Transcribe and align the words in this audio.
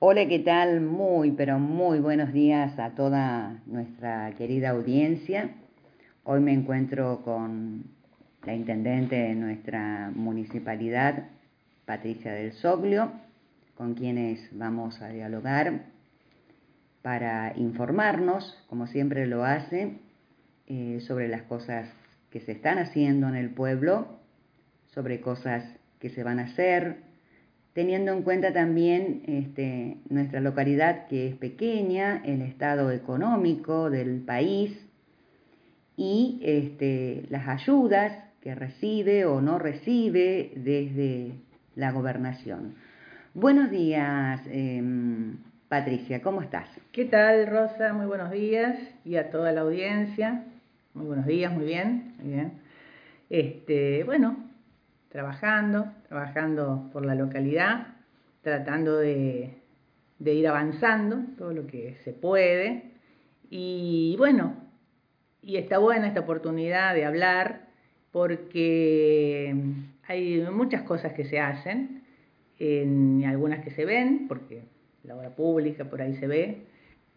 Hola, 0.00 0.28
¿qué 0.28 0.38
tal? 0.38 0.80
Muy, 0.80 1.32
pero 1.32 1.58
muy 1.58 1.98
buenos 1.98 2.32
días 2.32 2.78
a 2.78 2.90
toda 2.90 3.60
nuestra 3.66 4.32
querida 4.38 4.70
audiencia. 4.70 5.50
Hoy 6.22 6.38
me 6.38 6.52
encuentro 6.52 7.22
con 7.24 7.82
la 8.44 8.54
intendente 8.54 9.16
de 9.16 9.34
nuestra 9.34 10.12
municipalidad, 10.14 11.24
Patricia 11.84 12.32
del 12.32 12.52
Soglio, 12.52 13.10
con 13.74 13.94
quienes 13.94 14.56
vamos 14.56 15.02
a 15.02 15.08
dialogar 15.08 15.86
para 17.02 17.52
informarnos, 17.56 18.56
como 18.68 18.86
siempre 18.86 19.26
lo 19.26 19.42
hace, 19.42 19.98
eh, 20.68 21.00
sobre 21.00 21.26
las 21.26 21.42
cosas 21.42 21.88
que 22.30 22.38
se 22.38 22.52
están 22.52 22.78
haciendo 22.78 23.28
en 23.28 23.34
el 23.34 23.50
pueblo, 23.50 24.20
sobre 24.94 25.20
cosas 25.20 25.64
que 25.98 26.08
se 26.08 26.22
van 26.22 26.38
a 26.38 26.44
hacer, 26.44 27.07
teniendo 27.78 28.10
en 28.10 28.22
cuenta 28.24 28.52
también 28.52 29.22
este, 29.28 29.98
nuestra 30.08 30.40
localidad 30.40 31.06
que 31.06 31.28
es 31.28 31.36
pequeña, 31.36 32.20
el 32.24 32.42
estado 32.42 32.90
económico 32.90 33.88
del 33.88 34.20
país 34.22 34.76
y 35.96 36.40
este, 36.42 37.22
las 37.30 37.46
ayudas 37.46 38.12
que 38.40 38.56
recibe 38.56 39.26
o 39.26 39.40
no 39.40 39.60
recibe 39.60 40.50
desde 40.56 41.34
la 41.76 41.92
gobernación. 41.92 42.74
Buenos 43.32 43.70
días, 43.70 44.40
em, 44.50 45.36
Patricia, 45.68 46.20
¿cómo 46.20 46.42
estás? 46.42 46.66
¿Qué 46.90 47.04
tal, 47.04 47.46
Rosa? 47.46 47.92
Muy 47.92 48.06
buenos 48.06 48.32
días 48.32 48.76
y 49.04 49.14
a 49.14 49.30
toda 49.30 49.52
la 49.52 49.60
audiencia. 49.60 50.42
Muy 50.94 51.06
buenos 51.06 51.26
días, 51.26 51.52
muy 51.52 51.66
bien, 51.66 52.14
muy 52.18 52.32
bien. 52.32 52.52
Este, 53.30 54.02
bueno, 54.02 54.36
trabajando, 55.10 55.86
trabajando 56.08 56.88
por 56.92 57.04
la 57.04 57.14
localidad, 57.14 57.88
tratando 58.42 58.96
de, 58.96 59.58
ir 60.20 60.48
avanzando 60.48 61.18
todo 61.36 61.52
lo 61.52 61.66
que 61.66 61.96
se 62.04 62.12
puede. 62.12 62.92
Y 63.50 64.16
bueno, 64.18 64.56
y 65.42 65.56
está 65.56 65.78
buena 65.78 66.08
esta 66.08 66.20
oportunidad 66.20 66.94
de 66.94 67.04
hablar 67.04 67.68
porque 68.10 69.54
hay 70.06 70.46
muchas 70.50 70.82
cosas 70.82 71.12
que 71.12 71.24
se 71.24 71.40
hacen, 71.40 72.02
en 72.58 73.24
algunas 73.24 73.62
que 73.62 73.70
se 73.70 73.84
ven, 73.84 74.26
porque 74.26 74.62
la 75.04 75.14
obra 75.14 75.30
pública 75.36 75.84
por 75.84 76.02
ahí 76.02 76.16
se 76.16 76.26
ve, 76.26 76.66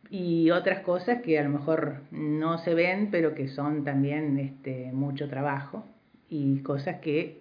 y 0.10 0.52
otras 0.52 0.82
cosas 0.82 1.22
que 1.22 1.40
a 1.40 1.44
lo 1.44 1.50
mejor 1.50 2.02
no 2.12 2.58
se 2.60 2.76
ven, 2.76 3.10
pero 3.10 3.34
que 3.34 3.48
son 3.48 3.84
también 3.84 4.38
este, 4.38 4.92
mucho 4.92 5.30
trabajo 5.30 5.86
y 6.30 6.60
cosas 6.60 7.00
que 7.00 7.41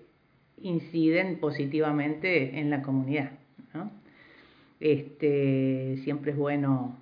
inciden 0.63 1.39
positivamente 1.39 2.59
en 2.59 2.71
la 2.71 2.83
comunidad. 2.83 3.31
Este, 4.81 5.99
siempre 6.05 6.33
es 6.33 6.39
bueno 6.39 6.97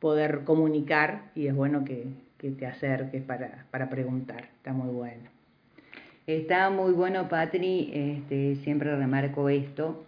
poder 0.00 0.42
comunicar 0.44 1.30
y 1.36 1.46
es 1.46 1.54
bueno 1.54 1.84
que, 1.84 2.08
te 2.38 2.66
acerques 2.66 3.22
para, 3.22 3.66
para, 3.70 3.90
preguntar, 3.90 4.48
está 4.56 4.72
muy 4.72 4.88
bueno. 4.88 5.28
Está 6.26 6.70
muy 6.70 6.92
bueno, 6.92 7.28
Patri, 7.28 7.90
este, 7.92 8.56
siempre 8.56 8.96
remarco 8.96 9.48
esto, 9.48 10.04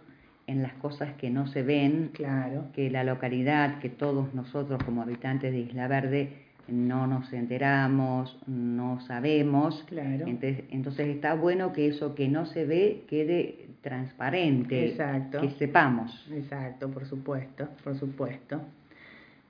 en 0.47 0.61
las 0.61 0.73
cosas 0.73 1.13
que 1.13 1.29
no 1.29 1.47
se 1.47 1.63
ven, 1.63 2.09
claro. 2.13 2.65
que 2.73 2.89
la 2.89 3.03
localidad, 3.03 3.79
que 3.79 3.89
todos 3.89 4.33
nosotros 4.33 4.81
como 4.83 5.01
habitantes 5.01 5.51
de 5.51 5.59
Isla 5.59 5.87
Verde 5.87 6.43
no 6.67 7.07
nos 7.07 7.31
enteramos, 7.33 8.37
no 8.47 8.99
sabemos. 9.01 9.83
Claro. 9.87 10.25
Entonces, 10.27 10.63
entonces 10.69 11.07
está 11.07 11.35
bueno 11.35 11.73
que 11.73 11.87
eso 11.87 12.15
que 12.15 12.27
no 12.27 12.45
se 12.45 12.65
ve 12.65 13.03
quede 13.07 13.67
transparente, 13.81 14.89
Exacto. 14.89 15.41
que 15.41 15.49
sepamos. 15.51 16.25
Exacto, 16.31 16.89
por 16.89 17.05
supuesto, 17.05 17.67
por 17.83 17.95
supuesto. 17.97 18.61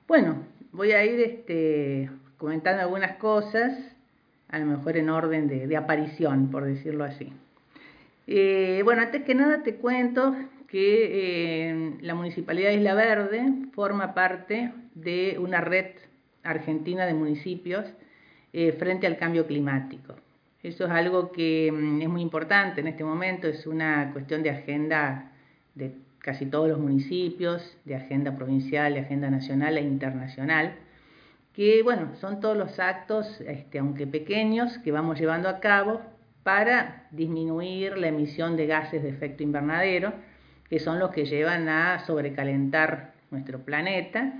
Bueno, 0.08 0.42
voy 0.72 0.92
a 0.92 1.04
ir 1.04 1.20
este, 1.20 2.10
comentando 2.36 2.82
algunas 2.82 3.16
cosas, 3.16 3.72
a 4.48 4.58
lo 4.58 4.66
mejor 4.66 4.96
en 4.96 5.08
orden 5.08 5.48
de, 5.48 5.76
aparición, 5.76 6.50
por 6.50 6.64
decirlo 6.64 7.04
así. 7.04 7.32
Eh, 8.26 8.80
bueno, 8.84 9.02
antes 9.02 9.22
que 9.22 9.34
nada 9.34 9.62
te 9.62 9.76
cuento 9.76 10.34
que 10.66 11.68
eh, 11.70 11.96
la 12.00 12.14
Municipalidad 12.14 12.70
de 12.70 12.76
Isla 12.76 12.94
Verde 12.94 13.52
forma 13.72 14.14
parte 14.14 14.72
de 14.94 15.36
una 15.38 15.60
red 15.60 15.86
argentina 16.44 17.06
de 17.06 17.14
municipios 17.14 17.86
eh, 18.52 18.72
frente 18.72 19.06
al 19.06 19.16
cambio 19.16 19.46
climático. 19.46 20.14
Eso 20.62 20.84
es 20.84 20.90
algo 20.90 21.32
que 21.32 21.70
mm, 21.72 22.02
es 22.02 22.08
muy 22.08 22.22
importante 22.22 22.80
en 22.80 22.86
este 22.86 23.04
momento, 23.04 23.48
es 23.48 23.66
una 23.66 24.12
cuestión 24.12 24.42
de 24.42 24.50
agenda 24.50 25.32
de 25.74 25.92
casi 26.18 26.46
todos 26.46 26.68
los 26.68 26.78
municipios, 26.78 27.76
de 27.84 27.96
agenda 27.96 28.34
provincial, 28.34 28.94
de 28.94 29.00
agenda 29.00 29.28
nacional 29.28 29.76
e 29.76 29.82
internacional, 29.82 30.74
que 31.52 31.82
bueno, 31.82 32.16
son 32.16 32.40
todos 32.40 32.56
los 32.56 32.80
actos, 32.80 33.40
este, 33.42 33.78
aunque 33.78 34.06
pequeños, 34.06 34.78
que 34.78 34.90
vamos 34.90 35.20
llevando 35.20 35.48
a 35.48 35.60
cabo 35.60 36.00
para 36.42 37.08
disminuir 37.10 37.98
la 37.98 38.08
emisión 38.08 38.56
de 38.56 38.66
gases 38.66 39.02
de 39.02 39.10
efecto 39.10 39.42
invernadero, 39.42 40.12
que 40.68 40.78
son 40.78 40.98
los 40.98 41.10
que 41.10 41.26
llevan 41.26 41.68
a 41.68 42.04
sobrecalentar 42.06 43.12
nuestro 43.30 43.60
planeta. 43.60 44.32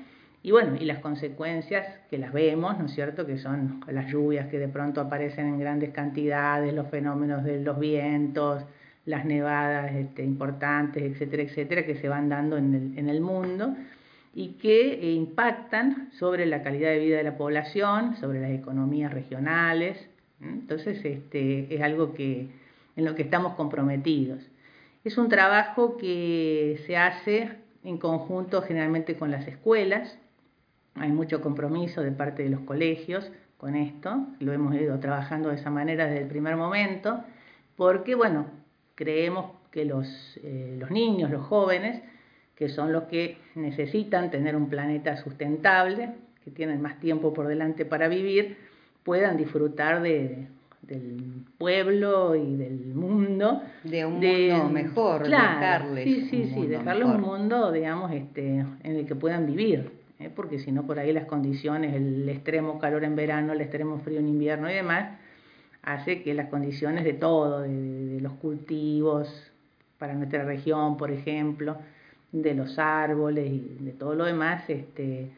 Y 0.44 0.50
bueno, 0.50 0.76
y 0.78 0.84
las 0.84 0.98
consecuencias 0.98 1.86
que 2.10 2.18
las 2.18 2.30
vemos, 2.30 2.78
¿no 2.78 2.84
es 2.84 2.92
cierto? 2.92 3.24
Que 3.24 3.38
son 3.38 3.82
las 3.88 4.12
lluvias 4.12 4.48
que 4.48 4.58
de 4.58 4.68
pronto 4.68 5.00
aparecen 5.00 5.46
en 5.46 5.58
grandes 5.58 5.90
cantidades, 5.90 6.74
los 6.74 6.86
fenómenos 6.88 7.44
de 7.44 7.62
los 7.62 7.78
vientos, 7.78 8.62
las 9.06 9.24
nevadas 9.24 9.94
este, 9.94 10.22
importantes, 10.22 11.02
etcétera, 11.02 11.44
etcétera, 11.44 11.86
que 11.86 11.94
se 11.94 12.10
van 12.10 12.28
dando 12.28 12.58
en 12.58 12.74
el, 12.74 12.98
en 12.98 13.08
el 13.08 13.22
mundo 13.22 13.74
y 14.34 14.58
que 14.58 14.92
eh, 14.92 15.12
impactan 15.12 16.10
sobre 16.12 16.44
la 16.44 16.62
calidad 16.62 16.90
de 16.90 16.98
vida 16.98 17.16
de 17.16 17.24
la 17.24 17.38
población, 17.38 18.16
sobre 18.16 18.42
las 18.42 18.50
economías 18.50 19.14
regionales. 19.14 19.96
Entonces, 20.42 21.02
este, 21.02 21.74
es 21.74 21.80
algo 21.80 22.12
que, 22.12 22.48
en 22.96 23.04
lo 23.06 23.14
que 23.14 23.22
estamos 23.22 23.54
comprometidos. 23.54 24.40
Es 25.04 25.16
un 25.16 25.30
trabajo 25.30 25.96
que 25.96 26.82
se 26.86 26.98
hace 26.98 27.48
en 27.82 27.96
conjunto 27.96 28.60
generalmente 28.60 29.16
con 29.16 29.30
las 29.30 29.48
escuelas. 29.48 30.18
Hay 30.96 31.10
mucho 31.10 31.40
compromiso 31.40 32.02
de 32.02 32.12
parte 32.12 32.44
de 32.44 32.50
los 32.50 32.60
colegios 32.60 33.30
con 33.56 33.74
esto. 33.74 34.26
Lo 34.40 34.52
hemos 34.52 34.74
ido 34.74 34.98
trabajando 35.00 35.48
de 35.48 35.56
esa 35.56 35.70
manera 35.70 36.06
desde 36.06 36.22
el 36.22 36.28
primer 36.28 36.56
momento, 36.56 37.22
porque, 37.76 38.14
bueno, 38.14 38.46
creemos 38.94 39.52
que 39.70 39.84
los, 39.84 40.06
eh, 40.42 40.76
los 40.78 40.90
niños, 40.90 41.30
los 41.30 41.46
jóvenes, 41.46 42.00
que 42.54 42.68
son 42.68 42.92
los 42.92 43.04
que 43.04 43.38
necesitan 43.56 44.30
tener 44.30 44.54
un 44.54 44.68
planeta 44.68 45.16
sustentable, 45.16 46.14
que 46.44 46.50
tienen 46.50 46.80
más 46.80 47.00
tiempo 47.00 47.32
por 47.32 47.48
delante 47.48 47.84
para 47.84 48.06
vivir, 48.06 48.56
puedan 49.02 49.36
disfrutar 49.36 50.02
de, 50.02 50.46
del 50.82 51.44
pueblo 51.58 52.34
y 52.36 52.56
del 52.56 52.94
mundo. 52.94 53.62
De 53.82 54.04
un 54.04 54.14
mundo 54.14 54.68
mejor, 54.70 55.22
claro, 55.24 55.94
Sí, 55.96 56.28
sí, 56.30 56.50
sí, 56.54 56.66
dejarles 56.66 57.08
un 57.08 57.20
mundo, 57.20 57.72
digamos, 57.72 58.12
este, 58.12 58.58
en 58.58 58.96
el 58.96 59.06
que 59.06 59.14
puedan 59.14 59.46
vivir, 59.46 59.90
¿eh? 60.18 60.30
porque 60.34 60.58
si 60.58 60.72
no, 60.72 60.86
por 60.86 60.98
ahí 60.98 61.12
las 61.12 61.26
condiciones, 61.26 61.94
el 61.94 62.28
extremo 62.28 62.78
calor 62.78 63.04
en 63.04 63.16
verano, 63.16 63.52
el 63.52 63.60
extremo 63.60 63.98
frío 63.98 64.20
en 64.20 64.28
invierno 64.28 64.70
y 64.70 64.74
demás, 64.74 65.18
hace 65.82 66.22
que 66.22 66.34
las 66.34 66.48
condiciones 66.48 67.04
de 67.04 67.12
todo, 67.12 67.60
de, 67.60 68.18
los 68.20 68.32
cultivos 68.34 69.52
para 69.98 70.14
nuestra 70.14 70.44
región, 70.44 70.96
por 70.96 71.10
ejemplo, 71.10 71.76
de 72.32 72.54
los 72.54 72.78
árboles 72.78 73.50
y 73.50 73.84
de 73.84 73.92
todo 73.92 74.14
lo 74.14 74.24
demás, 74.24 74.68
este, 74.68 75.30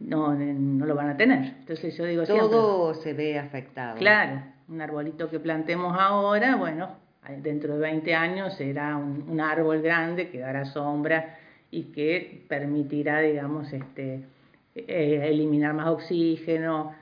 no, 0.00 0.34
no 0.34 0.86
lo 0.86 0.94
van 0.94 1.10
a 1.10 1.16
tener. 1.16 1.54
Entonces 1.60 1.96
yo 1.96 2.04
digo 2.04 2.24
Todo 2.24 2.94
se 2.94 3.14
ve 3.14 3.38
afectado. 3.38 3.96
Claro, 3.96 4.42
un 4.68 4.80
arbolito 4.80 5.30
que 5.30 5.40
plantemos 5.40 5.96
ahora, 5.98 6.56
bueno, 6.56 7.06
dentro 7.42 7.74
de 7.74 7.80
20 7.80 8.14
años 8.14 8.54
será 8.54 8.96
un, 8.96 9.40
árbol 9.40 9.82
grande 9.82 10.28
que 10.30 10.38
dará 10.38 10.64
sombra 10.64 11.38
y 11.76 11.82
que 11.92 12.42
permitirá, 12.48 13.20
digamos, 13.20 13.70
este, 13.70 14.22
eh, 14.74 15.20
eliminar 15.28 15.74
más 15.74 15.88
oxígeno, 15.88 16.94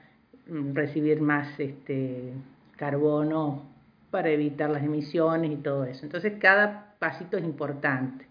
mm, 0.49 0.75
recibir 0.75 1.21
más 1.21 1.61
este, 1.61 2.33
carbono 2.77 3.63
para 4.11 4.31
evitar 4.31 4.71
las 4.71 4.83
emisiones 4.83 5.53
y 5.53 5.57
todo 5.57 5.85
eso. 5.85 6.05
Entonces 6.05 6.35
cada 6.41 6.97
pasito 6.99 7.37
es 7.37 7.45
importante. 7.45 8.27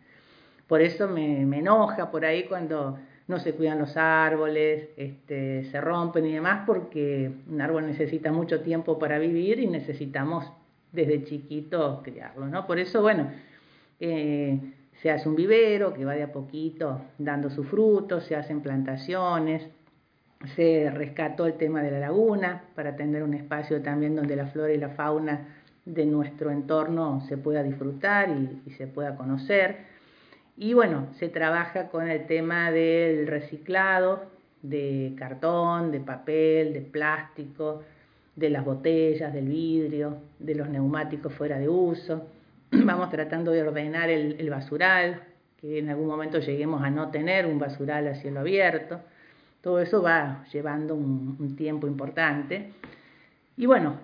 por 0.68 0.82
eso 0.82 1.08
me, 1.08 1.42
enoja 1.42 2.10
por 2.10 2.26
ahí 2.26 2.46
cuando 2.46 2.98
no 3.28 3.38
se 3.40 3.54
cuidan 3.54 3.80
los 3.80 3.96
árboles, 3.96 4.90
este, 4.98 5.66
se 5.66 5.80
rompen 5.80 6.26
y 6.26 6.34
demás, 6.34 6.64
porque 6.66 7.32
un 7.50 7.62
árbol 7.62 7.86
necesita 7.86 8.32
mucho 8.32 8.62
tiempo 8.62 8.98
para 9.00 9.20
vivir 9.20 9.60
y 9.60 9.68
necesitamos 9.68 10.52
desde 10.92 11.24
chiquitos 11.24 12.02
criarlo, 12.04 12.48
¿no? 12.48 12.66
Por 12.66 12.80
eso, 12.80 13.02
bueno, 13.02 13.30
eh, 14.00 14.60
se 15.04 15.12
hace 15.12 15.28
un 15.28 15.36
vivero 15.36 15.94
que 15.94 16.06
va 16.06 16.14
de 16.14 16.24
a 16.24 16.32
poquito 16.32 17.02
dando 17.18 17.50
sus 17.50 17.68
frutos, 17.68 18.24
se 18.24 18.38
hacen 18.38 18.62
plantaciones, 18.62 19.68
se 20.56 20.90
rescató 20.92 21.46
el 21.46 21.56
tema 21.56 21.84
de 21.84 21.92
la 21.92 22.00
laguna 22.00 22.64
para 22.74 22.96
tener 22.96 23.22
un 23.22 23.34
espacio 23.34 23.82
también 23.82 24.16
donde 24.16 24.38
la 24.38 24.48
flora 24.48 24.72
y 24.72 24.78
la 24.78 24.92
fauna 24.92 25.46
de 25.84 26.06
nuestro 26.06 26.52
entorno 26.52 27.20
se 27.28 27.36
pueda 27.36 27.64
disfrutar 27.64 28.30
y, 28.30 28.72
se 28.78 28.88
pueda 28.88 29.18
conocer. 29.18 29.76
Y 30.56 30.74
bueno, 30.74 31.08
se 31.20 31.28
trabaja 31.28 31.90
con 31.90 32.10
el 32.10 32.26
tema 32.26 32.72
del 32.72 33.28
reciclado 33.28 34.24
de 34.62 35.16
cartón, 35.18 35.92
de 35.92 36.00
papel, 36.00 36.72
de 36.72 36.80
plástico, 36.80 37.82
de 38.38 38.50
las 38.50 38.64
botellas, 38.64 39.34
del 39.34 39.50
vidrio, 39.50 40.20
de 40.40 40.56
los 40.56 40.70
neumáticos 40.70 41.34
fuera 41.34 41.60
de 41.60 41.68
uso. 41.68 42.26
Vamos 42.86 43.10
tratando 43.10 43.52
de 43.52 43.64
ordenar 43.64 44.10
el 44.10 44.50
basural, 44.50 45.24
que 45.58 45.80
en 45.80 45.90
algún 45.90 46.08
momento 46.08 46.40
lleguemos 46.40 46.82
a 46.84 46.90
no 46.90 47.12
tener 47.12 47.46
un 47.46 47.60
basural 47.60 48.08
a 48.08 48.16
cielo 48.16 48.42
abierto 48.42 49.00
todo 49.64 49.80
eso 49.80 50.02
va 50.02 50.46
llevando 50.52 50.94
un, 50.94 51.56
tiempo 51.56 51.88
importante. 51.88 52.74
Y 53.56 53.66
bueno, 53.66 53.98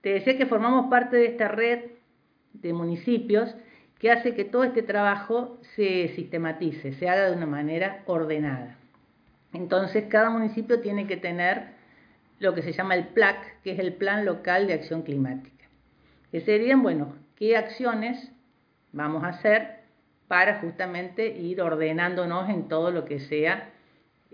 te 0.00 0.10
decía 0.10 0.38
que 0.38 0.46
formamos 0.46 0.88
parte 0.88 1.16
de 1.16 1.26
esta 1.26 1.48
red 1.48 1.90
de 2.52 2.72
municipios 2.72 3.52
que 3.98 4.12
hace 4.12 4.36
que 4.36 4.44
todo 4.44 4.62
este 4.62 4.82
trabajo 4.82 5.58
se 5.74 6.12
sistematice, 6.14 6.92
se 6.92 7.08
haga 7.08 7.30
de 7.30 7.36
una 7.36 7.46
manera 7.46 8.04
ordenada. 8.06 8.76
Entonces, 9.52 10.04
cada 10.08 10.30
municipio 10.30 10.80
tiene 10.80 11.08
que 11.08 11.16
tener 11.16 11.72
lo 12.38 12.54
que 12.54 12.62
se 12.62 12.72
llama 12.72 12.94
el 12.94 13.08
PLAC, 13.08 13.60
que 13.62 13.72
es 13.72 13.80
el 13.80 13.94
Plan 13.94 14.24
Local 14.24 14.68
de 14.68 14.74
Acción 14.74 15.02
Climática. 15.02 15.66
Que 16.30 16.40
serían, 16.42 16.80
bueno, 16.80 17.16
qué 17.42 17.56
acciones 17.56 18.30
vamos 18.92 19.24
a 19.24 19.30
hacer 19.30 19.80
para 20.28 20.60
justamente 20.60 21.26
ir 21.26 21.60
ordenándonos 21.60 22.48
en 22.48 22.68
todo 22.68 22.92
lo 22.92 23.04
que 23.04 23.18
sea 23.18 23.68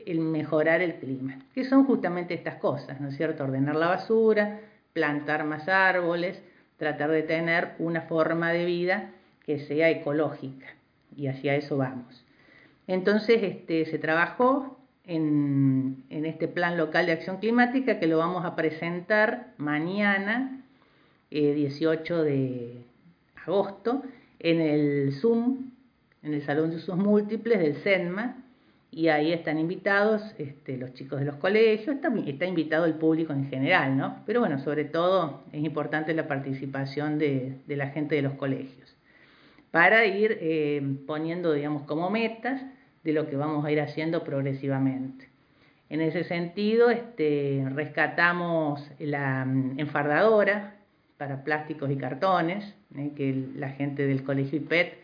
el 0.04 0.18
mejorar 0.18 0.82
el 0.82 0.96
clima, 0.96 1.38
que 1.54 1.64
son 1.64 1.86
justamente 1.86 2.34
estas 2.34 2.56
cosas, 2.56 3.00
¿no 3.00 3.08
es 3.08 3.16
cierto? 3.16 3.44
Ordenar 3.44 3.76
la 3.76 3.88
basura, 3.88 4.60
plantar 4.92 5.44
más 5.44 5.70
árboles, 5.70 6.42
tratar 6.76 7.10
de 7.10 7.22
tener 7.22 7.70
una 7.78 8.02
forma 8.02 8.52
de 8.52 8.66
vida 8.66 9.10
que 9.46 9.58
sea 9.58 9.88
ecológica 9.88 10.66
y 11.16 11.28
hacia 11.28 11.54
eso 11.54 11.78
vamos. 11.78 12.26
Entonces 12.86 13.42
este, 13.42 13.86
se 13.86 13.98
trabajó 13.98 14.76
en, 15.04 16.04
en 16.10 16.26
este 16.26 16.46
plan 16.46 16.76
local 16.76 17.06
de 17.06 17.12
acción 17.12 17.38
climática 17.38 17.98
que 18.00 18.06
lo 18.06 18.18
vamos 18.18 18.44
a 18.44 18.54
presentar 18.54 19.54
mañana, 19.56 20.60
18 21.30 22.24
eh, 22.24 22.26
de 22.26 22.87
agosto, 23.48 24.02
en 24.38 24.60
el 24.60 25.12
Zoom, 25.20 25.70
en 26.22 26.34
el 26.34 26.42
Salón 26.42 26.70
de 26.70 26.76
Usos 26.76 26.96
Múltiples 26.96 27.58
del 27.58 27.76
CENMA, 27.76 28.44
y 28.90 29.08
ahí 29.08 29.32
están 29.32 29.58
invitados 29.58 30.22
este, 30.38 30.76
los 30.76 30.94
chicos 30.94 31.20
de 31.20 31.26
los 31.26 31.36
colegios, 31.36 31.96
está, 31.96 32.46
invitado 32.46 32.84
el 32.84 32.94
público 32.94 33.32
en 33.32 33.48
general, 33.48 33.96
¿no? 33.96 34.22
Pero 34.26 34.40
bueno, 34.40 34.58
sobre 34.58 34.84
todo 34.84 35.42
es 35.52 35.62
importante 35.62 36.14
la 36.14 36.26
participación 36.26 37.18
de, 37.18 37.58
la 37.66 37.88
gente 37.88 38.14
de 38.14 38.22
los 38.22 38.34
colegios, 38.34 38.96
para 39.70 40.06
ir 40.06 40.38
eh, 40.40 40.82
poniendo, 41.06 41.52
digamos, 41.52 41.82
como 41.82 42.08
metas 42.10 42.62
de 43.04 43.12
lo 43.12 43.28
que 43.28 43.36
vamos 43.36 43.64
a 43.64 43.72
ir 43.72 43.80
haciendo 43.80 44.24
progresivamente. 44.24 45.28
En 45.90 46.00
ese 46.00 46.24
sentido, 46.24 46.90
este, 46.90 47.64
rescatamos 47.74 48.90
la 48.98 49.44
mm, 49.44 49.78
enfardadora 49.80 50.76
para 51.18 51.44
plásticos 51.44 51.90
y 51.90 51.96
cartones, 51.96 52.74
¿eh? 52.96 53.12
que 53.16 53.46
la 53.56 53.70
gente 53.70 54.06
del 54.06 54.24
colegio 54.24 54.58
IPET 54.58 54.94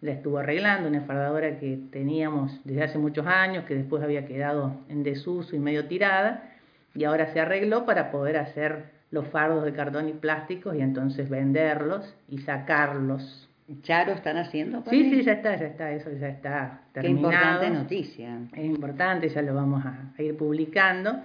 la 0.00 0.12
estuvo 0.12 0.38
arreglando, 0.38 0.88
una 0.88 0.98
enfardadora 0.98 1.58
que 1.58 1.78
teníamos 1.90 2.60
desde 2.64 2.82
hace 2.82 2.98
muchos 2.98 3.26
años, 3.26 3.64
que 3.64 3.74
después 3.74 4.02
había 4.02 4.26
quedado 4.26 4.80
en 4.88 5.04
desuso 5.04 5.54
y 5.54 5.60
medio 5.60 5.86
tirada, 5.86 6.50
y 6.94 7.04
ahora 7.04 7.32
se 7.32 7.40
arregló 7.40 7.86
para 7.86 8.10
poder 8.10 8.36
hacer 8.36 8.90
los 9.12 9.28
fardos 9.28 9.64
de 9.64 9.72
cartón 9.72 10.08
y 10.08 10.12
plásticos 10.12 10.74
y 10.74 10.80
entonces 10.80 11.28
venderlos 11.28 12.14
y 12.28 12.38
sacarlos. 12.38 13.48
¿Ya 13.84 14.04
lo 14.04 14.12
están 14.12 14.36
haciendo? 14.38 14.82
Sí, 14.90 15.08
sí, 15.08 15.22
ya 15.22 15.32
está, 15.32 15.56
ya 15.56 15.66
está, 15.66 15.92
eso 15.92 16.10
ya 16.18 16.28
está 16.28 16.80
terminado. 16.92 17.30
Qué 17.30 17.36
importante 17.36 17.70
noticia. 17.70 18.38
Es 18.54 18.64
importante, 18.64 19.28
ya 19.28 19.42
lo 19.42 19.54
vamos 19.54 19.84
a, 19.84 20.12
ir 20.20 20.36
publicando. 20.36 21.20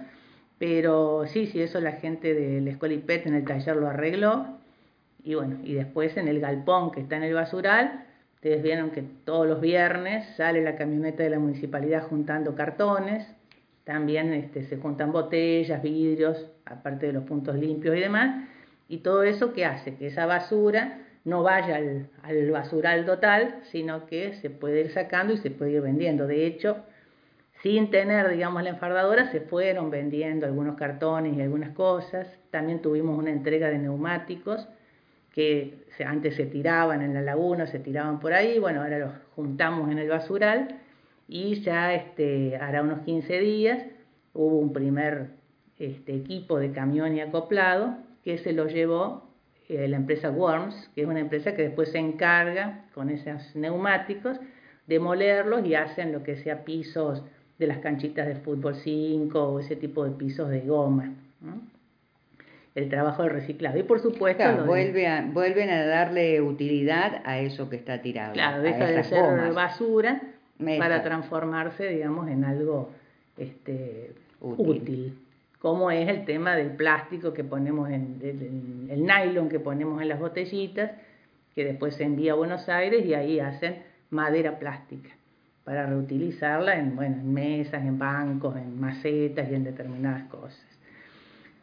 Pero 0.58 1.24
sí, 1.26 1.46
sí, 1.46 1.60
eso 1.60 1.80
la 1.80 1.92
gente 1.92 2.34
de 2.34 2.60
la 2.60 2.70
escuela 2.70 2.94
IPET 2.94 3.26
en 3.26 3.34
el 3.34 3.44
taller 3.44 3.76
lo 3.76 3.88
arregló. 3.88 4.57
Y 5.22 5.34
bueno, 5.34 5.58
y 5.64 5.74
después 5.74 6.16
en 6.16 6.28
el 6.28 6.40
galpón 6.40 6.90
que 6.90 7.00
está 7.00 7.16
en 7.16 7.24
el 7.24 7.34
basural, 7.34 8.04
Ustedes 8.38 8.62
vieron 8.62 8.90
que 8.90 9.02
todos 9.24 9.48
los 9.48 9.60
viernes 9.60 10.24
sale 10.36 10.62
la 10.62 10.76
camioneta 10.76 11.24
de 11.24 11.30
la 11.30 11.40
municipalidad 11.40 12.04
juntando 12.04 12.54
cartones, 12.54 13.26
también 13.82 14.32
este, 14.32 14.62
se 14.62 14.76
juntan 14.76 15.10
botellas, 15.10 15.82
vidrios, 15.82 16.46
aparte 16.64 17.08
de 17.08 17.14
los 17.14 17.24
puntos 17.24 17.56
limpios 17.56 17.96
y 17.96 18.00
demás, 18.00 18.48
y 18.88 18.98
todo 18.98 19.24
eso 19.24 19.52
que 19.52 19.64
hace 19.64 19.96
que 19.96 20.06
esa 20.06 20.26
basura 20.26 21.00
no 21.24 21.42
vaya 21.42 21.74
al, 21.74 22.10
al 22.22 22.50
basural 22.52 23.06
total, 23.06 23.56
sino 23.72 24.06
que 24.06 24.34
se 24.34 24.50
puede 24.50 24.82
ir 24.82 24.92
sacando 24.92 25.32
y 25.32 25.38
se 25.38 25.50
puede 25.50 25.72
ir 25.72 25.80
vendiendo. 25.80 26.28
De 26.28 26.46
hecho, 26.46 26.76
sin 27.64 27.90
tener, 27.90 28.28
digamos, 28.28 28.62
la 28.62 28.70
enfardadora, 28.70 29.32
se 29.32 29.40
fueron 29.40 29.90
vendiendo 29.90 30.46
algunos 30.46 30.76
cartones 30.76 31.36
y 31.36 31.42
algunas 31.42 31.70
cosas. 31.70 32.28
También 32.52 32.80
tuvimos 32.82 33.18
una 33.18 33.32
entrega 33.32 33.68
de 33.68 33.78
neumáticos 33.78 34.68
que 35.38 35.84
antes 36.04 36.34
se 36.34 36.46
tiraban 36.46 37.00
en 37.00 37.14
la 37.14 37.22
laguna, 37.22 37.68
se 37.68 37.78
tiraban 37.78 38.18
por 38.18 38.32
ahí, 38.32 38.58
bueno, 38.58 38.82
ahora 38.82 38.98
los 38.98 39.12
juntamos 39.36 39.88
en 39.88 40.00
el 40.00 40.08
basural 40.08 40.80
y 41.28 41.60
ya 41.60 41.94
este, 41.94 42.56
hará 42.56 42.82
unos 42.82 43.02
15 43.02 43.38
días 43.38 43.84
hubo 44.34 44.58
un 44.58 44.72
primer 44.72 45.28
este, 45.78 46.16
equipo 46.16 46.58
de 46.58 46.72
camión 46.72 47.14
y 47.14 47.20
acoplado 47.20 47.98
que 48.24 48.38
se 48.38 48.52
lo 48.52 48.66
llevó 48.66 49.30
eh, 49.68 49.86
la 49.86 49.98
empresa 49.98 50.28
Worms, 50.28 50.90
que 50.96 51.02
es 51.02 51.06
una 51.06 51.20
empresa 51.20 51.54
que 51.54 51.62
después 51.62 51.92
se 51.92 51.98
encarga 51.98 52.86
con 52.92 53.08
esos 53.08 53.54
neumáticos 53.54 54.40
de 54.88 54.98
molerlos 54.98 55.64
y 55.64 55.76
hacen 55.76 56.10
lo 56.10 56.24
que 56.24 56.34
sea 56.34 56.64
pisos 56.64 57.22
de 57.60 57.66
las 57.68 57.78
canchitas 57.78 58.26
de 58.26 58.34
fútbol 58.34 58.74
5 58.74 59.40
o 59.40 59.60
ese 59.60 59.76
tipo 59.76 60.04
de 60.04 60.10
pisos 60.10 60.50
de 60.50 60.62
goma 60.62 61.14
el 62.78 62.88
trabajo 62.88 63.22
del 63.24 63.32
reciclado. 63.32 63.78
Y 63.78 63.82
por 63.82 64.00
supuesto... 64.00 64.44
vuelve 64.64 65.24
vuelven 65.32 65.70
a 65.70 65.84
darle 65.84 66.40
utilidad 66.40 67.22
a 67.24 67.38
eso 67.38 67.68
que 67.68 67.76
está 67.76 68.00
tirado. 68.00 68.32
Claro, 68.34 68.62
deja 68.62 68.86
de 68.86 69.04
ser 69.04 69.52
basura 69.52 70.22
para 70.78 71.02
transformarse, 71.02 71.88
digamos, 71.88 72.28
en 72.28 72.44
algo 72.44 72.90
este, 73.36 74.12
útil. 74.40 75.18
Como 75.58 75.90
es 75.90 76.08
el 76.08 76.24
tema 76.24 76.54
del 76.54 76.70
plástico 76.70 77.32
que 77.32 77.42
ponemos 77.42 77.90
en, 77.90 78.20
el, 78.22 78.90
el 78.90 79.04
nylon 79.04 79.48
que 79.48 79.58
ponemos 79.58 80.00
en 80.00 80.08
las 80.08 80.20
botellitas, 80.20 80.92
que 81.56 81.64
después 81.64 81.96
se 81.96 82.04
envía 82.04 82.32
a 82.32 82.36
Buenos 82.36 82.68
Aires 82.68 83.04
y 83.04 83.14
ahí 83.14 83.40
hacen 83.40 83.82
madera 84.10 84.60
plástica 84.60 85.10
para 85.64 85.84
reutilizarla 85.84 86.78
en, 86.78 86.94
bueno, 86.94 87.16
en 87.16 87.34
mesas, 87.34 87.82
en 87.84 87.98
bancos, 87.98 88.56
en 88.56 88.80
macetas 88.80 89.50
y 89.50 89.54
en 89.54 89.64
determinadas 89.64 90.22
cosas. 90.28 90.77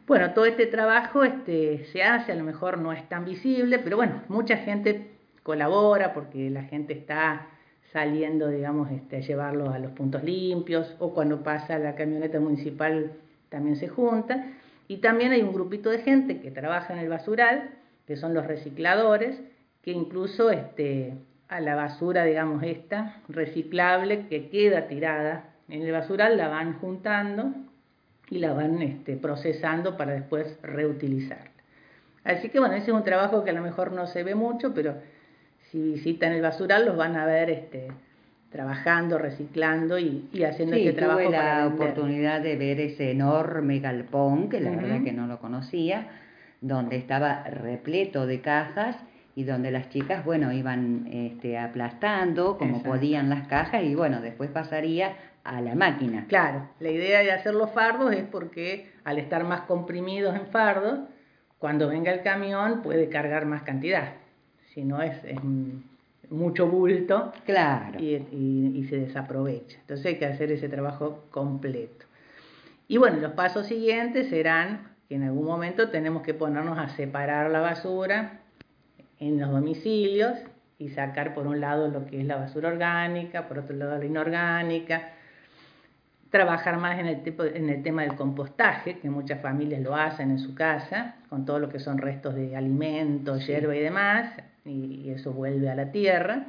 Bueno, 0.06 0.34
todo 0.34 0.46
este 0.46 0.66
trabajo 0.66 1.24
este, 1.24 1.84
se 1.86 2.04
hace, 2.04 2.30
a 2.30 2.36
lo 2.36 2.44
mejor 2.44 2.78
no 2.78 2.92
es 2.92 3.08
tan 3.08 3.24
visible, 3.24 3.80
pero 3.80 3.96
bueno, 3.96 4.22
mucha 4.28 4.56
gente 4.58 5.10
colabora 5.42 6.14
porque 6.14 6.48
la 6.48 6.62
gente 6.62 6.92
está 6.92 7.48
saliendo, 7.92 8.46
digamos, 8.48 8.88
este, 8.92 9.16
a 9.16 9.20
llevarlos 9.20 9.74
a 9.74 9.80
los 9.80 9.90
puntos 9.90 10.22
limpios 10.22 10.94
o 11.00 11.12
cuando 11.12 11.42
pasa 11.42 11.80
la 11.80 11.96
camioneta 11.96 12.38
municipal 12.38 13.14
también 13.48 13.74
se 13.74 13.88
junta. 13.88 14.46
Y 14.86 14.98
también 14.98 15.32
hay 15.32 15.42
un 15.42 15.52
grupito 15.52 15.90
de 15.90 15.98
gente 15.98 16.40
que 16.40 16.52
trabaja 16.52 16.92
en 16.92 17.00
el 17.00 17.08
basural, 17.08 17.70
que 18.06 18.16
son 18.16 18.32
los 18.32 18.46
recicladores, 18.46 19.42
que 19.82 19.90
incluso 19.90 20.52
este, 20.52 21.14
a 21.48 21.58
la 21.58 21.74
basura, 21.74 22.24
digamos, 22.24 22.62
esta 22.62 23.22
reciclable 23.28 24.28
que 24.28 24.50
queda 24.50 24.86
tirada 24.86 25.46
en 25.68 25.82
el 25.82 25.90
basural 25.90 26.36
la 26.36 26.46
van 26.46 26.74
juntando 26.74 27.52
y 28.30 28.38
la 28.38 28.52
van 28.52 28.82
este, 28.82 29.16
procesando 29.16 29.96
para 29.96 30.12
después 30.12 30.58
reutilizar. 30.62 31.50
Así 32.24 32.48
que 32.48 32.58
bueno, 32.58 32.74
ese 32.74 32.90
es 32.90 32.96
un 32.96 33.04
trabajo 33.04 33.44
que 33.44 33.50
a 33.50 33.54
lo 33.54 33.62
mejor 33.62 33.92
no 33.92 34.06
se 34.06 34.24
ve 34.24 34.34
mucho, 34.34 34.74
pero 34.74 34.96
si 35.70 35.80
visitan 35.80 36.32
el 36.32 36.42
basural 36.42 36.86
los 36.86 36.96
van 36.96 37.16
a 37.16 37.24
ver 37.24 37.50
este, 37.50 37.88
trabajando, 38.50 39.18
reciclando 39.18 39.98
y, 39.98 40.28
haciendo 40.42 40.76
sí, 40.76 40.88
este 40.88 40.98
trabajo. 40.98 41.20
Tuve 41.20 41.30
la 41.30 41.66
oportunidad 41.66 42.40
de 42.40 42.56
ver 42.56 42.80
ese 42.80 43.12
enorme 43.12 43.78
galpón, 43.80 44.48
que 44.48 44.60
la 44.60 44.70
verdad 44.70 45.04
que 45.04 45.12
no 45.12 45.26
lo 45.26 45.38
conocía, 45.38 46.08
donde 46.60 46.96
estaba 46.96 47.44
repleto 47.44 48.26
de 48.26 48.40
cajas 48.40 48.96
y 49.34 49.44
donde 49.44 49.70
las 49.70 49.90
chicas, 49.90 50.24
bueno, 50.24 50.52
iban 50.52 51.06
este, 51.12 51.58
aplastando 51.58 52.56
como 52.56 52.82
podían 52.82 53.28
las 53.28 53.46
cajas 53.46 53.84
y 53.84 53.94
bueno, 53.94 54.22
después 54.22 54.50
pasaría 54.50 55.14
a 55.46 55.60
la 55.60 55.74
máquina. 55.74 56.26
Claro, 56.28 56.68
la 56.80 56.90
idea 56.90 57.20
de 57.20 57.32
hacer 57.32 57.54
los 57.54 57.70
fardos 57.70 58.12
es 58.12 58.24
porque 58.24 58.90
al 59.04 59.18
estar 59.18 59.44
más 59.44 59.62
comprimidos 59.62 60.34
en 60.34 60.46
fardos, 60.46 61.00
cuando 61.58 61.88
venga 61.88 62.12
el 62.12 62.22
camión 62.22 62.82
puede 62.82 63.08
cargar 63.08 63.46
más 63.46 63.62
cantidad. 63.62 64.14
Si 64.74 64.84
no 64.84 65.00
es, 65.00 65.16
mucho 66.28 66.66
bulto 66.66 67.32
claro. 67.44 68.00
y, 68.00 68.16
y, 68.16 68.84
se 68.90 68.96
desaprovecha. 68.98 69.78
Entonces 69.80 70.06
hay 70.06 70.16
que 70.16 70.26
hacer 70.26 70.50
ese 70.50 70.68
trabajo 70.68 71.24
completo. 71.30 72.04
Y 72.88 72.96
bueno, 72.98 73.18
los 73.18 73.32
pasos 73.32 73.66
siguientes 73.68 74.28
serán 74.28 74.88
que 75.08 75.14
en 75.14 75.22
algún 75.22 75.44
momento 75.44 75.88
tenemos 75.90 76.22
que 76.22 76.34
ponernos 76.34 76.78
a 76.78 76.88
separar 76.88 77.50
la 77.50 77.60
basura 77.60 78.40
en 79.20 79.40
los 79.40 79.50
domicilios 79.50 80.36
y 80.78 80.90
sacar 80.90 81.34
por 81.34 81.46
un 81.46 81.60
lado 81.60 81.88
lo 81.88 82.06
que 82.06 82.20
es 82.20 82.26
la 82.26 82.36
basura 82.36 82.68
orgánica, 82.68 83.48
por 83.48 83.58
otro 83.58 83.76
lado 83.76 83.98
la 83.98 84.04
inorgánica, 84.04 85.10
trabajar 86.36 86.78
más 86.78 86.98
en 86.98 87.06
el, 87.06 87.22
tipo, 87.22 87.44
en 87.44 87.70
el 87.70 87.82
tema 87.82 88.02
del 88.02 88.14
compostaje, 88.14 88.98
que 88.98 89.08
muchas 89.08 89.40
familias 89.40 89.80
lo 89.80 89.96
hacen 89.96 90.30
en 90.30 90.38
su 90.38 90.54
casa, 90.54 91.16
con 91.30 91.46
todo 91.46 91.58
lo 91.58 91.70
que 91.70 91.78
son 91.78 91.96
restos 91.96 92.34
de 92.34 92.54
alimentos, 92.54 93.46
hierba 93.46 93.74
y 93.74 93.80
demás, 93.80 94.34
y, 94.66 95.10
eso 95.10 95.32
vuelve 95.32 95.70
a 95.70 95.74
la 95.74 95.90
tierra. 95.90 96.44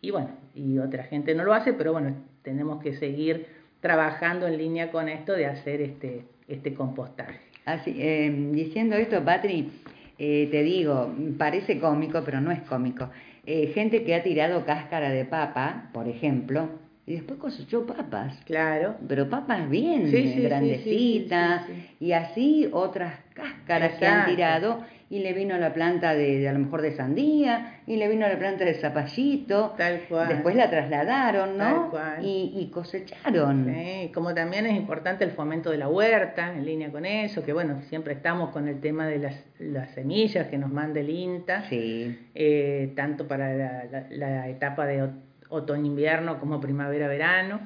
Y 0.00 0.12
bueno, 0.12 0.30
y 0.54 0.78
otra 0.78 1.02
gente 1.02 1.34
no 1.34 1.42
lo 1.42 1.52
hace, 1.52 1.72
pero 1.72 1.92
bueno, 1.92 2.14
tenemos 2.42 2.80
que 2.80 2.96
seguir 2.96 3.46
trabajando 3.80 4.46
en 4.46 4.56
línea 4.56 4.92
con 4.92 5.08
esto 5.08 5.32
de 5.32 5.46
hacer 5.46 5.80
este, 5.80 6.24
este 6.46 6.74
compostaje. 6.74 7.40
Así, 7.64 7.96
eh, 7.98 8.32
diciendo 8.52 8.94
esto, 8.94 9.24
Patri, 9.24 9.68
eh, 10.16 10.46
te 10.48 10.62
digo, 10.62 11.12
parece 11.36 11.80
cómico, 11.80 12.22
pero 12.24 12.40
no 12.40 12.52
es 12.52 12.60
cómico. 12.60 13.10
Eh, 13.46 13.72
gente 13.74 14.04
que 14.04 14.14
ha 14.14 14.22
tirado 14.22 14.64
cáscara 14.64 15.10
de 15.10 15.24
papa, 15.24 15.90
por 15.92 16.06
ejemplo, 16.06 16.68
y 17.08 17.14
después 17.14 17.38
cosechó 17.38 17.86
papas. 17.86 18.38
Claro. 18.44 18.96
Pero 19.08 19.30
papas 19.30 19.68
bien 19.70 20.10
grandecitas, 20.42 21.62
y 21.98 22.12
así 22.12 22.68
otras 22.70 23.14
cáscaras 23.32 23.92
que 23.98 24.06
han 24.06 24.26
tirado 24.26 24.84
y 25.10 25.20
le 25.20 25.32
vino 25.32 25.56
la 25.56 25.72
planta 25.72 26.14
de, 26.14 26.46
a 26.46 26.52
lo 26.52 26.58
mejor 26.58 26.82
de 26.82 26.94
sandía, 26.94 27.80
y 27.86 27.96
le 27.96 28.08
vino 28.08 28.28
la 28.28 28.38
planta 28.38 28.66
de 28.66 28.74
zapallito, 28.74 29.74
Tal 29.78 30.00
cual. 30.06 30.28
después 30.28 30.54
la 30.54 30.68
trasladaron, 30.68 31.56
¿no? 31.56 31.64
Tal 31.64 31.90
cual. 31.90 32.24
Y, 32.26 32.52
y 32.54 32.70
cosecharon. 32.70 33.72
Sí, 33.74 34.10
como 34.12 34.34
también 34.34 34.66
es 34.66 34.76
importante 34.76 35.24
el 35.24 35.30
fomento 35.30 35.70
de 35.70 35.78
la 35.78 35.88
huerta, 35.88 36.52
en 36.52 36.66
línea 36.66 36.90
con 36.92 37.06
eso, 37.06 37.42
que 37.42 37.54
bueno, 37.54 37.80
siempre 37.88 38.12
estamos 38.12 38.50
con 38.50 38.68
el 38.68 38.82
tema 38.82 39.06
de 39.06 39.18
las, 39.18 39.34
las 39.58 39.90
semillas 39.92 40.48
que 40.48 40.58
nos 40.58 40.70
manda 40.70 41.00
el 41.00 41.08
INTA, 41.08 41.64
sí. 41.70 42.18
eh, 42.34 42.92
tanto 42.94 43.26
para 43.26 43.54
la, 43.54 44.04
la 44.10 44.48
etapa 44.50 44.84
de 44.84 45.08
otoño-invierno 45.50 46.38
como 46.40 46.60
primavera-verano. 46.60 47.60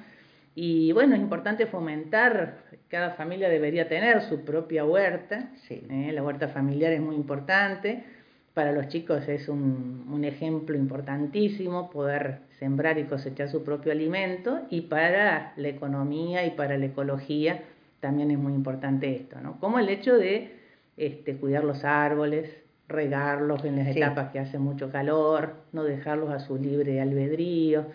Y 0.55 0.93
bueno, 0.93 1.15
es 1.15 1.21
importante 1.21 1.67
fomentar, 1.67 2.59
cada 2.89 3.13
familia 3.13 3.49
debería 3.49 3.89
tener 3.89 4.21
su 4.23 4.45
propia 4.45 4.85
huerta, 4.85 5.51
¿eh? 5.71 6.11
la 6.13 6.23
huerta 6.23 6.49
familiar 6.49 6.93
es 6.93 7.01
muy 7.01 7.17
importante, 7.17 8.05
para 8.53 8.73
los 8.73 8.89
chicos 8.89 9.27
es 9.29 9.49
un, 9.49 10.07
un, 10.13 10.25
ejemplo 10.25 10.77
importantísimo 10.77 11.89
poder 11.89 12.41
sembrar 12.59 12.99
y 12.99 13.05
cosechar 13.05 13.49
su 13.49 13.65
propio 13.65 13.93
alimento 13.93 14.61
y 14.69 14.83
para 14.83 15.55
la 15.57 15.69
economía 15.69 16.45
y 16.45 16.51
para 16.51 16.77
la 16.77 16.85
ecología 16.85 17.63
también 18.01 18.31
es 18.31 18.39
muy 18.39 18.53
importante 18.53 19.15
esto, 19.15 19.41
¿no? 19.41 19.59
Como 19.59 19.79
el 19.79 19.89
hecho 19.89 20.19
de 20.19 20.51
este, 20.99 21.37
cuidar 21.37 21.65
los 21.65 21.85
árboles, 21.85 22.51
regarlos 22.93 23.65
en 23.65 23.77
las 23.77 23.89
etapas 23.89 24.31
que 24.31 24.39
hace 24.39 24.59
mucho 24.59 24.91
calor, 24.91 25.55
no 25.73 25.83
dejarlos 25.85 26.31
a 26.31 26.39
su 26.39 26.57
libre 26.57 27.01
albedrío, 27.01 27.87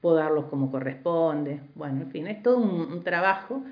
podarlos 0.00 0.46
como 0.46 0.70
corresponde. 0.70 1.60
Bueno, 1.74 2.02
en 2.02 2.10
fin, 2.10 2.26
es 2.26 2.42
todo 2.42 2.58
un, 2.58 3.02
trabajo 3.02 3.62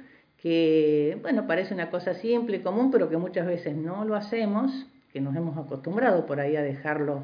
que, 0.40 1.18
bueno, 1.22 1.46
parece 1.46 1.74
una 1.74 1.90
cosa 1.90 2.14
simple 2.14 2.56
y 2.56 2.60
común, 2.60 2.90
pero 2.90 3.08
que 3.08 3.16
muchas 3.16 3.46
veces 3.46 3.76
no 3.76 4.04
lo 4.04 4.16
hacemos, 4.16 4.86
que 5.12 5.20
nos 5.20 5.36
hemos 5.36 5.56
acostumbrado 5.56 6.26
por 6.26 6.40
ahí 6.40 6.56
a 6.56 6.62
dejarlo 6.62 7.22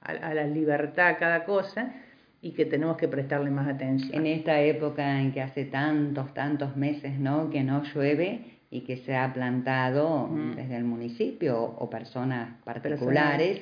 a, 0.00 0.12
a 0.12 0.34
la 0.34 0.46
libertad 0.46 1.16
cada 1.18 1.44
cosa 1.44 1.92
y 2.40 2.52
que 2.52 2.64
tenemos 2.64 2.96
que 2.96 3.08
prestarle 3.08 3.50
más 3.50 3.68
atención. 3.68 4.14
En 4.14 4.26
esta 4.26 4.60
época 4.60 5.20
en 5.20 5.32
que 5.32 5.42
hace 5.42 5.64
tantos, 5.64 6.32
tantos 6.32 6.76
meses, 6.76 7.18
¿no? 7.18 7.50
Que 7.50 7.64
no 7.64 7.82
llueve, 7.82 8.55
y 8.70 8.80
que 8.80 8.96
se 8.98 9.16
ha 9.16 9.32
plantado 9.32 10.28
desde 10.56 10.76
el 10.76 10.84
municipio 10.84 11.60
o, 11.62 11.88
personas 11.88 12.54
particulares 12.64 13.60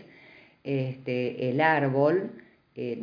este, 0.62 1.50
el 1.50 1.60
árbol, 1.60 2.30
eh, 2.74 2.98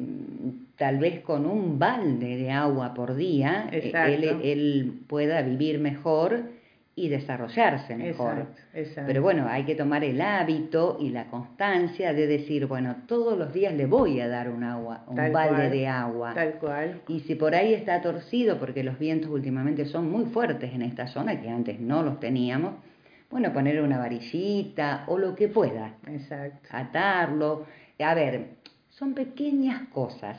tal 0.77 0.97
vez 0.97 1.21
con 1.21 1.45
un 1.45 1.77
balde 1.77 2.37
de 2.37 2.51
agua 2.51 2.93
por 2.93 3.15
día, 3.15 3.69
eh, 3.71 3.91
él, 4.07 4.23
él, 4.43 4.99
pueda 5.07 5.41
vivir 5.43 5.79
mejor 5.79 6.49
y 6.95 7.07
desarrollarse 7.09 7.95
mejor. 7.95 8.47
Pero 8.73 9.21
bueno, 9.21 9.47
hay 9.47 9.63
que 9.63 9.75
tomar 9.75 10.03
el 10.03 10.21
hábito 10.21 10.97
y 10.99 11.09
la 11.09 11.25
constancia 11.25 12.13
de 12.13 12.27
decir, 12.27 12.67
bueno, 12.67 12.97
todos 13.07 13.37
los 13.37 13.53
días 13.53 13.73
le 13.73 13.85
voy 13.85 14.19
a 14.19 14.27
dar 14.27 14.49
un 14.49 14.63
agua, 14.63 15.05
un 15.07 15.15
balde 15.15 15.69
de 15.69 15.87
agua. 15.87 16.33
Tal 16.33 16.53
cual. 16.55 17.01
Y 17.07 17.21
si 17.21 17.35
por 17.35 17.55
ahí 17.55 17.73
está 17.73 18.01
torcido, 18.01 18.59
porque 18.59 18.83
los 18.83 18.99
vientos 18.99 19.29
últimamente 19.31 19.85
son 19.85 20.11
muy 20.11 20.25
fuertes 20.25 20.73
en 20.73 20.81
esta 20.81 21.07
zona, 21.07 21.39
que 21.39 21.49
antes 21.49 21.79
no 21.79 22.03
los 22.03 22.19
teníamos, 22.19 22.73
bueno, 23.29 23.53
poner 23.53 23.81
una 23.81 23.97
varillita 23.97 25.05
o 25.07 25.17
lo 25.17 25.33
que 25.35 25.47
pueda. 25.47 25.95
Exacto. 26.07 26.67
Atarlo. 26.71 27.65
A 27.99 28.13
ver, 28.13 28.49
son 28.89 29.13
pequeñas 29.13 29.87
cosas, 29.93 30.37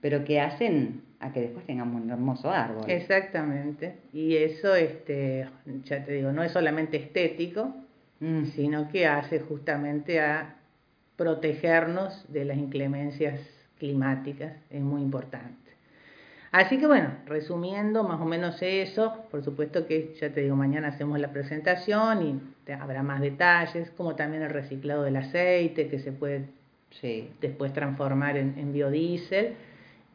pero 0.00 0.24
que 0.24 0.40
hacen 0.40 1.02
a 1.22 1.32
que 1.32 1.40
después 1.40 1.64
tengamos 1.64 2.02
un 2.02 2.10
hermoso 2.10 2.50
árbol. 2.50 2.90
Exactamente. 2.90 3.94
Y 4.12 4.36
eso, 4.36 4.74
este, 4.74 5.48
ya 5.84 6.04
te 6.04 6.12
digo, 6.14 6.32
no 6.32 6.42
es 6.42 6.50
solamente 6.50 6.96
estético, 6.96 7.72
mm. 8.18 8.46
sino 8.46 8.88
que 8.90 9.06
hace 9.06 9.38
justamente 9.38 10.20
a 10.20 10.56
protegernos 11.16 12.24
de 12.32 12.44
las 12.44 12.58
inclemencias 12.58 13.40
climáticas, 13.78 14.52
es 14.68 14.82
muy 14.82 15.00
importante. 15.00 15.56
Así 16.50 16.78
que 16.78 16.86
bueno, 16.86 17.10
resumiendo 17.26 18.02
más 18.02 18.20
o 18.20 18.24
menos 18.24 18.60
eso, 18.60 19.24
por 19.30 19.42
supuesto 19.42 19.86
que 19.86 20.14
ya 20.20 20.30
te 20.30 20.42
digo, 20.42 20.56
mañana 20.56 20.88
hacemos 20.88 21.18
la 21.18 21.32
presentación 21.32 22.42
y 22.66 22.72
habrá 22.72 23.02
más 23.02 23.20
detalles, 23.20 23.90
como 23.92 24.16
también 24.16 24.42
el 24.42 24.50
reciclado 24.50 25.04
del 25.04 25.16
aceite 25.16 25.88
que 25.88 25.98
se 26.00 26.12
puede 26.12 26.46
después 27.40 27.72
transformar 27.72 28.36
en, 28.36 28.58
en 28.58 28.72
biodiesel 28.72 29.54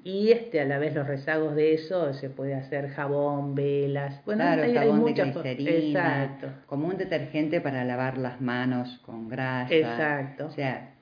y 0.07 0.31
este, 0.31 0.61
a 0.61 0.65
la 0.65 0.79
vez 0.79 0.95
los 0.95 1.05
rezagos 1.05 1.53
de 1.53 1.73
eso 1.73 2.13
se 2.13 2.29
puede 2.29 2.55
hacer 2.55 2.91
jabón, 2.91 3.55
velas, 3.55 4.23
bueno, 4.23 4.45
hay, 4.45 4.73
jabón 4.73 5.01
muchas 5.01 5.35
Exacto. 5.35 6.47
como 6.65 6.87
un 6.87 6.95
detergente 6.95 7.59
para 7.59 7.83
lavar 7.83 8.17
las 8.17 8.39
manos 8.39 9.01
con 9.05 9.27
grasa. 9.27 9.73
Exacto. 9.73 10.45
O 10.45 10.51
sea, 10.51 10.93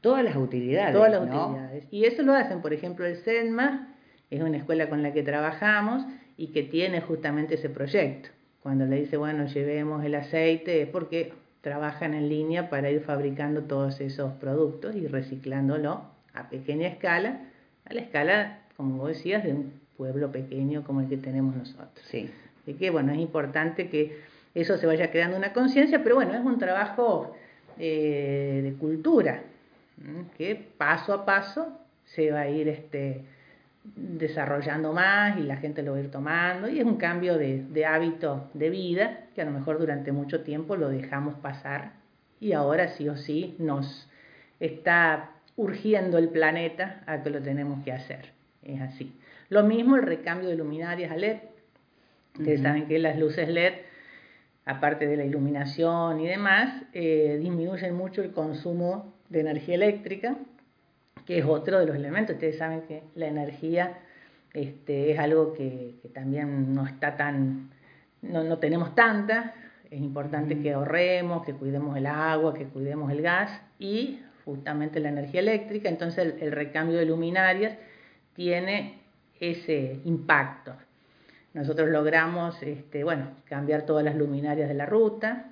todas 0.00 0.22
las 0.22 0.36
utilidades. 0.36 0.94
Todas 0.94 1.10
las 1.10 1.22
utilidades. 1.22 1.88
Y 1.90 2.04
eso 2.04 2.22
lo 2.22 2.34
hacen, 2.34 2.62
por 2.62 2.72
ejemplo, 2.72 3.04
el 3.04 3.16
SEDMA, 3.16 3.88
es 4.30 4.40
una 4.40 4.58
escuela 4.58 4.88
con 4.88 5.02
la 5.02 5.12
que 5.12 5.24
trabajamos 5.24 6.04
y 6.36 6.52
que 6.52 6.62
tiene 6.62 7.00
justamente 7.00 7.56
ese 7.56 7.68
proyecto. 7.68 8.28
Cuando 8.62 8.86
le 8.86 9.00
dice, 9.00 9.16
bueno, 9.16 9.46
llevemos 9.46 10.04
el 10.04 10.14
aceite, 10.14 10.82
es 10.82 10.88
porque 10.88 11.32
trabajan 11.62 12.14
en 12.14 12.28
línea 12.28 12.70
para 12.70 12.92
ir 12.92 13.00
fabricando 13.00 13.62
todos 13.62 14.00
esos 14.00 14.34
productos 14.34 14.94
y 14.94 15.08
reciclándolo 15.08 16.02
a 16.32 16.48
pequeña 16.48 16.86
escala 16.86 17.40
a 17.88 17.94
la 17.94 18.00
escala, 18.00 18.58
como 18.76 18.98
vos 18.98 19.08
decías, 19.08 19.44
de 19.44 19.52
un 19.52 19.80
pueblo 19.96 20.30
pequeño 20.30 20.84
como 20.84 21.00
el 21.00 21.08
que 21.08 21.16
tenemos 21.16 21.56
nosotros. 21.56 22.04
Sí. 22.10 22.30
Así 22.62 22.74
que, 22.74 22.90
bueno, 22.90 23.12
es 23.12 23.18
importante 23.18 23.88
que 23.88 24.20
eso 24.54 24.76
se 24.76 24.86
vaya 24.86 25.10
creando 25.10 25.36
una 25.36 25.52
conciencia, 25.52 26.02
pero 26.02 26.16
bueno, 26.16 26.34
es 26.34 26.44
un 26.44 26.58
trabajo 26.58 27.34
eh, 27.78 28.60
de 28.62 28.72
cultura, 28.74 29.42
que 30.36 30.54
paso 30.76 31.14
a 31.14 31.24
paso 31.24 31.78
se 32.04 32.30
va 32.30 32.40
a 32.40 32.48
ir 32.48 32.68
este, 32.68 33.24
desarrollando 33.94 34.92
más 34.92 35.38
y 35.38 35.42
la 35.42 35.56
gente 35.56 35.82
lo 35.82 35.92
va 35.92 35.98
a 35.98 36.00
ir 36.00 36.10
tomando, 36.10 36.68
y 36.68 36.78
es 36.80 36.84
un 36.84 36.96
cambio 36.96 37.38
de, 37.38 37.64
de 37.68 37.86
hábito 37.86 38.50
de 38.54 38.70
vida 38.70 39.20
que 39.34 39.42
a 39.42 39.44
lo 39.44 39.52
mejor 39.52 39.78
durante 39.78 40.12
mucho 40.12 40.42
tiempo 40.42 40.76
lo 40.76 40.88
dejamos 40.88 41.34
pasar 41.36 41.92
y 42.40 42.52
ahora 42.52 42.88
sí 42.88 43.08
o 43.08 43.16
sí 43.16 43.56
nos 43.58 44.08
está 44.60 45.30
urgiendo 45.56 46.18
el 46.18 46.28
planeta 46.28 47.02
a 47.06 47.22
que 47.22 47.30
lo 47.30 47.40
tenemos 47.40 47.82
que 47.84 47.92
hacer. 47.92 48.32
Es 48.62 48.80
así. 48.80 49.12
Lo 49.48 49.62
mismo 49.62 49.96
el 49.96 50.02
recambio 50.02 50.48
de 50.48 50.56
luminarias 50.56 51.10
a 51.10 51.16
LED. 51.16 51.38
Ustedes 52.38 52.60
saben 52.60 52.86
que 52.86 52.98
las 52.98 53.18
luces 53.18 53.48
LED, 53.48 53.72
aparte 54.66 55.06
de 55.06 55.16
la 55.16 55.24
iluminación 55.24 56.20
y 56.20 56.26
demás, 56.26 56.82
eh, 56.92 57.38
disminuyen 57.40 57.94
mucho 57.94 58.22
el 58.22 58.32
consumo 58.32 59.14
de 59.30 59.40
energía 59.40 59.76
eléctrica, 59.76 60.36
que 61.24 61.38
es 61.38 61.44
otro 61.46 61.78
de 61.78 61.86
los 61.86 61.96
elementos. 61.96 62.34
Ustedes 62.34 62.58
saben 62.58 62.82
que 62.82 63.02
la 63.14 63.26
energía 63.26 63.98
este, 64.52 65.12
es 65.12 65.18
algo 65.18 65.54
que, 65.54 65.94
también 66.12 66.74
no 66.74 66.86
está 66.86 67.16
tan, 67.16 67.70
no, 68.20 68.44
no 68.44 68.58
tenemos 68.58 68.94
tanta. 68.94 69.54
Es 69.90 70.00
importante 70.00 70.60
que 70.60 70.72
ahorremos, 70.72 71.44
que 71.46 71.54
cuidemos 71.54 71.96
el 71.96 72.06
agua, 72.06 72.52
que 72.52 72.64
cuidemos 72.66 73.10
el 73.12 73.22
gas 73.22 73.62
y 73.78 74.20
justamente 74.46 75.00
la 75.00 75.08
energía 75.08 75.40
eléctrica, 75.40 75.88
entonces 75.88 76.34
el, 76.40 76.52
recambio 76.52 76.96
de 76.96 77.04
luminarias 77.04 77.76
tiene 78.32 79.00
ese 79.40 80.00
impacto. 80.04 80.72
Nosotros 81.52 81.88
logramos, 81.88 82.62
este, 82.62 83.02
bueno, 83.02 83.30
cambiar 83.44 83.82
todas 83.82 84.04
las 84.04 84.14
luminarias 84.14 84.68
de 84.68 84.74
la 84.74 84.86
ruta, 84.86 85.50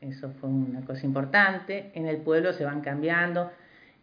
eso 0.00 0.30
fue 0.40 0.48
una 0.48 0.82
cosa 0.82 1.04
importante. 1.04 1.90
En 1.94 2.06
el 2.06 2.18
pueblo 2.18 2.52
se 2.52 2.64
van 2.64 2.82
cambiando 2.82 3.50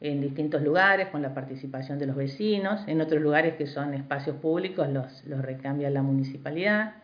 en 0.01 0.19
distintos 0.19 0.61
lugares 0.61 1.07
con 1.07 1.21
la 1.21 1.33
participación 1.33 1.97
de 1.97 2.07
los 2.07 2.17
vecinos, 2.17 2.81
en 2.87 2.99
otros 2.99 3.21
lugares 3.21 3.55
que 3.55 3.65
son 3.65 3.93
espacios 3.93 4.35
públicos 4.35 4.89
los, 4.89 5.23
los 5.25 5.41
recambia 5.41 5.89
la 5.89 6.01
municipalidad. 6.01 6.95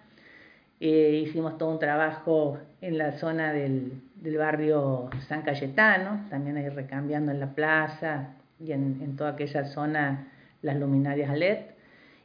Eh, 0.80 1.24
hicimos 1.26 1.58
todo 1.58 1.72
un 1.72 1.80
trabajo 1.80 2.58
en 2.82 2.98
la 2.98 3.14
zona 3.14 3.52
del, 3.52 4.02
barrio 4.38 5.10
San 5.28 5.42
Cayetano, 5.42 6.26
también 6.30 6.58
ahí 6.58 6.70
recambiando 6.70 7.32
en 7.32 7.40
la 7.40 7.54
plaza 7.54 8.36
y 8.60 8.72
en, 8.72 9.00
en 9.02 9.16
toda 9.16 9.32
aquella 9.32 9.66
zona 9.66 10.28
las 10.62 10.78
luminarias 10.78 11.38
LED. 11.38 11.58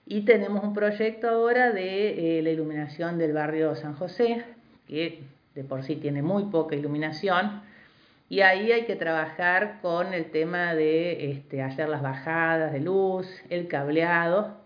Y 0.07 0.23
tenemos 0.23 0.63
un 0.63 0.75
proyecto 0.75 1.29
ahora 1.29 1.73
de 1.73 2.39
eh, 2.39 2.43
la 2.43 2.51
iluminación 2.51 3.19
del 3.19 3.33
barrio 3.33 3.75
San 3.75 3.95
José, 3.95 4.45
que 4.87 5.23
de 5.55 5.65
por 5.65 5.83
sí 5.83 5.97
tiene 5.97 6.21
muy 6.21 6.45
poca 6.45 6.77
iluminación, 6.77 7.63
y 8.29 8.41
ahí 8.41 8.73
hay 8.73 8.85
que 8.85 8.97
trabajar 8.97 9.79
con 9.81 10.13
el 10.13 10.31
tema 10.31 10.75
de 10.75 11.31
este, 11.31 11.63
hacer 11.63 11.89
las 11.89 12.03
bajadas 12.03 12.73
de 12.73 12.81
luz, 12.81 13.27
el 13.49 13.69
cableado, 13.69 14.64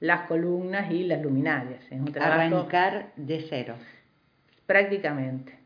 las 0.00 0.22
columnas 0.22 0.90
y 0.90 1.04
las 1.04 1.22
luminarias. 1.22 1.84
Es 1.90 2.00
un 2.00 2.12
Arrancar 2.18 3.12
de 3.16 3.44
cero. 3.48 3.74
Prácticamente. 4.66 5.58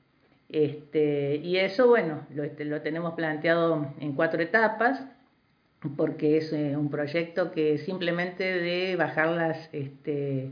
Este, 0.49 1.37
y 1.37 1.57
eso, 1.57 1.89
bueno, 1.89 2.27
lo, 2.35 2.45
este, 2.45 2.65
lo 2.65 2.83
tenemos 2.83 3.15
planteado 3.15 3.93
en 4.01 4.13
cuatro 4.13 4.43
etapas, 4.43 5.03
porque 5.97 6.37
es 6.37 6.53
eh, 6.53 6.77
un 6.77 6.91
proyecto 6.91 7.53
que 7.53 7.79
simplemente 7.79 8.45
de 8.45 8.97
bajarlas, 8.97 9.69
este, 9.73 10.51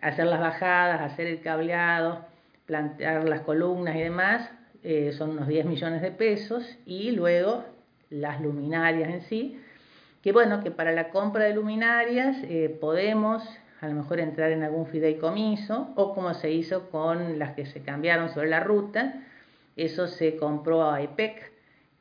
hacer 0.00 0.26
las 0.26 0.40
bajadas, 0.40 1.00
hacer 1.00 1.26
el 1.26 1.40
cableado, 1.40 2.24
plantear 2.66 3.28
las 3.28 3.40
columnas 3.42 3.96
y 3.96 4.00
demás, 4.00 4.50
eh, 4.82 5.12
son 5.12 5.30
unos 5.30 5.48
10 5.48 5.66
millones 5.66 6.02
de 6.02 6.10
pesos, 6.10 6.78
y 6.84 7.12
luego 7.12 7.64
las 8.10 8.40
luminarias 8.40 9.10
en 9.10 9.22
sí, 9.22 9.60
que 10.22 10.32
bueno, 10.32 10.62
que 10.62 10.70
para 10.70 10.92
la 10.92 11.10
compra 11.10 11.44
de 11.44 11.54
luminarias 11.54 12.36
eh, 12.42 12.76
podemos 12.80 13.42
a 13.80 13.88
lo 13.88 13.94
mejor 13.94 14.20
entrar 14.20 14.52
en 14.52 14.62
algún 14.62 14.86
fideicomiso, 14.86 15.88
o 15.96 16.14
como 16.14 16.34
se 16.34 16.50
hizo 16.50 16.90
con 16.90 17.38
las 17.38 17.54
que 17.54 17.64
se 17.64 17.80
cambiaron 17.80 18.28
sobre 18.28 18.48
la 18.48 18.60
ruta, 18.60 19.22
eso 19.76 20.06
se 20.06 20.36
compró 20.36 20.90
a 20.90 21.00
EPEC, 21.00 21.50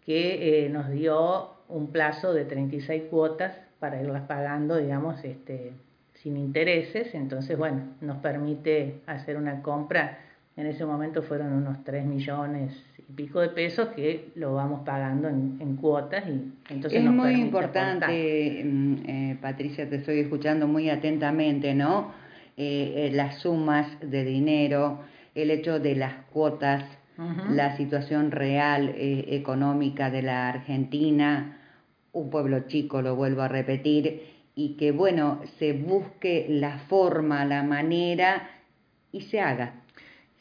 que 0.06 0.66
eh, 0.66 0.70
nos 0.70 0.90
dio 0.90 1.52
un 1.70 1.92
plazo 1.92 2.34
de 2.34 2.44
36 2.44 3.04
cuotas 3.10 3.54
para 3.80 4.02
irlas 4.02 4.24
pagando, 4.24 4.76
digamos, 4.76 5.24
este, 5.24 5.72
sin 6.16 6.36
intereses, 6.36 7.16
entonces, 7.16 7.58
bueno, 7.58 7.84
nos 8.02 8.18
permite 8.18 9.02
hacer 9.06 9.38
una 9.38 9.62
compra. 9.62 10.20
En 10.58 10.66
ese 10.66 10.86
momento 10.86 11.22
fueron 11.22 11.54
unos 11.54 11.84
3 11.86 12.04
millones 12.06 12.74
y 13.10 13.14
pico 13.14 13.40
de 13.40 13.50
pesos 13.50 13.90
que 13.90 14.30
lo 14.36 14.54
vamos 14.54 14.82
pagando 14.86 15.28
en, 15.28 15.76
cuotas 15.78 16.24
y 16.28 16.52
entonces 16.70 17.04
es 17.04 17.10
muy 17.10 17.34
importante 17.34 18.62
mm, 18.64 18.96
eh, 19.06 19.38
Patricia 19.42 19.90
te 19.90 19.98
estoy 19.98 20.20
escuchando 20.20 20.68
muy 20.68 20.90
atentamente 20.90 21.74
no 21.74 22.14
eh, 22.58 23.08
eh, 23.08 23.12
las 23.14 23.40
sumas 23.40 23.88
de 24.02 24.24
dinero 24.24 25.00
el 25.36 25.52
hecho 25.52 25.80
de 25.80 25.96
las 25.96 26.14
cuotas 26.32 26.84
la 27.50 27.76
situación 27.76 28.32
real 28.32 28.96
económica 28.96 30.10
de 30.10 30.22
la 30.22 30.48
Argentina 30.48 31.58
un 32.14 32.30
pueblo 32.30 32.62
chico 32.68 33.02
lo 33.02 33.18
vuelvo 33.18 33.42
a 33.42 33.50
repetir 33.50 34.24
y 34.56 34.78
que 34.78 34.94
bueno 34.94 35.42
se 35.58 35.74
busque 35.74 36.46
la 36.48 36.80
forma 36.88 37.44
la 37.44 37.64
manera 37.64 38.50
y 39.12 39.22
se 39.22 39.40
haga. 39.40 39.74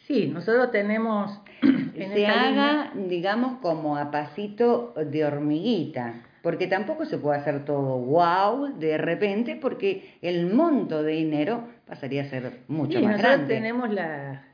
Sí, 0.07 0.27
nosotros 0.27 0.71
tenemos... 0.71 1.41
se 1.97 2.27
haga, 2.27 2.93
digamos, 2.95 3.59
como 3.61 3.97
a 3.97 4.11
pasito 4.11 4.95
de 4.95 5.25
hormiguita, 5.25 6.23
porque 6.43 6.67
tampoco 6.67 7.05
se 7.05 7.19
puede 7.19 7.39
hacer 7.39 7.65
todo 7.65 7.99
wow 7.99 8.79
de 8.79 8.99
repente, 8.99 9.59
porque 9.61 10.17
el 10.23 10.53
monto 10.53 11.03
de 11.03 11.13
dinero 11.13 11.65
pasaría 11.87 12.23
a 12.23 12.27
ser 12.27 12.61
mucho 12.69 13.01
más 13.01 13.19
grande. 13.19 13.55
Tenemos, 13.55 13.93
la, 13.93 14.45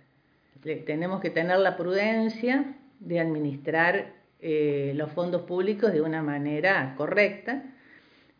tenemos 0.86 1.20
que 1.20 1.30
tener 1.30 1.58
la 1.58 1.76
prudencia 1.76 2.74
de 3.00 3.20
administrar 3.20 4.12
eh, 4.40 4.92
los 4.94 5.12
fondos 5.12 5.42
públicos 5.42 5.92
de 5.92 6.00
una 6.00 6.22
manera 6.22 6.94
correcta, 6.96 7.62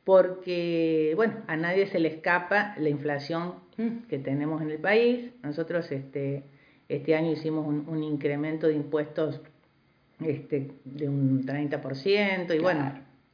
porque, 0.05 1.13
bueno, 1.17 1.37
a 1.47 1.57
nadie 1.57 1.87
se 1.87 1.99
le 1.99 2.09
escapa 2.09 2.75
la 2.79 2.91
inflación 2.91 3.55
mm. 3.77 4.07
que 4.09 4.19
tenemos 4.19 4.61
en 4.61 4.71
el 4.71 4.79
país. 4.79 5.31
Nosotros, 5.43 5.91
este, 5.93 6.45
este 6.89 7.15
año 7.15 7.33
hicimos 7.33 7.67
un, 7.67 8.03
incremento 8.03 8.67
de 8.67 8.75
impuestos 8.75 9.41
este, 10.21 10.71
de 10.85 11.09
un 11.09 11.45
30% 11.45 12.55
y 12.55 12.59
bueno, 12.59 12.93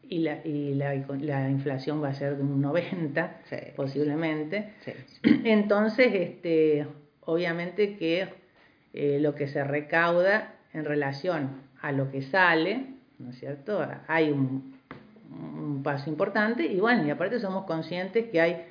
y, 0.09 0.19
la, 0.21 0.45
y 0.45 0.75
la, 0.75 0.95
la, 0.95 1.51
inflación 1.51 2.03
va 2.03 2.09
a 2.09 2.15
ser 2.15 2.37
de 2.37 2.43
un 2.43 2.63
90% 2.63 3.75
posiblemente. 3.75 4.73
Entonces, 5.45 6.09
este, 6.13 6.87
obviamente 7.23 7.97
que 7.97 8.29
eh, 8.93 9.19
lo 9.21 9.35
que 9.35 9.47
se 9.47 9.63
recauda 9.63 10.55
en 10.73 10.85
relación 10.85 11.63
a 11.81 11.93
lo 11.93 12.11
que 12.11 12.23
sale, 12.23 12.87
¿no 13.19 13.31
es 13.31 13.39
cierto? 13.39 13.87
Hay 14.09 14.31
un, 14.31 14.75
un 15.31 15.83
paso 15.83 16.11
importante 16.11 16.67
y 16.67 16.81
bueno, 16.81 17.07
y 17.07 17.11
aparte 17.11 17.39
somos 17.39 17.65
conscientes 17.65 18.27
que 18.31 18.41
hay 18.41 18.65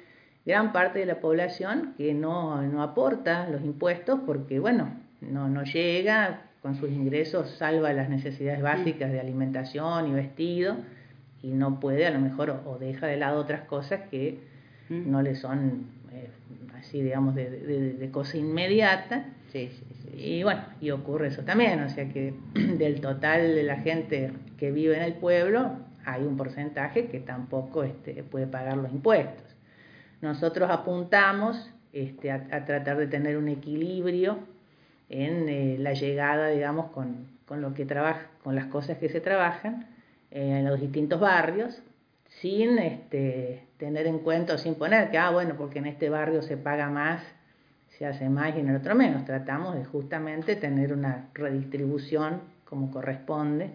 gran 0.46 0.72
parte 0.72 1.00
de 1.00 1.06
la 1.06 1.20
población 1.20 1.94
que 1.98 2.14
no, 2.14 2.62
no 2.62 2.82
aporta 2.84 3.48
los 3.50 3.62
impuestos 3.64 4.20
porque, 4.26 4.60
bueno, 4.60 4.92
no, 5.22 5.50
no 5.50 5.64
llega, 5.64 6.42
con 6.62 6.76
sus 6.76 6.90
ingresos 6.90 7.50
salva 7.52 7.94
las 7.94 8.10
necesidades 8.10 8.62
básicas 8.62 9.12
de 9.12 9.20
alimentación 9.20 10.08
y 10.08 10.12
vestido 10.12 10.76
y 11.42 11.50
no 11.50 11.80
puede 11.80 12.06
a 12.06 12.12
lo 12.12 12.20
mejor 12.20 12.50
o, 12.66 12.78
deja 12.78 13.08
de 13.08 13.18
lado 13.18 13.40
otras 13.40 13.62
cosas 13.62 14.02
que 14.10 14.40
mm. 14.90 15.10
no 15.10 15.22
le 15.22 15.36
son 15.36 15.86
eh, 16.12 16.28
así 16.78 17.02
digamos 17.02 17.36
de, 17.36 17.50
de, 17.94 18.12
cosa 18.12 18.38
inmediata. 18.38 19.26
Sí, 19.52 19.70
sí, 19.72 19.86
sí, 20.02 20.22
y 20.22 20.44
bueno 20.44 20.62
y 20.82 20.92
ocurre 20.92 21.28
eso 21.28 21.44
también 21.44 21.82
o 21.82 21.90
sea 21.90 22.10
que 22.10 22.34
del 22.54 23.00
total 23.00 23.56
de 23.56 23.64
la 23.64 23.78
gente 23.78 24.34
que 24.58 24.72
vive 24.72 24.98
en 24.98 25.04
el 25.04 25.14
pueblo 25.14 25.72
hay 26.06 26.24
un 26.24 26.36
porcentaje 26.36 27.08
que 27.08 27.20
tampoco 27.20 27.84
este, 27.84 28.24
puede 28.24 28.48
pagar 28.48 28.78
los 28.78 28.92
impuestos 28.92 29.49
nosotros 30.22 30.70
apuntamos 30.70 31.72
este, 31.94 32.32
a, 32.32 32.66
tratar 32.66 32.98
de 32.98 33.08
tener 33.08 33.38
un 33.38 33.48
equilibrio 33.48 34.40
en 35.10 35.50
eh, 35.50 35.78
la 35.80 35.94
llegada, 35.94 36.50
digamos, 36.50 36.92
con, 36.92 37.28
con, 37.46 37.62
lo 37.62 37.74
que 37.74 37.86
trabaja, 37.86 38.28
con 38.44 38.56
las 38.56 38.66
cosas 38.66 38.98
que 38.98 39.10
se 39.10 39.22
trabajan 39.22 39.88
eh, 40.32 40.60
en 40.60 40.66
los 40.66 40.80
distintos 40.80 41.20
barrios, 41.20 41.82
sin 42.28 42.78
este, 42.78 43.64
tener 43.78 44.06
en 44.06 44.20
cuenta 44.20 44.54
o 44.54 44.58
sin 44.58 44.76
poner 44.76 45.10
que, 45.10 45.18
ah, 45.18 45.32
bueno, 45.32 45.56
porque 45.58 45.80
en 45.80 45.88
este 45.88 46.10
barrio 46.10 46.44
se 46.44 46.58
paga 46.58 46.90
más, 46.90 47.24
se 47.88 48.06
hace 48.06 48.30
más 48.30 48.56
y 48.56 48.60
en 48.60 48.70
el 48.70 48.76
otro 48.76 48.94
menos. 48.94 49.26
Tratamos 49.26 49.76
de 49.76 49.84
justamente 49.86 50.56
tener 50.56 50.94
una 50.94 51.30
redistribución 51.34 52.42
como 52.66 52.92
corresponde 52.92 53.72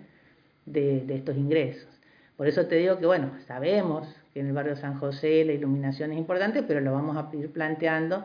de, 0.67 1.01
de 1.01 1.17
estos 1.17 1.37
ingresos. 1.37 1.89
Por 2.37 2.47
eso 2.47 2.67
te 2.67 2.77
digo 2.77 2.99
que, 2.99 3.07
bueno, 3.07 3.33
sabemos 3.47 4.07
en 4.35 4.49
el 4.49 4.53
barrio 4.53 4.77
San 4.77 4.99
José 4.99 5.45
la 5.45 5.53
iluminación 5.53 6.13
es 6.13 6.19
importante, 6.19 6.63
pero 6.63 6.81
lo 6.81 6.93
vamos 6.93 7.17
a 7.17 7.35
ir 7.37 7.51
planteando 7.53 8.25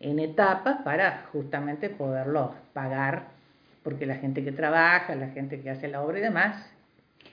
en 0.00 0.18
etapas 0.18 0.82
para 0.82 1.26
justamente 1.32 1.88
poderlo 1.88 2.54
pagar, 2.72 3.28
porque 3.82 4.06
la 4.06 4.16
gente 4.16 4.44
que 4.44 4.52
trabaja, 4.52 5.14
la 5.14 5.28
gente 5.28 5.60
que 5.60 5.70
hace 5.70 5.88
la 5.88 6.02
obra 6.02 6.18
y 6.18 6.22
demás, 6.22 6.70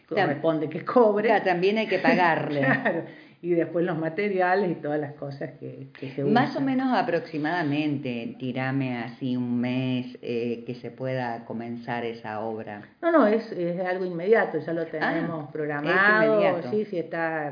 corresponde 0.08 0.69
que 0.69 0.84
cobre. 0.86 1.39
también 1.41 1.78
hay 1.78 1.88
que 1.88 2.00
pagarle. 2.00 2.65
y 3.41 3.52
después 3.52 3.84
los 3.84 3.97
materiales 3.97 4.71
y 4.71 4.76
todas 4.76 5.00
las 5.00 5.13
cosas 5.13 5.52
que, 5.60 5.88
que 6.00 6.12
se 6.12 6.24
usan. 6.24 6.34
Más 6.34 6.56
o 6.56 6.62
menos 6.62 6.95
aproximadamente, 6.95 8.36
tirame 8.38 9.00
así 9.00 9.36
un 9.36 9.60
mes 9.60 10.17
eh, 10.21 10.63
que 10.65 10.76
se 10.76 10.91
pueda 10.91 11.43
comenzar 11.45 12.06
esa 12.06 12.41
obra. 12.41 12.84
No, 13.02 13.12
no, 13.12 13.26
es, 13.26 13.52
es 13.52 13.80
algo 13.82 14.06
inmediato, 14.06 14.60
ya 14.60 14.74
lo 14.74 14.82
ah, 14.82 14.86
tenemos 14.91 15.50
programado, 15.52 16.62
sí, 16.69 16.86
sí 16.86 17.00
está 17.00 17.52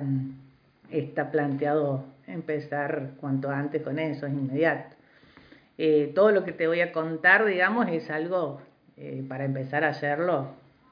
está 0.92 1.32
planteado 1.32 2.06
empezar 2.28 3.12
cuanto 3.20 3.50
antes 3.50 3.82
con 3.82 4.00
eso, 4.00 4.26
es 4.26 4.34
inmediato. 4.34 4.96
Eh, 5.78 6.12
todo 6.14 6.32
lo 6.32 6.44
que 6.44 6.52
te 6.52 6.68
voy 6.68 6.82
a 6.82 6.92
contar, 6.92 7.46
digamos, 7.46 7.88
es 7.90 8.10
algo 8.10 8.62
eh, 8.98 9.24
para 9.28 9.46
empezar 9.46 9.84
a 9.84 9.90
hacerlo 9.90 10.48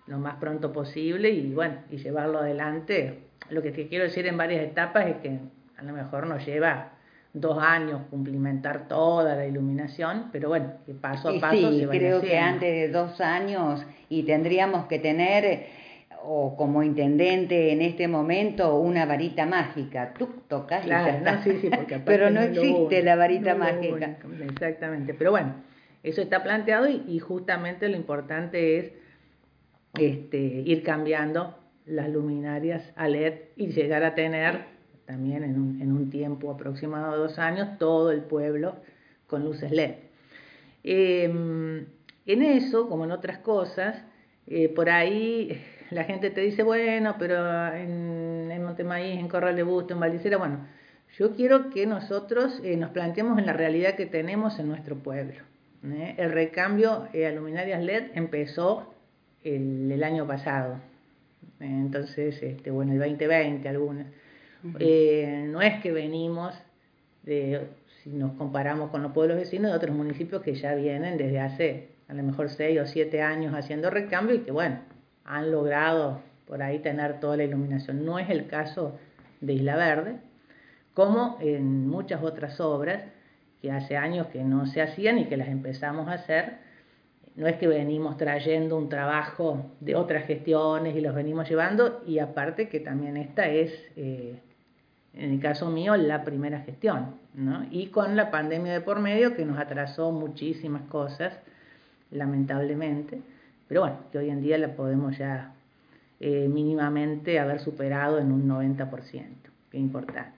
lo 0.07 0.17
más 0.17 0.35
pronto 0.35 0.71
posible 0.71 1.29
y 1.29 1.53
bueno, 1.53 1.75
y 1.91 1.97
llevarlo 1.97 2.39
adelante. 2.39 3.19
Lo 3.49 3.61
que 3.61 3.71
te 3.71 3.87
quiero 3.87 4.05
decir 4.05 4.25
en 4.27 4.37
varias 4.37 4.63
etapas 4.63 5.07
es 5.07 5.15
que 5.17 5.39
a 5.77 5.83
lo 5.83 5.93
mejor 5.93 6.25
nos 6.25 6.45
lleva 6.45 6.91
dos 7.33 7.61
años 7.61 8.01
cumplimentar 8.09 8.87
toda 8.87 9.35
la 9.35 9.45
iluminación, 9.45 10.29
pero 10.31 10.49
bueno, 10.49 10.71
que 10.85 10.93
paso 10.93 11.29
a 11.29 11.39
paso 11.39 11.71
sí, 11.71 11.85
creo 11.89 12.21
que 12.21 12.37
antes 12.37 12.71
de 12.71 12.89
dos 12.89 13.19
años 13.21 13.85
y 14.09 14.23
tendríamos 14.23 14.85
que 14.85 14.99
tener 14.99 15.67
o 16.23 16.55
como 16.55 16.83
intendente 16.83 17.71
en 17.71 17.81
este 17.81 18.07
momento 18.07 18.77
una 18.77 19.05
varita 19.05 19.45
mágica. 19.45 20.13
Tú 20.17 20.27
tocas 20.47 20.85
y 20.85 20.89
ya 20.89 21.09
está. 21.09 21.43
sí, 21.43 21.57
sí, 21.61 21.69
porque 21.69 21.99
Pero 22.05 22.29
no, 22.29 22.41
existe 22.41 23.03
la 23.03 23.15
varita 23.15 23.55
mágica. 23.55 24.17
exactamente. 24.49 25.13
Pero 25.13 25.31
bueno, 25.31 25.55
eso 26.03 26.21
está 26.21 26.43
planteado 26.43 26.87
y, 26.89 27.19
justamente 27.19 27.89
lo 27.89 27.95
importante 27.95 28.77
es 28.77 28.91
este, 29.99 30.37
ir 30.37 30.83
cambiando 30.83 31.57
las 31.85 32.09
luminarias 32.09 32.93
a 32.95 33.07
LED 33.07 33.33
y 33.55 33.67
llegar 33.67 34.03
a 34.03 34.13
tener 34.15 34.65
también 35.05 35.43
en 35.43 35.59
un, 35.59 35.81
en 35.81 35.91
un 35.91 36.09
tiempo 36.09 36.51
aproximado 36.51 37.13
de 37.13 37.17
dos 37.19 37.39
años 37.39 37.77
todo 37.77 38.11
el 38.11 38.21
pueblo 38.21 38.75
con 39.27 39.43
luces 39.43 39.71
LED. 39.71 39.95
Em, 40.83 41.85
en 42.25 42.41
eso, 42.43 42.87
como 42.89 43.05
en 43.05 43.11
otras 43.11 43.39
cosas, 43.39 44.03
eh, 44.47 44.69
por 44.69 44.89
ahí 44.89 45.61
la 45.89 46.03
gente 46.03 46.29
te 46.29 46.41
dice, 46.41 46.63
bueno, 46.63 47.15
pero 47.17 47.73
en, 47.73 48.49
en 48.51 48.63
Montemaíz, 48.63 49.19
en 49.19 49.27
Corral 49.27 49.55
de 49.55 49.63
Busto, 49.63 49.93
en 49.93 49.99
Valdicera, 49.99 50.37
bueno, 50.37 50.65
yo 51.17 51.35
quiero 51.35 51.69
que 51.69 51.85
nosotros 51.85 52.59
eh, 52.63 52.77
nos 52.77 52.91
planteemos 52.91 53.39
en 53.39 53.45
la 53.45 53.53
realidad 53.53 53.95
que 53.95 54.05
tenemos 54.05 54.59
en 54.59 54.67
nuestro 54.67 54.97
pueblo. 54.97 55.41
¿eh? 55.85 56.15
El 56.17 56.31
recambio 56.31 57.07
a 57.13 57.31
luminarias 57.31 57.81
LED 57.81 58.11
empezó 58.15 58.93
el, 59.43 60.03
año 60.03 60.27
pasado, 60.27 60.79
entonces, 61.59 62.43
este, 62.43 62.69
bueno, 62.69 62.93
el 62.93 62.99
2020 62.99 63.69
algunas. 63.69 64.07
no 64.63 65.61
es 65.61 65.81
que 65.81 65.91
venimos 65.91 66.53
de, 67.23 67.67
si 68.03 68.09
nos 68.09 68.33
comparamos 68.33 68.89
con 68.89 69.03
los 69.03 69.11
pueblos 69.11 69.37
vecinos 69.37 69.71
de 69.71 69.77
otros 69.77 69.95
municipios 69.95 70.41
que 70.41 70.55
ya 70.55 70.75
vienen 70.75 71.17
desde 71.17 71.39
hace 71.39 71.87
a 72.07 72.13
lo 72.13 72.23
mejor 72.23 72.49
seis 72.49 72.79
o 72.79 72.85
siete 72.85 73.21
años 73.21 73.53
haciendo 73.53 73.89
recambio 73.89 74.35
y 74.35 74.39
que 74.39 74.51
bueno, 74.51 74.79
han 75.27 75.51
logrado 75.51 76.21
por 76.47 76.63
ahí 76.63 76.79
tener 76.79 77.19
toda 77.19 77.37
la 77.37 77.43
iluminación. 77.43 78.05
No 78.05 78.17
es 78.17 78.29
el 78.29 78.47
caso 78.47 78.97
de 79.41 79.53
Isla 79.53 79.75
Verde, 79.75 80.15
como 80.93 81.37
en 81.41 81.87
muchas 81.87 82.23
otras 82.23 82.59
obras 82.59 83.03
que 83.61 83.71
hace 83.71 83.97
años 83.97 84.27
que 84.27 84.43
no 84.43 84.65
se 84.65 84.81
hacían 84.81 85.19
y 85.19 85.25
que 85.25 85.37
las 85.37 85.49
empezamos 85.49 86.07
a 86.07 86.13
hacer. 86.13 86.65
No 87.35 87.45
es 87.45 87.57
que 87.57 87.67
venimos 87.67 88.17
trayendo 88.17 88.77
un 88.77 88.89
trabajo 88.89 89.65
de 89.79 89.95
otras 89.95 90.25
gestiones 90.25 90.95
y 90.95 91.01
los 91.01 91.13
venimos 91.13 91.47
llevando, 91.47 92.01
y 92.07 92.17
aparte 92.17 92.67
que 92.67 92.79
también 92.79 93.15
esta 93.15 93.47
es, 93.47 93.71
eh, 93.95 94.39
en 95.13 95.33
el 95.33 95.39
caso 95.39 95.69
mío, 95.69 95.95
la 95.97 96.23
primera 96.23 96.61
gestión, 96.61 97.15
¿no? 97.35 97.63
Y 97.69 97.87
con 97.87 98.15
la 98.15 98.31
pandemia 98.31 98.73
de 98.73 98.81
por 98.81 98.99
medio 98.99 99.35
que 99.35 99.45
nos 99.45 99.59
atrasó 99.59 100.11
muchísimas 100.11 100.83
cosas, 100.83 101.37
lamentablemente 102.09 103.21
pero 103.67 103.81
bueno, 103.81 103.97
que 104.11 104.17
hoy 104.17 104.29
en 104.29 104.41
día 104.41 104.57
la 104.57 104.75
podemos 104.75 105.17
ya 105.17 105.53
eh, 106.19 106.47
mínimamente 106.47 107.39
haber 107.39 107.59
superado 107.59 108.19
en 108.19 108.31
un 108.31 108.47
90%, 108.47 108.89
que 109.69 109.77
es 109.77 109.83
importante. 109.83 110.37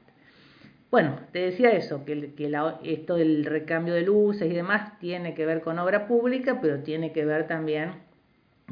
Bueno, 0.91 1.19
te 1.31 1.39
decía 1.39 1.69
eso, 1.71 2.03
que, 2.03 2.33
que 2.33 2.51
esto 2.83 3.15
del 3.15 3.45
recambio 3.45 3.93
de 3.93 4.01
luces 4.01 4.51
y 4.51 4.55
demás 4.55 4.97
tiene 4.99 5.35
que 5.35 5.45
ver 5.45 5.61
con 5.61 5.77
obra 5.77 6.07
pública, 6.07 6.59
pero 6.61 6.79
tiene 6.79 7.11
que 7.11 7.25
ver 7.25 7.47
también 7.47 7.91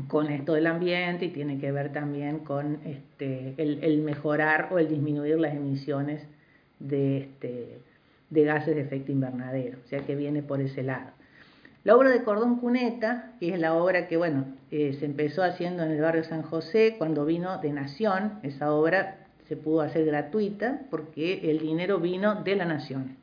con 0.07 0.29
esto 0.29 0.53
del 0.53 0.67
ambiente 0.67 1.25
y 1.25 1.29
tiene 1.29 1.59
que 1.59 1.71
ver 1.71 1.91
también 1.91 2.39
con 2.39 2.79
este, 2.85 3.53
el, 3.57 4.01
mejorar 4.01 4.69
o 4.71 4.79
el 4.79 4.87
disminuir 4.87 5.39
las 5.39 5.55
emisiones 5.55 6.25
de, 6.79 7.17
este, 7.17 7.79
de 8.29 8.43
gases 8.43 8.75
de 8.75 8.81
efecto 8.81 9.11
invernadero, 9.11 9.79
o 9.83 9.87
sea 9.87 10.05
que 10.05 10.15
viene 10.15 10.43
por 10.43 10.61
ese 10.61 10.83
lado. 10.83 11.11
La 11.87 11.95
obra 11.95 12.09
de 12.09 12.21
Cordón 12.21 12.57
Cuneta, 12.57 13.31
que 13.39 13.53
es 13.53 13.57
la 13.61 13.73
obra 13.73 14.09
que 14.09 14.17
bueno, 14.17 14.43
eh, 14.71 14.97
se 14.99 15.05
empezó 15.05 15.41
haciendo 15.41 15.83
en 15.83 15.91
el 15.91 16.01
barrio 16.01 16.25
San 16.25 16.41
José 16.41 16.95
cuando 16.97 17.23
vino 17.23 17.59
de 17.59 17.71
Nación, 17.71 18.39
esa 18.43 18.73
obra 18.73 19.25
se 19.47 19.55
pudo 19.55 19.79
hacer 19.79 20.05
gratuita 20.05 20.81
porque 20.89 21.49
el 21.49 21.59
dinero 21.59 21.99
vino 21.99 22.43
de 22.43 22.57
la 22.57 22.65
Nación. 22.65 23.15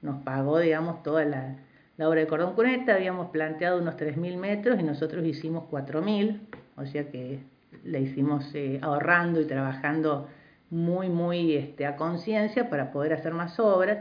Nos 0.00 0.22
pagó, 0.22 0.60
digamos, 0.60 1.02
toda 1.02 1.24
la, 1.24 1.56
obra 1.98 2.20
de 2.20 2.28
Cordón 2.28 2.54
Cuneta, 2.54 2.94
habíamos 2.94 3.30
planteado 3.30 3.80
unos 3.80 3.96
3.000 3.96 4.36
metros 4.36 4.78
y 4.78 4.84
nosotros 4.84 5.26
hicimos 5.26 5.64
4.000, 5.68 6.38
o 6.76 6.86
sea 6.86 7.10
que 7.10 7.40
la 7.82 7.98
hicimos 7.98 8.54
eh, 8.54 8.78
ahorrando 8.80 9.40
y 9.40 9.46
trabajando 9.46 10.28
muy, 10.70 11.08
muy 11.08 11.56
este, 11.56 11.84
a 11.86 11.96
conciencia 11.96 12.70
para 12.70 12.92
poder 12.92 13.12
hacer 13.12 13.34
más 13.34 13.58
obras. 13.58 13.98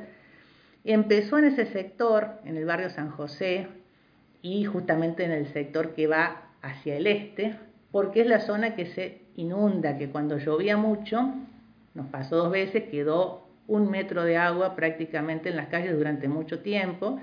Empezó 0.84 1.38
en 1.38 1.46
ese 1.46 1.65
sector, 1.65 2.39
en 2.46 2.58
el 2.58 2.65
barrio 2.65 2.89
San 2.89 3.12
José, 3.12 3.67
y 4.41 4.65
justamente 4.65 5.24
en 5.24 5.32
el 5.32 5.48
sector 5.48 5.94
que 5.94 6.08
va 6.08 6.50
hacia 6.62 6.98
el 6.98 7.08
este, 7.08 7.56
porque 7.91 8.22
es 8.22 8.28
la 8.28 8.39
zona 8.39 8.76
que 8.76 8.86
se 8.86 9.22
inunda, 9.36 9.98
que 9.98 10.10
cuando 10.10 10.38
llovía 10.38 10.78
mucho, 10.78 11.34
nos 11.94 12.08
pasó 12.08 12.38
dos 12.38 12.52
veces, 12.52 12.84
quedó 12.89 13.48
un 13.67 13.89
metro 13.89 14.24
de 14.24 14.38
agua 14.38 14.76
prácticamente 14.76 15.50
en 15.50 15.58
las 15.58 15.67
calles 15.67 15.96
durante 15.96 16.28
mucho 16.28 16.60
tiempo, 16.60 17.20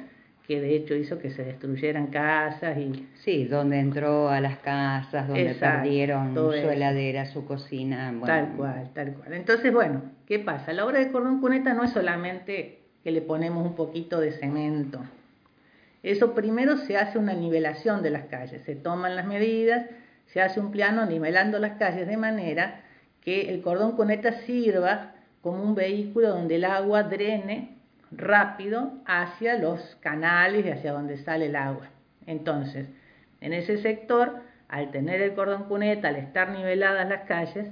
que 0.47 0.61
de 0.61 0.77
hecho 0.77 0.95
hizo 0.95 1.19
que 1.19 1.31
se 1.31 1.45
destruyeran 1.45 2.07
casas 2.07 2.79
y... 2.79 3.07
Sí, 3.17 3.45
donde 3.45 3.81
entró 3.81 4.31
a 4.31 4.41
las 4.41 4.59
casas, 4.59 5.29
donde 5.29 5.55
perdieron 5.55 6.35
su 6.35 6.53
heladera, 6.53 7.27
su 7.27 7.45
cocina. 7.45 8.15
tal 8.25 8.55
cual, 8.57 8.91
tal 8.95 9.13
cual. 9.13 9.35
Entonces, 9.35 9.73
bueno, 9.73 10.03
¿qué 10.27 10.39
pasa? 10.39 10.73
La 10.73 10.87
obra 10.87 11.01
de 11.01 11.13
Cordón 11.13 11.41
Cuneta 11.41 11.75
no 11.75 11.85
es 11.85 11.91
solamente 11.91 12.79
que 13.03 13.11
le 13.11 13.21
ponemos 13.21 13.65
un 13.65 13.75
poquito 13.75 14.21
de 14.21 14.33
cemento. 14.33 15.01
Eso 16.03 16.35
primero 16.35 16.77
se 16.77 16.97
hace 16.97 17.19
una 17.19 17.35
nivelación 17.35 18.03
de 18.03 18.11
las 18.11 18.27
calles, 18.27 18.63
se 18.63 18.77
toman 18.77 19.17
las 19.17 19.27
medidas, 19.27 19.87
se 20.27 20.41
hace 20.41 20.61
un 20.61 20.71
plano 20.71 21.07
nivelando 21.07 21.59
las 21.59 21.79
calles 21.79 22.07
de 22.07 22.17
manera 22.17 22.83
que 23.23 23.51
el 23.51 23.63
cordón 23.63 23.93
cuneta 23.97 24.33
sirva 24.33 25.13
como 25.43 25.63
un 25.63 25.75
vehículo 25.75 26.29
donde 26.29 26.57
el 26.57 26.65
agua 26.65 27.03
drene 27.03 27.77
rápido 28.11 28.93
hacia 29.07 29.59
los 29.59 29.97
canales 30.01 30.65
y 30.65 30.71
hacia 30.71 30.93
donde 30.93 31.19
sale 31.19 31.47
el 31.47 31.57
agua. 31.57 31.89
Entonces, 32.27 32.87
en 33.41 33.53
ese 33.53 33.79
sector, 33.79 34.41
al 34.69 34.91
tener 34.91 35.21
el 35.23 35.35
cordón 35.35 35.65
cuneta, 35.65 36.09
al 36.09 36.17
estar 36.17 36.51
niveladas 36.51 37.09
las 37.09 37.23
calles, 37.23 37.69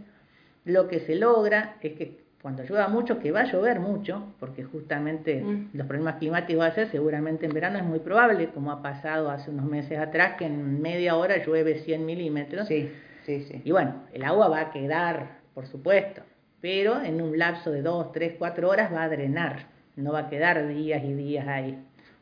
lo 0.65 0.89
que 0.89 1.01
se 1.01 1.15
logra 1.15 1.77
es 1.81 1.93
que 1.93 2.26
cuando 2.47 2.63
llueva 2.63 2.87
mucho, 2.87 3.19
que 3.19 3.33
va 3.33 3.41
a 3.41 3.51
llover 3.51 3.81
mucho, 3.81 4.23
porque 4.39 4.63
justamente 4.63 5.43
mm. 5.43 5.71
los 5.73 5.85
problemas 5.89 6.15
climáticos 6.19 6.63
va 6.63 6.67
a 6.69 6.75
ser, 6.77 6.87
seguramente 6.93 7.45
en 7.45 7.53
verano 7.53 7.77
es 7.77 7.83
muy 7.83 7.99
probable, 7.99 8.51
como 8.51 8.71
ha 8.71 8.83
pasado 8.83 9.33
hace 9.33 9.51
unos 9.51 9.65
meses 9.65 9.99
atrás, 9.99 10.37
que 10.39 10.45
en 10.45 10.81
media 10.81 11.17
hora 11.17 11.45
llueve 11.45 11.81
100 11.81 12.07
milímetros. 12.07 12.69
Sí, 12.69 12.89
sí, 13.25 13.43
sí. 13.43 13.63
Y 13.65 13.73
bueno, 13.73 13.95
el 14.13 14.23
agua 14.23 14.47
va 14.47 14.61
a 14.61 14.71
quedar, 14.71 15.39
por 15.55 15.67
supuesto, 15.67 16.23
pero 16.61 17.03
en 17.03 17.21
un 17.21 17.37
lapso 17.37 17.73
de 17.73 17.83
2, 17.83 18.13
3, 18.13 18.35
4 18.39 18.69
horas 18.69 18.95
va 18.95 19.03
a 19.03 19.09
drenar, 19.09 19.67
no 19.97 20.13
va 20.13 20.21
a 20.21 20.29
quedar 20.29 20.69
días 20.69 21.03
y 21.03 21.15
días 21.15 21.49
ahí. 21.49 21.77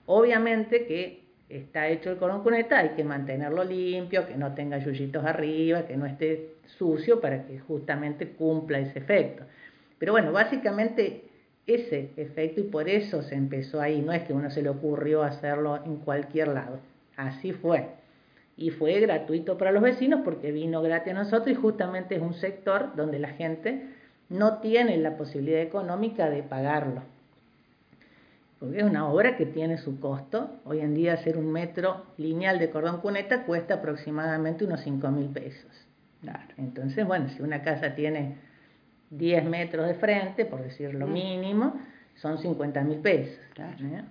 Obviamente 0.07 0.87
que 0.87 1.23
está 1.51 1.89
hecho 1.89 2.11
el 2.11 2.17
cordón 2.17 2.43
cuneta, 2.43 2.79
hay 2.79 2.95
que 2.97 3.05
mantenerlo 3.05 3.63
limpio, 3.63 4.27
que 4.27 4.37
no 4.37 4.55
tenga 4.55 4.79
yuyitos 4.79 5.23
arriba, 5.23 5.87
que 5.87 5.99
no 5.99 6.07
esté 6.07 6.55
sucio 6.79 7.21
para 7.21 7.45
que 7.45 7.59
justamente 7.59 8.31
cumpla 8.31 8.79
ese 8.79 9.01
efecto. 9.01 9.45
Pero 9.99 10.13
bueno, 10.13 10.33
básicamente 10.33 11.25
ese 11.67 12.11
efecto 12.17 12.61
y 12.61 12.65
por 12.65 12.89
eso 12.89 13.23
se 13.23 13.35
empezó 13.35 13.81
ahí, 13.81 14.03
no 14.03 14.13
es 14.13 14.23
que 14.25 14.33
uno 14.33 14.51
se 14.51 14.63
le 14.63 14.69
ocurrió 14.69 15.23
hacerlo 15.23 15.81
en 15.85 15.97
cualquier 15.97 16.49
lado, 16.49 16.79
así 17.17 17.53
fue. 17.53 17.89
Y 18.57 18.71
fue 18.71 19.01
gratuito 19.01 19.59
para 19.59 19.73
los 19.73 19.83
vecinos 19.83 20.21
porque 20.25 20.53
vino 20.53 20.83
gratis 20.83 21.13
a 21.13 21.17
nosotros 21.17 21.49
y 21.49 21.55
justamente 21.55 22.17
es 22.17 22.23
un 22.23 22.35
sector 22.35 22.95
donde 22.95 23.19
la 23.19 23.31
gente 23.31 23.89
no 24.29 24.59
tiene 24.59 24.97
la 24.99 25.17
posibilidad 25.17 25.61
económica 25.61 26.31
de 26.31 26.43
pagarlo. 26.43 27.03
Porque 28.61 28.79
es 28.79 28.85
una 28.85 29.09
obra 29.09 29.37
que 29.37 29.47
tiene 29.47 29.77
su 29.79 29.99
costo. 29.99 30.51
Hoy 30.65 30.81
en 30.81 30.95
día 30.95 31.15
hacer 31.15 31.37
un 31.37 31.51
metro 31.51 32.05
lineal 32.17 32.59
de 32.59 32.71
cordón 32.71 33.01
cuneta 33.01 33.45
cuesta 33.45 33.75
aproximadamente 33.75 34.65
unos 34.65 34.81
5 34.83 35.09
mil 35.11 35.29
pesos. 35.29 35.71
Entonces, 36.57 37.07
bueno, 37.07 37.29
si 37.29 37.43
una 37.43 37.63
casa 37.63 37.95
tiene 37.95 38.37
10 39.17 39.45
metros 39.45 39.87
de 39.87 39.95
frente, 39.95 40.45
por 40.45 40.63
decir 40.63 40.95
lo 40.95 41.07
mm. 41.07 41.13
mínimo, 41.13 41.75
son 42.17 42.39
50 42.39 42.83
mil 42.83 42.99
pesos. 42.99 43.39
¿eh? 43.59 44.03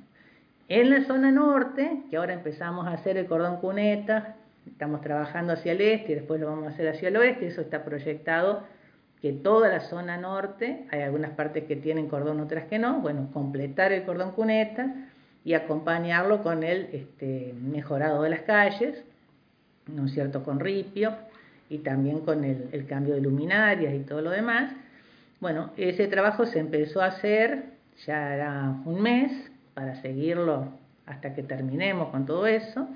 En 0.69 0.89
la 0.89 1.03
zona 1.03 1.31
norte, 1.31 2.03
que 2.09 2.17
ahora 2.17 2.33
empezamos 2.33 2.87
a 2.87 2.91
hacer 2.91 3.17
el 3.17 3.25
cordón 3.25 3.57
cuneta, 3.57 4.35
estamos 4.67 5.01
trabajando 5.01 5.53
hacia 5.53 5.73
el 5.73 5.81
este 5.81 6.13
y 6.13 6.15
después 6.15 6.39
lo 6.39 6.47
vamos 6.47 6.67
a 6.67 6.69
hacer 6.69 6.87
hacia 6.87 7.09
el 7.09 7.17
oeste, 7.17 7.47
eso 7.47 7.61
está 7.61 7.83
proyectado 7.83 8.63
que 9.21 9.31
toda 9.31 9.69
la 9.69 9.79
zona 9.79 10.17
norte, 10.17 10.85
hay 10.91 11.01
algunas 11.01 11.31
partes 11.31 11.63
que 11.63 11.77
tienen 11.77 12.09
cordón, 12.09 12.41
otras 12.41 12.65
que 12.65 12.77
no, 12.77 12.99
bueno, 12.99 13.29
completar 13.31 13.93
el 13.93 14.03
cordón 14.03 14.31
cuneta 14.31 14.93
y 15.45 15.53
acompañarlo 15.53 16.43
con 16.43 16.63
el 16.63 16.89
este, 16.91 17.53
mejorado 17.61 18.23
de 18.23 18.29
las 18.29 18.41
calles, 18.41 19.03
¿no 19.87 20.05
es 20.05 20.13
cierto?, 20.13 20.43
con 20.43 20.59
ripio 20.59 21.13
y 21.69 21.79
también 21.79 22.19
con 22.19 22.43
el, 22.43 22.67
el 22.73 22.85
cambio 22.85 23.15
de 23.15 23.21
luminarias 23.21 23.93
y 23.93 23.99
todo 23.99 24.21
lo 24.21 24.29
demás, 24.29 24.73
bueno, 25.43 25.71
ese 25.75 26.07
trabajo 26.07 26.45
se 26.45 26.57
empezó 26.59 27.01
a 27.01 27.07
hacer, 27.07 27.65
ya 28.07 28.33
era 28.33 28.81
un 28.85 29.01
mes, 29.01 29.51
para 29.73 30.01
seguirlo 30.01 30.69
hasta 31.05 31.33
que 31.33 31.43
terminemos 31.43 32.11
con 32.11 32.25
todo 32.25 32.47
eso. 32.47 32.87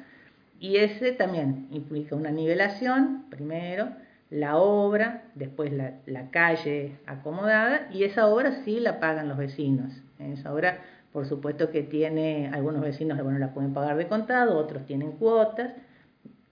Y 0.58 0.78
ese 0.78 1.12
también 1.12 1.68
implica 1.72 2.16
una 2.16 2.32
nivelación, 2.32 3.26
primero, 3.30 3.90
la 4.30 4.56
obra, 4.56 5.24
después 5.36 5.74
la, 5.74 6.32
calle 6.32 6.96
acomodada 7.06 7.90
y 7.92 8.06
esa 8.06 8.28
obra 8.28 8.64
sí 8.64 8.80
la 8.80 9.02
pagan 9.02 9.28
los 9.28 9.38
vecinos. 9.38 9.92
Esa 10.18 10.54
obra, 10.54 10.80
por 11.12 11.28
supuesto 11.28 11.70
que 11.70 11.84
tiene, 11.84 12.50
algunos 12.54 12.82
vecinos 12.82 13.22
bueno, 13.22 13.40
la 13.40 13.54
pueden 13.54 13.74
pagar 13.74 13.98
de 13.98 14.08
contado, 14.08 14.58
otros 14.58 14.86
tienen 14.86 15.12
cuotas, 15.12 15.74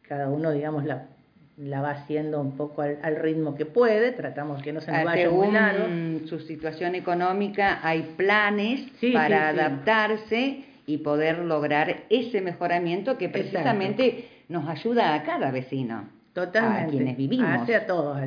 cada 0.01 0.27
uno, 0.27 0.51
digamos, 0.51 0.83
la, 0.83 1.07
la 1.57 1.81
va 1.81 1.91
haciendo 1.91 2.41
un 2.41 2.57
poco 2.57 2.81
al, 2.81 3.15
ritmo 3.15 3.55
que 3.55 3.65
puede, 3.65 4.11
tratamos 4.11 4.61
que 4.61 4.73
no 4.73 4.81
se 4.81 4.91
nos 4.91 4.99
ah, 4.99 5.03
vaya 5.05 5.29
muy 5.29 5.51
largo. 5.51 5.87
su 6.27 6.39
situación 6.39 6.95
económica 6.95 7.79
hay 7.81 8.13
planes 8.17 8.81
para 9.13 9.49
adaptarse 9.49 10.65
y 10.85 10.97
poder 10.97 11.39
lograr 11.39 12.03
ese 12.09 12.41
mejoramiento 12.41 13.17
que 13.17 13.29
precisamente 13.29 14.27
nos 14.49 14.67
ayuda 14.67 15.15
a 15.15 15.23
cada 15.23 15.51
vecino. 15.51 16.09
Totalmente. 16.33 16.83
A 16.83 16.87
quienes 16.89 17.17
vivimos. 17.17 17.49
Hace 17.49 17.75
a 17.75 17.87
todos, 17.87 18.17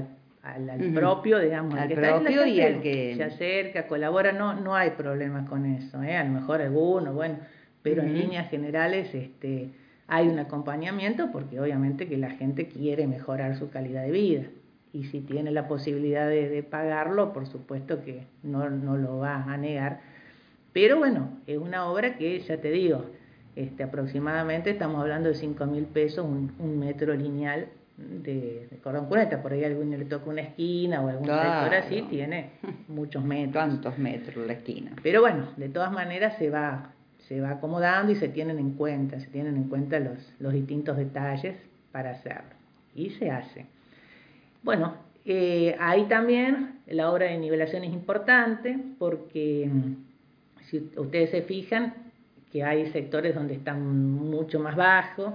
al, 0.42 0.92
propio, 0.94 1.38
digamos, 1.38 1.78
al, 1.78 1.90
propio 1.90 2.46
y 2.46 2.60
al 2.62 2.80
que 2.80 3.14
se 3.14 3.22
acerca, 3.22 3.86
colabora, 3.86 4.32
no, 4.32 4.54
no 4.54 4.74
hay 4.74 4.90
problemas 4.90 5.46
con 5.46 5.66
eso, 5.66 6.02
¿eh? 6.02 6.16
a 6.16 6.24
lo 6.24 6.30
mejor 6.30 6.62
alguno, 6.62 7.12
bueno, 7.12 7.36
pero 7.82 8.02
en 8.02 8.14
líneas 8.18 8.48
generales 8.48 9.14
este, 9.14 9.68
hay 10.08 10.28
un 10.28 10.38
acompañamiento 10.38 11.30
porque 11.30 11.60
obviamente 11.60 12.08
que 12.08 12.16
la 12.16 12.30
gente 12.30 12.66
quiere 12.66 13.06
mejorar 13.06 13.56
su 13.56 13.70
calidad 13.70 14.02
de 14.02 14.10
vida 14.10 14.42
y 14.92 15.04
si 15.04 15.20
tiene 15.20 15.50
la 15.50 15.68
posibilidad 15.68 16.28
de, 16.28 16.62
pagarlo, 16.62 17.32
por 17.32 17.46
supuesto 17.46 18.02
que 18.02 18.26
no, 18.42 18.68
no, 18.70 18.96
lo 18.96 19.18
va 19.18 19.44
a 19.44 19.56
negar. 19.56 20.00
Pero 20.72 20.98
bueno, 20.98 21.38
es 21.46 21.58
una 21.58 21.86
obra 21.90 22.16
que, 22.16 22.40
ya 22.40 22.56
te 22.56 22.70
digo, 22.70 23.04
este, 23.54 23.82
aproximadamente 23.82 24.70
estamos 24.70 25.00
hablando 25.00 25.28
de 25.28 25.34
5 25.34 25.66
mil 25.66 25.84
pesos 25.84 26.24
un 26.24 26.78
metro 26.78 27.14
lineal 27.14 27.68
de, 27.98 28.68
cordón 28.82 29.06
cuneta, 29.06 29.42
por 29.42 29.52
ahí 29.52 29.64
alguno 29.64 29.96
le 29.96 30.04
toca 30.04 30.30
una 30.30 30.42
esquina 30.42 31.00
o 31.02 31.08
algún 31.08 31.26
sector 31.26 31.74
así, 31.74 32.02
tiene 32.02 32.50
muchos 32.88 33.24
metros. 33.24 33.52
¿Cuántos 33.52 33.98
metros 33.98 34.46
la 34.46 34.52
esquina? 34.54 34.92
Pero 35.02 35.20
bueno, 35.20 35.48
de 35.56 35.68
todas 35.68 35.92
maneras 35.92 36.36
se 36.38 36.48
va, 36.48 36.92
se 37.28 37.40
va 37.40 37.50
acomodando 37.50 38.10
y 38.10 38.16
se 38.16 38.28
tienen 38.28 38.58
en 38.58 38.72
cuenta, 38.72 39.20
se 39.20 39.26
tienen 39.26 39.56
en 39.56 39.64
cuenta 39.64 40.00
los, 40.00 40.18
los 40.40 40.52
distintos 40.52 40.96
detalles 40.96 41.56
para 41.92 42.10
hacerlo. 42.10 42.56
Y 42.94 43.10
se 43.10 43.30
hace. 43.30 43.66
Bueno, 44.62 44.94
eh, 45.26 45.76
ahí 45.78 46.04
también 46.04 46.80
la 46.86 47.10
obra 47.10 47.26
de 47.26 47.36
nivelación 47.36 47.84
es 47.84 47.92
importante 47.92 48.78
porque 48.98 49.70
si 50.62 50.90
ustedes 50.96 51.30
se 51.30 51.42
fijan 51.42 51.94
que 52.50 52.64
hay 52.64 52.90
sectores 52.92 53.34
donde 53.34 53.54
están 53.54 53.82
mucho 53.84 54.58
más 54.58 54.74
bajos, 54.74 55.34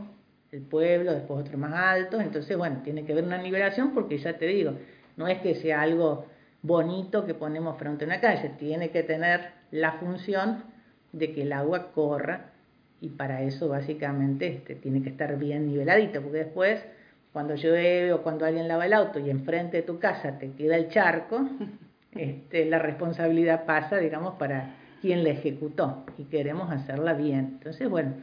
el 0.51 0.61
pueblo, 0.61 1.13
después 1.13 1.41
otro 1.41 1.59
más 1.59 1.73
alto, 1.73 2.19
entonces 2.19 2.57
bueno, 2.57 2.81
tiene 2.83 3.05
que 3.05 3.11
haber 3.11 3.23
una 3.23 3.37
nivelación 3.37 3.93
porque 3.93 4.17
ya 4.17 4.37
te 4.37 4.47
digo, 4.47 4.73
no 5.15 5.27
es 5.27 5.39
que 5.41 5.53
sea 5.55 5.81
algo 5.81 6.25
bonito 6.63 7.25
que 7.25 7.35
ponemos 7.35 7.77
frente 7.77 8.05
a 8.05 8.07
una 8.07 8.19
calle, 8.19 8.49
tiene 8.57 8.89
que 8.89 9.03
tener 9.03 9.51
la 9.69 9.93
función 9.93 10.72
de 11.13 11.31
que 11.31 11.43
el 11.43 11.53
agua 11.53 11.91
corra 11.93 12.51
y 12.99 13.09
para 13.09 13.41
eso 13.41 13.69
básicamente 13.69 14.47
este, 14.47 14.75
tiene 14.75 15.01
que 15.01 15.09
estar 15.09 15.37
bien 15.37 15.67
niveladito, 15.67 16.21
porque 16.21 16.39
después 16.39 16.83
cuando 17.31 17.55
llueve 17.55 18.13
o 18.13 18.21
cuando 18.21 18.45
alguien 18.45 18.67
lava 18.67 18.85
el 18.85 18.93
auto 18.93 19.19
y 19.19 19.29
enfrente 19.29 19.77
de 19.77 19.83
tu 19.83 19.99
casa 19.99 20.37
te 20.37 20.51
queda 20.51 20.75
el 20.75 20.89
charco, 20.89 21.47
este, 22.11 22.65
la 22.65 22.79
responsabilidad 22.79 23.65
pasa, 23.65 23.97
digamos, 23.97 24.35
para 24.35 24.75
quien 25.01 25.23
la 25.23 25.29
ejecutó 25.29 26.05
y 26.17 26.25
queremos 26.25 26.71
hacerla 26.71 27.13
bien. 27.13 27.55
Entonces, 27.55 27.89
bueno, 27.89 28.13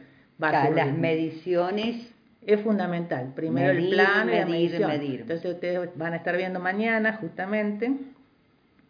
va 0.41 0.49
a 0.49 0.69
las 0.69 0.95
mediciones 0.95 2.11
es 2.45 2.59
fundamental. 2.61 3.33
Primero 3.35 3.71
el 3.71 3.89
plano 3.89 4.31
y 4.31 4.35
la 4.35 4.45
medición. 4.45 4.91
Entonces 4.91 5.53
ustedes 5.53 5.89
van 5.95 6.13
a 6.13 6.17
estar 6.17 6.35
viendo 6.35 6.59
mañana 6.59 7.13
justamente 7.13 7.91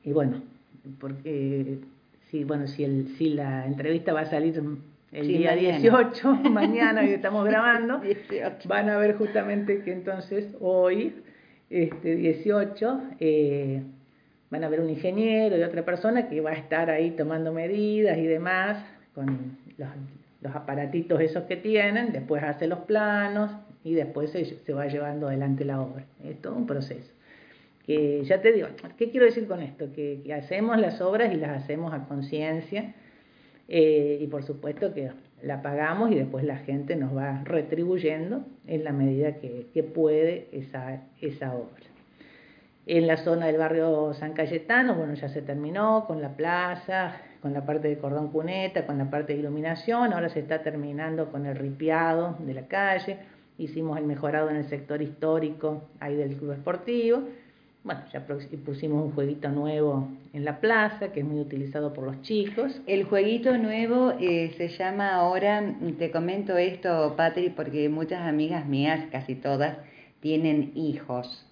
y 0.03 0.11
bueno, 0.13 0.41
porque 0.99 1.79
si 2.31 2.43
bueno, 2.43 2.67
si 2.67 2.83
el 2.83 3.09
si 3.17 3.29
la 3.29 3.67
entrevista 3.67 4.13
va 4.13 4.21
a 4.21 4.25
salir 4.25 4.59
el 5.11 5.27
día 5.27 5.55
18, 5.55 6.33
mañana 6.49 7.01
que 7.01 7.15
estamos 7.15 7.45
grabando, 7.49 8.01
van 8.65 8.89
a 8.89 8.97
ver 8.97 9.17
justamente 9.17 9.83
que 9.83 9.91
entonces 9.91 10.55
hoy 10.59 11.13
este 11.69 12.15
18 12.15 13.01
eh, 13.19 13.83
van 14.49 14.63
a 14.63 14.69
ver 14.69 14.79
un 14.81 14.89
ingeniero 14.89 15.57
y 15.57 15.61
otra 15.61 15.85
persona 15.85 16.27
que 16.27 16.41
va 16.41 16.51
a 16.51 16.55
estar 16.55 16.89
ahí 16.89 17.11
tomando 17.11 17.53
medidas 17.53 18.17
y 18.17 18.25
demás 18.25 18.83
con 19.13 19.57
los 19.77 19.89
los 20.41 20.55
aparatitos 20.55 21.21
esos 21.21 21.43
que 21.43 21.55
tienen, 21.55 22.11
después 22.11 22.43
hace 22.43 22.67
los 22.67 22.79
planos 22.79 23.51
y 23.83 23.93
después 23.93 24.31
se, 24.31 24.73
va 24.73 24.87
llevando 24.87 25.27
adelante 25.27 25.65
la 25.65 25.81
obra. 25.81 26.05
Es 26.23 26.41
todo 26.41 26.55
un 26.55 26.67
proceso. 26.67 27.11
Ya 28.23 28.41
te 28.41 28.51
digo, 28.51 28.67
¿qué 28.97 29.09
quiero 29.09 29.25
decir 29.25 29.47
con 29.47 29.61
esto? 29.61 29.91
Que, 29.93 30.23
hacemos 30.33 30.77
las 30.79 31.01
obras 31.01 31.33
y 31.33 31.37
las 31.37 31.63
hacemos 31.63 31.93
a 31.93 32.05
conciencia 32.05 32.93
eh, 33.67 34.19
y 34.21 34.27
por 34.27 34.43
supuesto 34.43 34.93
que 34.93 35.11
la 35.41 35.61
pagamos 35.61 36.11
y 36.11 36.15
después 36.15 36.43
la 36.43 36.57
gente 36.57 36.95
nos 36.95 37.15
va 37.15 37.43
retribuyendo 37.43 38.45
en 38.67 38.83
la 38.83 38.91
medida 38.91 39.37
que, 39.37 39.67
que 39.73 39.83
puede 39.83 40.47
esa, 40.51 41.03
esa 41.21 41.55
obra. 41.55 41.91
En 42.85 43.07
la 43.07 43.17
zona 43.17 43.45
del 43.45 43.57
barrio 43.57 44.13
San 44.13 44.33
Cayetano, 44.33 44.95
bueno, 44.95 45.13
ya 45.13 45.29
se 45.29 45.41
terminó 45.41 46.05
con 46.07 46.21
la 46.21 46.35
plaza, 46.35 47.15
con 47.41 47.53
la 47.53 47.65
parte 47.65 47.87
de 47.87 47.97
cordón 47.97 48.29
cuneta, 48.29 48.85
con 48.85 48.97
la 48.97 49.09
parte 49.09 49.33
de 49.33 49.39
iluminación, 49.39 50.13
ahora 50.13 50.29
se 50.29 50.39
está 50.39 50.61
terminando 50.61 51.31
con 51.31 51.45
el 51.45 51.55
ripiado 51.55 52.37
de 52.39 52.53
la 52.53 52.67
calle, 52.67 53.17
hicimos 53.57 53.97
el 53.97 54.05
mejorado 54.05 54.49
en 54.49 54.57
el 54.57 54.65
sector 54.65 55.01
histórico 55.01 55.89
ahí 55.99 56.15
del 56.15 56.35
club 56.35 56.53
esportivo, 56.53 57.23
bueno, 57.83 58.01
ya 58.13 58.23
pusimos 58.63 59.05
un 59.05 59.11
jueguito 59.13 59.49
nuevo 59.49 60.07
en 60.33 60.45
la 60.45 60.59
plaza, 60.59 61.11
que 61.11 61.21
es 61.21 61.25
muy 61.25 61.39
utilizado 61.39 61.93
por 61.93 62.05
los 62.05 62.21
chicos. 62.21 62.79
El 62.85 63.05
jueguito 63.05 63.57
nuevo 63.57 64.13
eh, 64.19 64.53
se 64.57 64.67
llama 64.69 65.15
ahora, 65.15 65.63
te 65.97 66.11
comento 66.11 66.57
esto, 66.57 67.15
Patri, 67.17 67.49
porque 67.49 67.89
muchas 67.89 68.21
amigas 68.21 68.67
mías, 68.67 69.07
casi 69.11 69.33
todas, 69.35 69.77
tienen 70.19 70.71
hijos. 70.75 71.47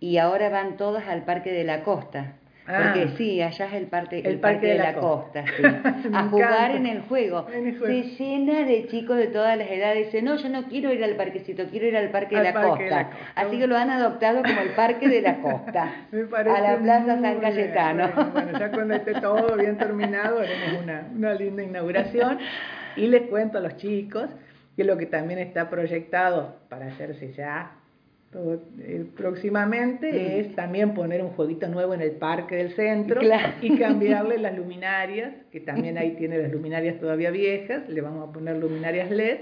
Y 0.00 0.16
ahora 0.16 0.48
van 0.48 0.78
todas 0.78 1.06
al 1.06 1.24
Parque 1.24 1.52
de 1.52 1.64
la 1.64 1.82
Costa. 1.82 2.36
Porque 2.66 3.02
ah. 3.02 3.14
sí, 3.18 3.42
allá 3.42 3.66
es 3.66 3.72
el, 3.74 3.88
parque, 3.88 4.22
el, 4.24 4.40
parque, 4.40 4.68
de, 4.68 4.78
la, 4.78 4.94
costa, 4.94 5.44
sí. 5.54 5.62
a 6.14 6.28
jugar 6.28 6.70
en 6.70 6.86
el, 6.86 7.02
juego. 7.02 7.46
Se 7.50 8.02
llena 8.02 8.64
de 8.64 8.86
chicos 8.86 9.18
de 9.18 9.26
todas 9.26 9.58
las 9.58 9.70
edades. 9.70 10.06
Dice, 10.06 10.22
no, 10.22 10.36
yo 10.36 10.48
no 10.48 10.64
quiero 10.64 10.90
ir 10.90 11.04
al 11.04 11.14
parquecito, 11.14 11.64
quiero 11.70 11.88
ir 11.88 11.96
al 11.96 12.08
parque, 12.08 12.36
de, 12.36 12.42
la 12.42 12.54
costa. 12.54 13.10
Así 13.34 13.58
que 13.58 13.66
lo 13.66 13.76
han 13.76 13.90
adoptado 13.90 14.42
como 14.42 14.60
el 14.62 14.70
parque 14.70 15.08
de 15.08 15.20
la 15.20 15.42
costa. 15.42 16.06
a 16.12 16.60
la 16.60 16.78
Plaza 16.78 17.20
San 17.20 17.40
Cayetano. 17.40 18.30
Bueno, 18.32 18.58
ya 18.58 18.70
cuando 18.70 18.94
esté 18.94 19.20
todo 19.20 19.56
bien 19.58 19.76
terminado, 19.76 20.38
haremos 20.38 20.82
una, 20.82 21.06
una 21.14 21.34
linda 21.34 21.62
inauguración. 21.62 22.38
Y 22.96 23.08
les 23.08 23.28
cuento 23.28 23.58
a 23.58 23.60
los 23.60 23.76
chicos 23.76 24.30
que 24.74 24.84
lo 24.84 24.96
que 24.96 25.04
también 25.04 25.38
está 25.38 25.68
proyectado 25.68 26.56
para 26.70 26.86
hacerse 26.86 27.32
ya 27.34 27.72
eh, 28.34 29.06
próximamente 29.16 30.12
mm. 30.12 30.40
es 30.40 30.54
también 30.56 30.94
poner 30.94 31.22
un 31.22 31.30
jueguito 31.30 31.68
nuevo 31.68 31.94
en 31.94 32.00
el 32.00 32.12
parque 32.12 32.56
del 32.56 32.72
centro 32.72 33.20
y 33.62 33.78
cambiarle 33.78 34.38
las 34.38 34.56
luminarias, 34.56 35.32
que 35.52 35.60
también 35.60 35.98
ahí 35.98 36.16
tiene 36.16 36.38
las 36.38 36.50
luminarias 36.50 36.98
todavía 36.98 37.30
viejas, 37.30 37.88
le 37.88 38.00
vamos 38.00 38.28
a 38.28 38.32
poner 38.32 38.56
luminarias 38.56 39.10
LED 39.10 39.38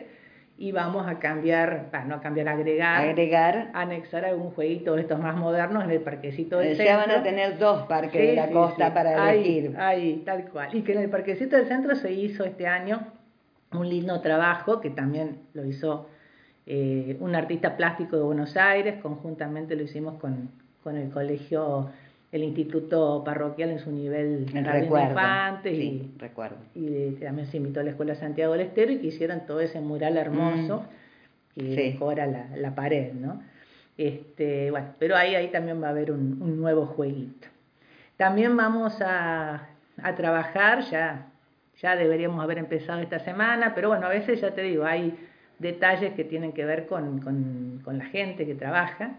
y 0.59 0.70
vamos 0.70 1.09
a 1.09 1.18
cambiar, 1.18 1.90
para 1.90 2.05
no 2.05 2.16
a 2.16 2.20
cambiar, 2.20 2.48
agregar, 2.48 3.09
agregar, 3.09 3.70
anexar 3.72 4.24
algún 4.24 4.50
jueguito 4.50 4.94
de 4.94 5.02
estos 5.02 5.18
más 5.18 5.37
modernos 5.37 5.83
en 5.85 5.90
el 5.90 6.00
parquecito 6.02 6.59
del 6.59 6.76
centro. 6.76 6.85
Ya 6.85 6.96
van 6.98 7.11
a 7.11 7.22
tener 7.22 7.59
dos 7.59 7.87
parques 7.87 8.12
de 8.12 8.35
la 8.35 8.50
costa 8.50 8.92
para 8.92 9.33
elegir. 9.33 9.74
Ahí, 9.78 10.22
tal 10.24 10.48
cual. 10.50 10.68
Y 10.72 10.83
que 10.83 10.92
en 10.92 11.00
el 11.00 11.11
parquecito 11.11 11.57
del 11.57 11.66
centro 11.66 11.96
se 11.96 12.12
hizo 12.12 12.44
este 12.44 12.66
año 12.66 13.07
un 13.72 13.88
lindo 13.88 14.20
trabajo 14.20 14.81
que 14.81 14.90
también 14.90 15.38
lo 15.55 15.64
hizo 15.64 16.09
eh, 16.66 17.16
un 17.20 17.35
artista 17.35 17.77
plástico 17.77 18.16
de 18.16 18.22
Buenos 18.22 18.57
Aires, 18.57 19.01
conjuntamente 19.03 19.75
lo 19.75 19.83
hicimos 19.83 20.20
con, 20.20 20.51
con 20.85 20.96
el 20.96 21.11
colegio, 21.11 21.90
el 22.31 22.44
instituto 22.44 23.22
parroquial 23.25 23.70
en 23.70 23.79
su 23.81 23.90
nivel 23.90 24.46
recuerdo, 24.46 25.09
infantes 25.09 25.77
y, 25.77 26.12
recuerdo. 26.18 26.57
y 26.75 27.12
también 27.12 27.48
se 27.48 27.57
invitó 27.57 27.81
a 27.81 27.83
la 27.83 27.90
Escuela 27.90 28.14
Santiago 28.14 28.53
del 28.53 28.62
Estero 28.62 28.92
y 28.92 28.98
que 28.98 29.09
hicieran 29.09 29.44
todo 29.44 29.61
ese 29.61 29.81
mural 29.81 30.16
hermoso 30.16 30.85
mm. 31.57 31.59
que 31.59 31.92
decora 31.92 32.27
la, 32.27 32.46
la, 32.57 32.75
pared, 32.75 33.12
¿no? 33.12 33.42
Este, 33.98 34.70
bueno, 34.70 34.94
pero 34.98 35.16
ahí, 35.16 35.35
ahí 35.35 35.48
también 35.48 35.83
va 35.83 35.88
a 35.88 35.90
haber 35.90 36.12
un, 36.12 36.40
un 36.40 36.61
nuevo 36.61 36.87
jueguito. 36.87 37.48
También 38.16 38.57
vamos 38.57 39.01
a, 39.01 39.68
a 40.01 40.14
trabajar, 40.14 40.83
ya, 40.90 41.27
ya 41.81 41.96
deberíamos 41.96 42.42
haber 42.42 42.59
empezado 42.59 43.01
esta 43.01 43.18
semana, 43.18 43.75
pero 43.75 43.88
bueno, 43.88 44.07
a 44.07 44.11
veces 44.11 44.40
ya 44.40 44.53
te 44.55 44.62
digo, 44.62 44.85
hay 44.85 45.18
detalles 45.62 46.12
que 46.14 46.25
tienen 46.25 46.53
que 46.53 46.64
ver 46.64 46.87
con, 46.87 47.20
con, 47.20 47.98
la 47.98 48.05
gente 48.07 48.44
que 48.46 48.55
trabaja, 48.55 49.12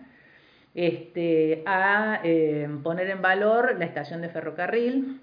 este, 0.76 1.64
a 1.66 2.20
eh, 2.24 2.68
poner 2.84 3.10
en 3.10 3.22
valor 3.22 3.76
la 3.80 3.86
estación 3.86 4.22
de 4.22 4.30
ferrocarril, 4.30 5.22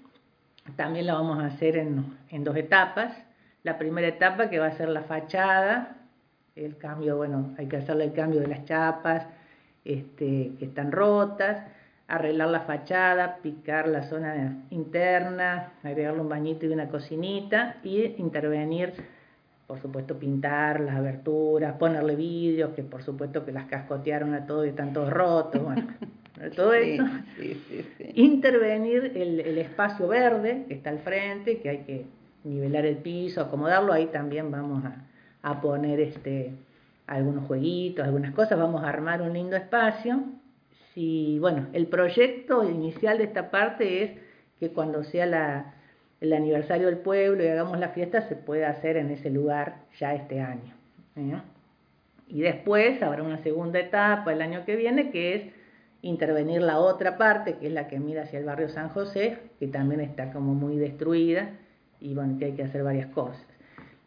también 0.75 1.05
la 1.05 1.13
vamos 1.13 1.39
a 1.39 1.47
hacer 1.47 1.77
en, 1.77 2.17
en, 2.29 2.43
dos 2.43 2.55
etapas. 2.55 3.13
La 3.63 3.77
primera 3.77 4.07
etapa 4.07 4.49
que 4.49 4.59
va 4.59 4.67
a 4.67 4.71
ser 4.71 4.89
la 4.89 5.03
fachada, 5.03 5.97
el 6.55 6.77
cambio, 6.77 7.17
bueno, 7.17 7.53
hay 7.57 7.67
que 7.67 7.77
hacerle 7.77 8.05
el 8.05 8.13
cambio 8.13 8.41
de 8.41 8.47
las 8.47 8.65
chapas, 8.65 9.27
este, 9.85 10.51
que 10.59 10.65
están 10.65 10.91
rotas, 10.91 11.63
arreglar 12.07 12.49
la 12.49 12.61
fachada, 12.61 13.37
picar 13.37 13.87
la 13.87 14.03
zona 14.03 14.65
interna, 14.69 15.73
agregarle 15.83 16.21
un 16.21 16.29
bañito 16.29 16.65
y 16.65 16.69
una 16.69 16.89
cocinita 16.89 17.77
y 17.83 18.15
intervenir, 18.17 18.93
por 19.71 19.79
supuesto, 19.79 20.19
pintar 20.19 20.81
las 20.81 20.97
aberturas, 20.97 21.77
ponerle 21.77 22.17
vidrios, 22.17 22.71
que 22.71 22.83
por 22.83 23.03
supuesto 23.03 23.45
que 23.45 23.53
las 23.53 23.67
cascotearon 23.67 24.33
a 24.33 24.45
todos 24.45 24.65
y 24.65 24.69
están 24.71 24.91
todos 24.91 25.09
rotos, 25.09 25.63
bueno, 25.63 25.87
todo 26.57 26.73
eso. 26.73 27.05
Intervenir 28.15 29.13
el, 29.15 29.39
el 29.39 29.57
espacio 29.59 30.09
verde 30.09 30.65
que 30.67 30.73
está 30.73 30.89
al 30.89 30.99
frente, 30.99 31.61
que 31.61 31.69
hay 31.69 31.77
que 31.83 32.05
nivelar 32.43 32.85
el 32.85 32.97
piso, 32.97 33.39
acomodarlo, 33.39 33.93
ahí 33.93 34.07
también 34.07 34.51
vamos 34.51 34.83
a, 34.83 35.05
a 35.41 35.61
poner 35.61 36.01
este 36.01 36.51
algunos 37.07 37.47
jueguitos, 37.47 38.03
algunas 38.03 38.33
cosas, 38.33 38.59
vamos 38.59 38.83
a 38.83 38.89
armar 38.89 39.21
un 39.21 39.31
lindo 39.31 39.55
espacio. 39.55 40.21
Si, 40.93 41.39
bueno, 41.39 41.67
el 41.71 41.87
proyecto 41.87 42.69
inicial 42.69 43.19
de 43.19 43.23
esta 43.23 43.49
parte 43.49 44.03
es 44.03 44.11
que 44.59 44.73
cuando 44.73 45.05
sea 45.05 45.25
la, 45.25 45.75
el 46.21 46.33
aniversario 46.33 46.87
del 46.87 46.99
pueblo 46.99 47.43
y 47.43 47.47
hagamos 47.47 47.79
la 47.79 47.89
fiesta, 47.89 48.21
se 48.21 48.35
pueda 48.35 48.69
hacer 48.69 48.95
en 48.95 49.09
ese 49.09 49.31
lugar 49.31 49.81
ya 49.99 50.13
este 50.13 50.39
año. 50.39 50.73
¿eh? 51.15 51.41
Y 52.27 52.41
después 52.41 53.01
habrá 53.01 53.23
una 53.23 53.39
segunda 53.39 53.79
etapa 53.79 54.31
el 54.31 54.41
año 54.41 54.63
que 54.63 54.75
viene, 54.75 55.09
que 55.09 55.35
es 55.35 55.43
intervenir 56.03 56.61
la 56.61 56.79
otra 56.79 57.17
parte, 57.17 57.57
que 57.57 57.67
es 57.67 57.73
la 57.73 57.87
que 57.87 57.99
mira 57.99 58.23
hacia 58.23 58.39
el 58.39 58.45
barrio 58.45 58.69
San 58.69 58.89
José, 58.89 59.39
que 59.59 59.67
también 59.67 59.99
está 59.99 60.31
como 60.31 60.53
muy 60.53 60.77
destruida 60.77 61.49
y 61.99 62.13
bueno, 62.13 62.37
que 62.37 62.45
hay 62.45 62.51
que 62.53 62.63
hacer 62.63 62.83
varias 62.83 63.07
cosas. 63.07 63.45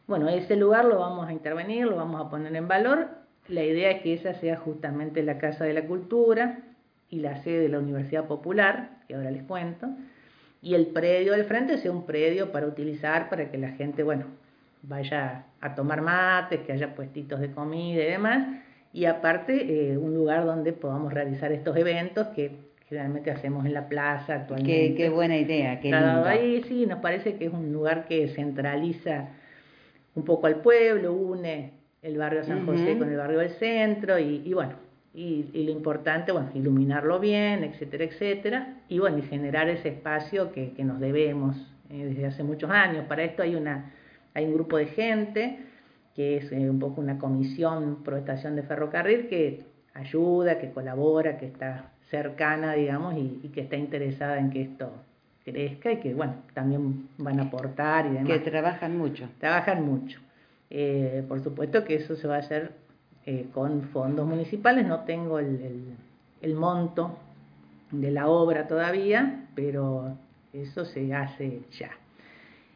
Bueno, 0.07 0.29
ese 0.29 0.57
lugar 0.57 0.85
lo 0.85 0.98
vamos 0.98 1.29
a 1.29 1.33
intervenir, 1.33 1.87
lo 1.87 1.96
vamos 1.96 2.24
a 2.24 2.31
poner 2.31 2.55
en 2.55 2.68
valor. 2.68 3.09
La 3.48 3.62
idea 3.62 3.90
es 3.90 4.03
que 4.03 4.14
esa 4.14 4.35
sea 4.35 4.57
justamente 4.57 5.22
la 5.22 5.38
Casa 5.38 5.64
de 5.64 5.74
la 5.74 5.87
Cultura 5.87 6.61
y 7.09 7.20
la 7.20 7.42
sede 7.42 7.61
de 7.61 7.68
la 7.68 7.79
Universidad 7.79 8.27
Popular, 8.27 8.98
que 9.09 9.14
ahora 9.14 9.31
les 9.31 9.42
cuento, 9.42 9.88
y 10.64 10.74
el 10.74 10.87
predio 10.87 11.33
del 11.33 11.44
frente 11.44 11.77
sea 11.77 11.92
un 11.92 12.07
predio 12.07 12.50
para 12.50 12.66
utilizar 12.66 13.29
para 13.29 13.50
que 13.50 13.59
la 13.59 13.72
gente, 13.72 14.03
bueno, 14.03 14.24
vaya 14.83 15.44
a 15.61 15.74
tomar 15.74 16.00
mates, 16.00 16.61
que 16.61 16.72
haya 16.72 16.94
puestitos 16.94 17.38
de 17.38 17.50
comida 17.50 18.03
y 18.03 18.07
demás, 18.07 18.48
y 18.92 19.05
aparte 19.05 19.90
eh, 19.92 19.98
un 19.98 20.14
lugar 20.14 20.46
donde 20.46 20.72
podamos 20.72 21.12
realizar 21.12 21.53
estos 21.53 21.77
eventos 21.77 22.29
que 22.29 22.53
generalmente 22.88 23.31
hacemos 23.31 23.66
en 23.66 23.74
la 23.74 23.88
plaza 23.88 24.37
actualmente. 24.37 24.94
Qué, 24.94 25.11
buena 25.11 25.37
idea, 25.37 25.81
qué 25.81 25.90
lindo. 25.90 26.24
Ahí 26.24 26.62
sí, 26.66 26.87
nos 26.87 27.00
parece 27.00 27.37
que 27.37 27.46
es 27.46 27.53
un 27.53 27.70
lugar 27.70 28.07
que 28.07 28.29
centraliza 28.29 29.29
un 30.14 30.24
poco 30.24 30.46
al 30.46 30.57
pueblo, 30.57 31.12
une 31.12 31.72
el 32.00 32.16
barrio 32.16 32.42
San 32.44 32.64
José 32.64 32.96
con 32.98 33.11
el 33.11 33.16
barrio 33.16 33.38
del 33.38 33.50
centro 33.50 34.18
y, 34.18 34.53
bueno, 34.53 34.74
y, 35.14 35.64
lo 35.64 35.70
importante, 35.70 36.33
bueno, 36.33 36.50
iluminarlo 36.55 37.20
bien, 37.20 37.62
etcétera, 37.62 38.05
etcétera, 38.05 38.74
y 38.88 38.98
bueno, 38.98 39.18
y 39.18 39.22
generar 39.22 39.68
ese 39.68 39.90
espacio 39.90 40.50
que, 40.53 40.72
que 40.72 40.85
nos 40.85 40.98
debemos 40.98 41.57
eh, 41.90 42.07
desde 42.07 42.27
hace 42.27 42.42
muchos 42.42 42.70
años. 42.70 43.07
Para 43.07 43.22
esto 43.22 43.42
hay, 43.42 43.55
una, 43.55 43.92
hay 44.35 44.44
un 44.46 44.55
grupo 44.55 44.77
de 44.77 44.87
gente 44.87 45.59
que 46.16 46.38
es 46.38 46.53
eh, 46.53 46.68
un 46.68 46.81
poco 46.81 47.00
una 47.00 47.18
comisión 47.18 48.03
pro 48.03 48.16
estación 48.16 48.57
de 48.57 48.64
ferrocarril 48.64 49.29
que 49.29 49.64
ayuda, 49.94 50.59
que 50.59 50.70
colabora, 50.70 51.38
que 51.38 51.46
está 51.46 51.92
cercana, 52.11 52.74
digamos, 52.74 53.16
y, 53.16 53.40
y 53.42 53.48
que 53.50 53.62
está 53.62 53.77
interesada 53.77 54.38
en 54.38 54.50
que 54.50 54.62
esto 54.62 54.92
crezca 55.44 55.92
y 55.92 56.00
que, 56.00 56.14
bueno, 56.14 56.35
también 56.55 57.09
van 57.18 57.38
a 57.38 57.44
aportar 57.44 58.07
y 58.07 58.11
demás. 58.11 58.27
Que 58.29 58.38
trabajan 58.38 58.96
mucho. 58.96 59.29
Trabajan 59.38 59.85
mucho. 59.85 60.20
Eh, 60.70 61.24
por 61.29 61.42
supuesto 61.42 61.85
que 61.85 61.96
eso 61.96 62.16
se 62.16 62.27
va 62.27 62.37
a 62.37 62.38
hacer 62.38 62.72
eh, 63.26 63.46
con 63.52 63.82
fondos 63.84 64.26
municipales, 64.26 64.87
no 64.87 65.00
tengo 65.00 65.38
el, 65.38 66.54
monto 66.54 67.18
de 67.90 68.10
la 68.10 68.28
obra 68.28 68.66
todavía, 68.66 69.46
pero 69.54 70.16
eso 70.52 70.84
se 70.84 71.14
hace 71.14 71.62
ya. 71.78 71.90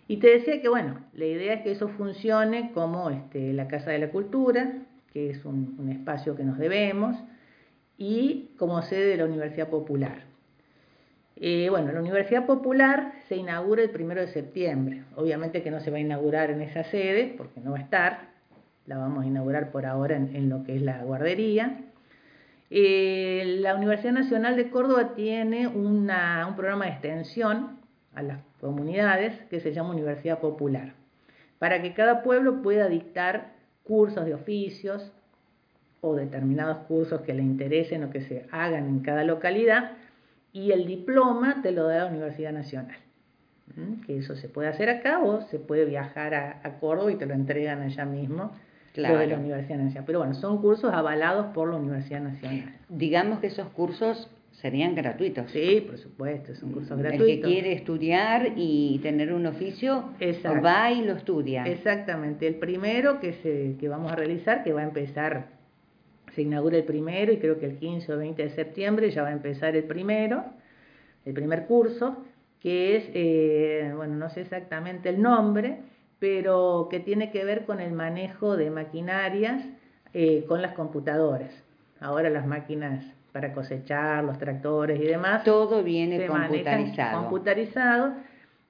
Y 0.06 0.16
te 0.18 0.28
decía 0.28 0.62
que, 0.62 0.68
bueno, 0.68 1.00
la 1.12 1.26
idea 1.26 1.54
es 1.54 1.62
que 1.62 1.72
eso 1.72 1.88
funcione 1.88 2.72
como 2.72 3.11
este, 3.11 3.52
la 3.52 3.68
Casa 3.68 3.90
de 3.90 3.98
la 3.98 4.11
Cultura, 4.11 4.72
que 5.12 5.30
es 5.30 5.44
un, 5.44 5.76
un 5.78 5.90
espacio 5.90 6.34
que 6.34 6.44
nos 6.44 6.58
debemos, 6.58 7.16
y 7.98 8.50
como 8.56 8.80
sede 8.82 9.06
de 9.06 9.16
la 9.18 9.24
Universidad 9.26 9.68
Popular. 9.68 10.28
Eh, 11.40 11.68
bueno, 11.70 11.92
la 11.92 12.00
Universidad 12.00 12.46
Popular 12.46 13.12
se 13.28 13.37
inaugura 13.37 13.82
el 13.82 13.90
primero 13.90 14.20
de 14.20 14.28
septiembre. 14.28 15.04
Obviamente 15.14 15.62
que 15.62 15.70
no 15.70 15.80
se 15.80 15.90
va 15.90 15.98
a 15.98 16.00
inaugurar 16.00 16.50
en 16.50 16.62
esa 16.62 16.82
sede, 16.84 17.34
porque 17.37 17.61
no 17.61 17.72
va 17.72 17.78
a 17.78 17.82
estar. 17.82 18.38
La 18.88 18.96
vamos 18.96 19.24
a 19.24 19.27
inaugurar 19.27 19.70
por 19.70 19.85
ahora 19.85 20.16
en, 20.16 20.48
lo 20.48 20.64
que 20.64 20.74
es 20.74 20.83
la 20.83 21.05
guardería. 21.05 21.83
Eh, 22.70 23.59
la 23.61 23.74
Universidad 23.74 24.14
Nacional 24.14 24.57
de 24.57 24.70
Córdoba 24.70 25.14
tiene 25.14 25.68
un 25.68 26.11
programa 26.57 26.87
de 26.87 26.92
extensión 26.92 27.79
a 28.14 28.22
las 28.22 28.38
comunidades 28.61 29.38
que 29.51 29.61
se 29.61 29.74
llama 29.74 29.90
Universidad 29.90 30.40
Popular, 30.40 30.94
para 31.59 31.83
que 31.83 31.92
cada 31.92 32.22
pueblo 32.22 32.62
pueda 32.62 32.88
dictar 32.88 33.53
cursos 33.85 34.24
de 34.24 34.33
oficios 34.33 35.12
o 36.01 36.14
determinados 36.14 36.79
cursos 36.87 37.20
que 37.20 37.35
le 37.35 37.42
interesen 37.42 38.05
o 38.05 38.11
que 38.11 38.22
se 38.22 38.46
hagan 38.51 38.87
en 38.87 39.01
cada 39.01 39.22
localidad 39.22 39.92
y 40.53 40.72
el 40.72 40.87
diploma 40.87 41.61
te 41.62 41.72
lo 41.72 41.87
da 41.87 41.98
la 41.98 42.07
Universidad 42.07 42.53
Nacional. 42.53 42.96
Que 44.07 44.16
eso 44.16 44.35
se 44.35 44.48
puede 44.48 44.68
hacer 44.68 44.88
acá 44.88 45.20
o 45.22 45.42
se 45.42 45.59
puede 45.59 45.85
viajar 45.85 46.35
a, 46.35 46.79
Córdoba 46.81 47.12
y 47.12 47.16
te 47.16 47.27
lo 47.27 47.35
entregan 47.35 47.83
allá 47.83 48.07
mismo. 48.07 48.53
Lo 48.98 49.18
de 49.18 49.26
la 49.26 49.37
Universidad 49.37 49.78
Nacional. 49.78 50.04
Pero 50.06 50.18
bueno, 50.20 50.34
son 50.34 50.61
cursos 50.61 50.92
avalados 50.92 51.46
por 51.54 51.70
la 51.70 51.76
Universidad 51.76 52.20
Nacional. 52.20 52.74
Digamos 52.88 53.40
que 53.40 53.48
esos 53.48 53.68
cursos 53.68 54.30
serían 54.52 54.94
gratuitos. 54.94 55.50
Sí, 55.52 55.84
por 55.87 55.98
supuesto, 55.98 56.54
son 56.56 56.72
cursos 56.72 56.98
gratuitos. 56.98 57.28
El 57.28 57.37
que 57.37 57.42
quiere 57.42 57.72
estudiar 57.72 58.52
y 58.56 58.98
tener 59.02 59.32
un 59.32 59.46
oficio, 59.46 60.11
va 60.64 60.90
y 60.90 61.04
lo 61.04 61.14
estudia. 61.14 61.64
Exactamente. 61.64 62.46
El 62.46 62.56
primero 62.56 63.20
que, 63.20 63.34
se, 63.34 63.76
que 63.78 63.88
vamos 63.88 64.11
a 64.11 64.16
realizar, 64.16 64.64
que 64.64 64.72
va 64.72 64.80
a 64.80 64.84
empezar 64.84 65.58
se 66.34 66.42
inaugura 66.42 66.76
el 66.76 66.84
primero 66.84 67.32
y 67.32 67.38
creo 67.38 67.58
que 67.58 67.66
el 67.66 67.76
15 67.78 68.12
o 68.12 68.18
20 68.18 68.42
de 68.42 68.50
septiembre 68.50 69.11
ya 69.11 69.22
va 69.22 69.28
a 69.28 69.32
empezar 69.32 69.74
el 69.74 69.84
primero, 69.84 70.44
el 71.24 71.34
primer 71.34 71.66
curso, 71.66 72.24
que 72.61 72.96
es, 72.96 73.11
eh, 73.14 73.92
bueno, 73.96 74.14
no 74.14 74.30
sé 74.30 74.42
exactamente 74.42 75.08
el 75.08 75.20
nombre, 75.20 75.80
pero 76.18 76.88
que 76.90 77.00
tiene 77.00 77.31
que 77.31 77.44
ver 77.44 77.64
con 77.64 77.81
el 77.81 77.92
manejo 77.92 78.57
de 78.57 78.70
maquinarias 78.70 79.64
eh, 80.14 80.44
con 80.48 80.62
las 80.62 80.72
computadoras. 80.72 81.50
Ahora 82.00 82.31
las 82.31 82.46
máquinas 82.46 83.04
para 83.33 83.52
cosechar, 83.52 84.24
los 84.24 84.38
tractores 84.38 85.00
y 85.00 85.04
demás. 85.04 85.44
Todo 85.44 85.83
viene 85.83 86.26
computarizado. 86.26 87.20
computarizado. 87.22 88.12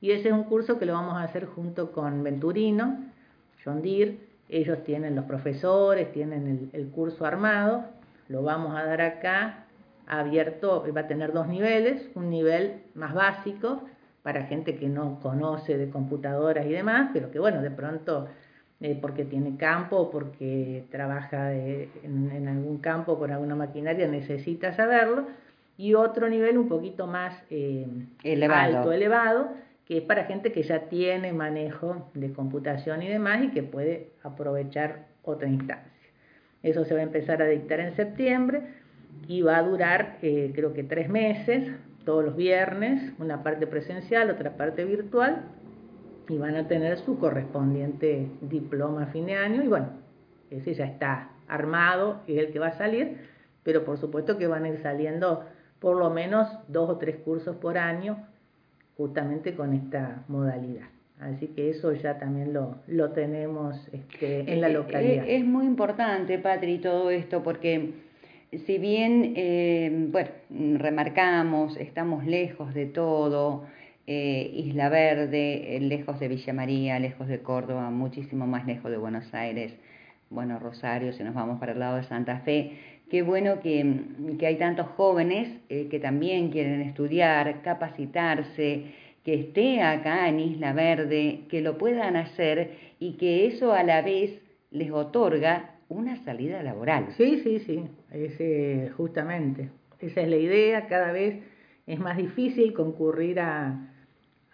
Y 0.00 0.12
ese 0.12 0.28
es 0.28 0.34
un 0.34 0.44
curso 0.44 0.78
que 0.78 0.86
lo 0.86 0.92
vamos 0.92 1.16
a 1.16 1.22
hacer 1.22 1.46
junto 1.46 1.92
con 1.92 2.22
Venturino, 2.22 2.98
John 3.64 3.82
Deere, 3.82 4.18
ellos 4.48 4.82
tienen 4.84 5.14
los 5.14 5.24
profesores, 5.24 6.12
tienen 6.12 6.70
el, 6.72 6.88
curso 6.88 7.26
armado, 7.26 7.84
lo 8.28 8.42
vamos 8.42 8.76
a 8.76 8.84
dar 8.84 9.00
acá 9.00 9.64
abierto, 10.06 10.84
va 10.96 11.02
a 11.02 11.06
tener 11.06 11.32
dos 11.32 11.48
niveles, 11.48 12.08
un 12.14 12.30
nivel 12.30 12.80
más 12.94 13.12
básico 13.12 13.82
para 14.22 14.44
gente 14.44 14.76
que 14.76 14.88
no 14.88 15.20
conoce 15.20 15.78
de 15.78 15.90
computadoras 15.90 16.66
y 16.66 16.70
demás, 16.70 17.10
pero 17.12 17.30
que 17.30 17.38
bueno, 17.38 17.62
de 17.62 17.70
pronto 17.70 18.28
eh, 18.80 18.96
porque 19.00 19.24
tiene 19.24 19.56
campo, 19.56 20.10
porque 20.10 20.84
trabaja 20.90 21.52
en, 21.52 22.48
algún 22.48 22.78
campo 22.78 23.18
con 23.18 23.32
alguna 23.32 23.56
maquinaria, 23.56 24.06
necesita 24.06 24.72
saberlo, 24.72 25.26
y 25.76 25.94
otro 25.94 26.28
nivel 26.28 26.58
un 26.58 26.68
poquito 26.68 27.06
más 27.06 27.34
eh, 27.50 27.86
elevado. 28.22 28.78
alto, 28.78 28.92
elevado, 28.92 29.48
que 29.84 29.98
es 29.98 30.02
para 30.04 30.24
gente 30.24 30.52
que 30.52 30.62
ya 30.62 30.88
tiene 30.88 31.32
manejo 31.32 32.08
de 32.14 32.32
computación 32.32 33.02
y 33.02 33.08
demás 33.08 33.42
y 33.42 33.48
que 33.48 33.62
puede 33.62 34.10
aprovechar 34.22 35.06
otra 35.24 35.48
instancia. 35.48 35.90
Eso 36.62 36.84
se 36.84 36.94
va 36.94 37.00
a 37.00 37.04
empezar 37.04 37.42
a 37.42 37.46
dictar 37.46 37.80
en 37.80 37.96
septiembre 37.96 38.62
y 39.26 39.42
va 39.42 39.56
a 39.56 39.62
durar 39.62 40.18
eh, 40.22 40.52
creo 40.54 40.72
que 40.72 40.84
tres 40.84 41.08
meses, 41.08 41.68
todos 42.08 42.24
los 42.24 42.36
viernes, 42.36 43.12
una 43.18 43.42
parte 43.42 43.66
presencial, 43.66 44.30
otra 44.30 44.56
parte 44.56 44.82
virtual, 44.86 45.42
y 46.26 46.38
van 46.38 46.56
a 46.56 46.66
tener 46.66 46.96
su 47.00 47.18
correspondiente 47.18 48.30
diploma 48.40 49.02
a 49.02 49.06
fin 49.08 49.26
de 49.26 49.34
año 49.34 49.62
y 49.62 49.68
bueno, 49.68 49.88
ese 50.50 50.72
ya 50.72 50.86
está 50.86 51.32
armado, 51.48 52.22
es 52.26 52.38
el 52.38 52.50
que 52.50 52.60
va 52.60 52.68
a 52.68 52.78
salir, 52.78 53.18
pero 53.62 53.84
por 53.84 53.98
supuesto 53.98 54.38
que 54.38 54.46
van 54.46 54.64
a 54.64 54.70
ir 54.70 54.78
saliendo 54.78 55.44
por 55.80 55.98
lo 55.98 56.08
menos 56.08 56.48
dos 56.66 56.88
o 56.88 56.96
tres 56.96 57.16
cursos 57.16 57.56
por 57.56 57.76
año 57.76 58.26
justamente 58.96 59.54
con 59.54 59.74
esta 59.74 60.24
modalidad. 60.28 60.88
Así 61.20 61.48
que 61.48 61.68
eso 61.68 61.92
ya 61.92 62.18
también 62.18 62.54
lo, 62.54 62.76
lo 62.86 63.10
tenemos 63.10 63.76
este, 63.92 64.50
en 64.50 64.62
la 64.62 64.68
eh, 64.68 64.72
localidad. 64.72 65.26
Es, 65.28 65.44
muy 65.44 65.66
importante, 65.66 66.38
Patri, 66.38 66.78
todo 66.78 67.10
esto, 67.10 67.42
porque 67.42 68.07
si 68.52 68.78
bien, 68.78 69.34
eh, 69.36 69.90
bueno, 70.10 70.30
remarcamos, 70.78 71.76
estamos 71.76 72.24
lejos 72.24 72.72
de 72.72 72.86
todo, 72.86 73.66
eh, 74.06 74.50
Isla 74.54 74.88
Verde, 74.88 75.78
lejos 75.82 76.18
de 76.18 76.28
Villa 76.28 76.54
María, 76.54 76.98
lejos 76.98 77.28
de 77.28 77.40
Córdoba, 77.40 77.90
muchísimo 77.90 78.46
más 78.46 78.66
lejos 78.66 78.90
de 78.90 78.96
Buenos 78.96 79.32
Aires, 79.34 79.74
bueno, 80.30 80.58
Rosario, 80.58 81.12
si 81.12 81.22
nos 81.22 81.34
vamos 81.34 81.60
para 81.60 81.72
el 81.72 81.78
lado 81.78 81.96
de 81.96 82.04
Santa 82.04 82.40
Fe, 82.40 82.72
qué 83.10 83.22
bueno 83.22 83.60
que, 83.60 84.00
que 84.38 84.46
hay 84.46 84.56
tantos 84.56 84.86
jóvenes 84.96 85.48
eh, 85.68 85.88
que 85.90 86.00
también 86.00 86.50
quieren 86.50 86.80
estudiar, 86.80 87.60
capacitarse, 87.62 88.94
que 89.24 89.34
esté 89.34 89.82
acá 89.82 90.28
en 90.28 90.40
Isla 90.40 90.72
Verde, 90.72 91.40
que 91.50 91.60
lo 91.60 91.76
puedan 91.76 92.16
hacer 92.16 92.72
y 92.98 93.12
que 93.18 93.46
eso 93.46 93.74
a 93.74 93.82
la 93.82 94.00
vez 94.00 94.40
les 94.70 94.90
otorga 94.90 95.77
una 95.88 96.16
salida 96.24 96.62
laboral. 96.62 97.08
Sí, 97.16 97.40
sí, 97.42 97.60
sí, 97.60 97.84
ese, 98.10 98.90
justamente. 98.96 99.70
Esa 100.00 100.20
es 100.20 100.28
la 100.28 100.36
idea, 100.36 100.86
cada 100.86 101.12
vez 101.12 101.42
es 101.86 101.98
más 101.98 102.16
difícil 102.16 102.72
concurrir 102.74 103.40
a, 103.40 103.88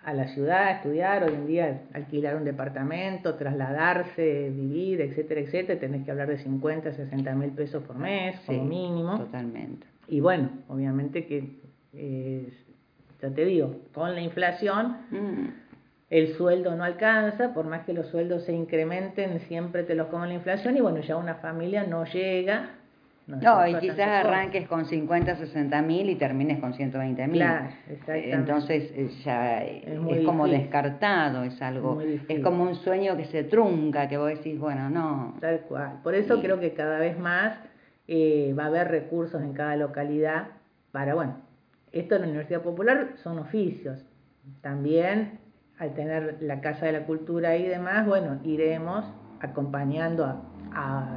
a 0.05 0.13
la 0.13 0.29
ciudad, 0.29 0.77
estudiar, 0.77 1.25
hoy 1.25 1.35
en 1.35 1.47
día 1.47 1.83
alquilar 1.93 2.37
un 2.37 2.45
departamento, 2.45 3.35
trasladarse, 3.35 4.51
vivir, 4.51 5.01
etcétera, 5.01 5.41
etcétera, 5.41 5.81
tenés 5.81 6.05
que 6.05 6.11
hablar 6.11 6.29
de 6.29 6.39
50, 6.39 6.93
60 6.93 7.35
mil 7.35 7.51
pesos 7.51 7.83
por 7.85 7.99
mes, 7.99 8.39
como 8.47 8.65
mínimo. 8.65 9.19
Totalmente. 9.19 9.87
Y 10.07 10.21
bueno, 10.21 10.51
obviamente 10.69 11.27
que, 11.27 11.59
eh, 11.95 12.53
ya 13.21 13.31
te 13.31 13.45
digo, 13.47 13.81
con 13.95 14.15
la 14.15 14.21
inflación, 14.21 14.99
mm. 15.11 15.64
El 16.11 16.35
sueldo 16.35 16.75
no 16.77 16.85
alcanza, 16.85 17.55
por 17.55 17.67
más 17.67 17.85
que 17.85 17.93
los 17.93 18.07
sueldos 18.09 18.45
se 18.45 18.53
incrementen, 18.53 19.41
siempre 19.41 19.83
te 19.83 19.95
los 19.95 20.09
come 20.09 20.29
la 20.29 20.35
inflación 20.35 20.77
y 20.77 20.81
bueno, 20.81 21.01
ya 21.01 21.17
una 21.17 21.37
familia 21.37 21.85
no 21.85 22.05
llega 22.05 22.71
no, 23.27 23.67
y 23.67 23.75
quizás 23.77 24.27
arranques 24.27 24.69
con 24.69 24.85
50, 24.85 25.37
60 25.37 25.83
mil 25.83 26.11
y 26.11 26.17
termines 26.17 26.61
con 26.61 26.75
120 26.75 27.27
mil. 27.27 27.41
Claro. 27.41 27.69
Entonces 28.07 28.93
eh, 28.95 29.09
ya 29.25 29.63
es, 29.63 30.25
como 30.27 30.47
descartado, 30.47 31.43
es 31.45 31.61
algo, 31.63 32.03
es 32.03 32.41
como 32.41 32.65
un 32.65 32.75
sueño 32.75 33.17
que 33.17 33.25
se 33.25 33.45
trunca, 33.45 34.09
que 34.09 34.19
vos 34.19 34.29
decís, 34.29 34.59
bueno, 34.59 34.91
no. 34.91 35.37
Tal 35.41 35.61
cual. 35.61 36.01
Por 36.03 36.15
eso 36.15 36.41
creo 36.43 36.61
que 36.61 36.75
cada 36.75 36.99
vez 36.99 37.19
más 37.19 37.57
eh, 38.09 38.55
va 38.59 38.65
a 38.65 38.67
haber 38.67 38.89
recursos 38.89 39.41
en 39.43 39.55
cada 39.55 39.77
localidad 39.77 40.49
para, 40.93 41.15
bueno, 41.15 41.39
esto 41.93 42.17
en 42.17 42.23
la 42.23 42.27
Universidad 42.27 42.61
Popular 42.61 43.13
son 43.23 43.39
oficios. 43.39 44.05
También 44.61 45.39
al 45.79 45.95
tener 45.95 46.39
la 46.41 46.61
Casa 46.61 46.87
de 46.87 46.93
la 46.93 47.07
Cultura 47.07 47.57
y 47.57 47.67
demás, 47.67 48.07
bueno, 48.07 48.39
iremos 48.45 49.05
acompañando 49.41 50.25
a, 50.25 50.41
a 50.73 51.09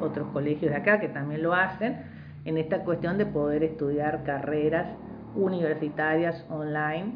otros 0.00 0.28
colegios 0.32 0.70
de 0.72 0.78
acá 0.78 1.00
que 1.00 1.08
también 1.08 1.42
lo 1.42 1.54
hacen, 1.54 1.96
en 2.44 2.56
esta 2.56 2.84
cuestión 2.84 3.18
de 3.18 3.26
poder 3.26 3.62
estudiar 3.62 4.24
carreras 4.24 4.86
universitarias 5.34 6.44
online, 6.48 7.14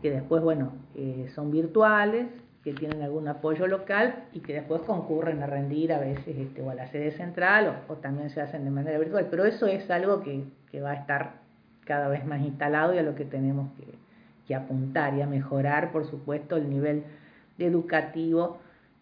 que 0.00 0.10
después, 0.10 0.42
bueno, 0.42 0.72
eh, 0.94 1.28
son 1.34 1.50
virtuales, 1.50 2.26
que 2.62 2.72
tienen 2.72 3.02
algún 3.02 3.26
apoyo 3.26 3.66
local 3.66 4.26
y 4.32 4.40
que 4.40 4.54
después 4.54 4.82
concurren 4.82 5.42
a 5.42 5.46
rendir 5.46 5.92
a 5.92 5.98
veces 5.98 6.36
este, 6.38 6.62
o 6.62 6.70
a 6.70 6.74
la 6.74 6.86
sede 6.86 7.10
central 7.10 7.82
o, 7.88 7.94
también 7.94 8.30
se 8.30 8.40
hacen 8.40 8.64
de 8.64 8.70
manera 8.70 8.98
virtual. 8.98 9.26
Pero 9.30 9.44
eso 9.44 9.66
es 9.66 9.90
algo 9.90 10.22
que, 10.22 10.44
que, 10.70 10.80
va 10.80 10.92
a 10.92 10.94
estar 10.94 11.32
cada 11.84 12.06
vez 12.06 12.24
más 12.24 12.40
instalado 12.40 12.94
y 12.94 12.98
a 12.98 13.02
lo 13.02 13.16
que 13.16 13.24
tenemos 13.24 13.72
que, 13.76 13.86
que 14.52 14.56
apuntar 14.56 15.14
y 15.14 15.22
a 15.22 15.26
mejorar, 15.26 15.92
por 15.92 16.04
supuesto, 16.06 16.56
el 16.56 16.68
nivel 16.68 17.04
educativo 17.58 18.58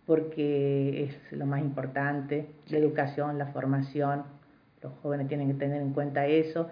porque 0.07 1.05
es 1.05 1.33
lo 1.33 1.47
más 1.47 1.61
importante, 1.61 2.47
la 2.69 2.79
educación, 2.79 3.39
la 3.39 3.47
formación, 3.47 4.25
los 4.83 4.93
jóvenes 5.03 5.29
tienen 5.29 5.49
que 5.49 5.55
tener 5.55 5.83
en 5.83 5.93
cuenta 5.93 6.27
eso, 6.27 6.69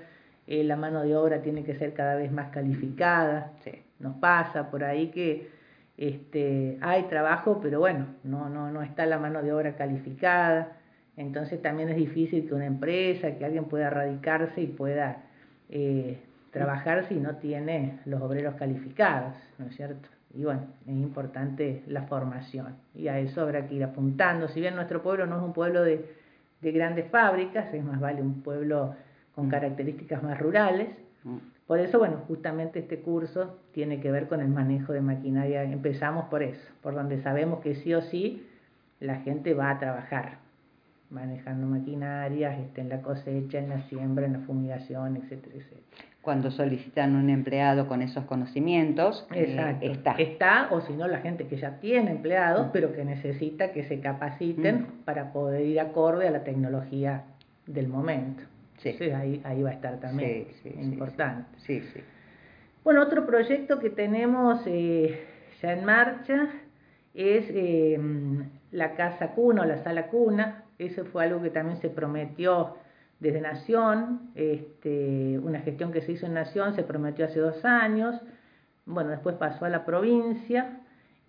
eh, 0.47 0.65
la 0.65 0.77
mano 0.77 1.03
de 1.03 1.17
obra 1.17 1.43
tiene 1.43 1.65
que 1.65 1.75
ser 1.75 1.93
cada 1.93 2.15
vez 2.15 2.33
más 2.33 2.51
calificada, 2.51 3.53
nos 3.99 4.17
pasa 4.17 4.71
por 4.71 4.85
ahí 4.85 5.09
que 5.09 5.51
este, 5.97 6.79
hay 6.81 7.05
trabajo, 7.05 7.59
pero 7.61 7.81
bueno, 7.81 8.07
no, 8.25 8.49
no, 8.49 8.71
no 8.71 8.83
está 8.83 9.07
la 9.07 9.19
mano 9.19 9.43
de 9.43 9.53
obra 9.53 9.77
calificada, 9.77 10.77
entonces 11.17 11.61
también 11.61 11.89
es 11.89 11.97
difícil 11.97 12.47
que 12.49 12.55
una 12.55 12.67
empresa, 12.67 13.37
que 13.37 13.45
alguien 13.45 13.65
pueda 13.65 13.91
radicarse 13.91 14.63
y 14.63 14.67
pueda 14.69 15.25
eh, 15.69 16.19
trabajar 16.51 17.07
si 17.09 17.17
no 17.17 17.37
tiene 17.37 18.01
los 18.05 18.21
obreros 18.23 18.55
calificados, 18.55 19.35
¿no 19.59 19.67
es 19.67 19.77
cierto? 19.77 20.09
Y 20.35 20.45
bueno, 20.45 20.63
es 20.87 20.95
importante 20.95 21.83
la 21.87 22.03
formación 22.03 22.77
y 22.95 23.09
a 23.09 23.19
eso 23.19 23.41
habrá 23.41 23.67
que 23.67 23.75
ir 23.75 23.85
apuntando. 23.85 24.49
Si 24.49 24.61
bien 24.61 24.75
nuestro 24.75 25.03
pueblo 25.03 25.27
no 25.27 25.39
es 25.39 25.43
un 25.43 25.53
pueblo 25.53 25.83
de, 25.83 26.15
de 26.61 26.73
grandes 26.73 27.11
fábricas, 27.11 27.73
es 27.73 27.85
más 27.85 27.99
vale 27.99 28.21
un 28.23 28.43
pueblo 28.43 28.95
con 29.35 29.49
características 29.49 30.23
más 30.23 30.39
rurales. 30.39 30.89
Mm. 31.25 31.37
Por 31.67 31.81
eso, 31.81 31.99
bueno, 31.99 32.23
justamente 32.27 32.79
este 32.79 33.01
curso 33.01 33.59
tiene 33.73 34.01
que 34.01 34.11
ver 34.11 34.27
con 34.29 34.41
el 34.41 34.49
manejo 34.49 34.93
de 34.93 35.01
maquinaria. 35.01 35.63
Empezamos 35.65 36.27
por 36.27 36.43
eso, 36.43 36.67
por 36.83 36.95
donde 36.95 37.21
sabemos 37.23 37.61
que 37.61 37.75
sí 37.75 37.95
o 37.95 38.01
sí 38.01 38.47
la 39.01 39.17
gente 39.17 39.55
va 39.55 39.71
a 39.71 39.79
trabajar 39.79 40.39
manejando 41.11 41.67
maquinarias, 41.67 42.59
este, 42.59 42.81
en 42.81 42.89
la 42.91 43.01
cosecha, 43.01 43.59
en 43.59 43.71
la 43.71 43.81
siembra, 43.83 44.27
en 44.27 44.35
la 44.35 44.39
fumigación, 44.41 45.17
etcétera, 45.17 45.57
etcétera 45.57 46.09
cuando 46.29 46.51
solicitan 46.51 47.17
un 47.17 47.31
empleado 47.31 47.89
con 47.89 48.03
esos 48.03 48.27
conocimientos, 48.27 49.27
eh, 49.35 49.79
está. 49.81 50.13
Está, 50.19 50.69
o 50.71 50.83
si 50.83 50.93
no, 50.93 51.09
la 51.09 51.21
gente 51.21 51.47
que 51.47 51.57
ya 51.57 51.81
tiene 51.81 52.11
empleados, 52.11 52.67
mm. 52.67 52.71
pero 52.71 52.93
que 52.93 53.03
necesita 53.03 53.73
que 53.73 53.85
se 53.85 53.99
capaciten 54.01 54.81
mm. 54.83 55.05
para 55.07 55.33
poder 55.33 55.65
ir 55.65 55.81
acorde 55.81 56.29
a 56.29 56.31
la 56.31 56.45
tecnología 56.45 57.25
del 57.67 57.89
momento. 57.89 58.43
Sí. 58.77 58.91
ahí, 59.11 59.41
ahí 59.43 59.63
va 59.63 59.71
a 59.71 59.73
estar 59.73 60.01
también, 60.01 60.49
sí, 60.63 60.69
importante. 60.79 61.49
Sí, 61.61 61.81
sí. 61.95 62.01
Bueno, 62.85 63.01
otro 63.05 63.25
proyecto 63.25 63.79
que 63.79 63.89
tenemos 63.89 64.61
eh, 64.67 65.25
ya 65.63 65.73
en 65.73 65.87
marcha 65.87 66.51
es 67.15 67.47
eh, 67.49 67.99
la 68.71 68.97
casa 68.97 69.29
cuna 69.29 69.63
o 69.63 69.65
la 69.65 69.79
sala 69.79 70.09
cuna. 70.09 70.65
Eso 70.79 71.07
fue 71.07 71.25
algo 71.25 71.41
que 71.41 71.49
también 71.49 71.79
se 71.79 71.89
prometió 71.89 72.77
desde 73.21 73.41
Nación, 73.41 74.31
este, 74.35 75.39
una 75.43 75.61
gestión 75.61 75.93
que 75.93 76.03
se 76.03 76.13
hizo 76.13 76.27
en 76.27 76.35
Nación 76.35 76.75
se 76.75 76.83
prometió 76.83 77.25
hace 77.25 77.41
dos 77.41 77.65
años, 77.65 78.21
bueno, 78.87 79.11
después 79.11 79.37
pasó 79.37 79.65
a 79.65 79.69
la 79.69 79.85
provincia, 79.85 80.81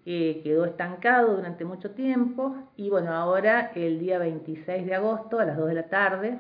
eh, 0.06 0.42
quedó 0.44 0.66
estancado 0.66 1.36
durante 1.36 1.66
mucho 1.66 1.92
tiempo 1.92 2.56
y 2.78 2.90
bueno, 2.90 3.14
ahora 3.14 3.72
el 3.76 4.00
día 4.00 4.18
26 4.18 4.86
de 4.86 4.96
agosto 4.96 5.40
a 5.40 5.46
las 5.46 5.58
2 5.58 5.68
de 5.68 5.74
la 5.74 5.90
tarde 5.90 6.40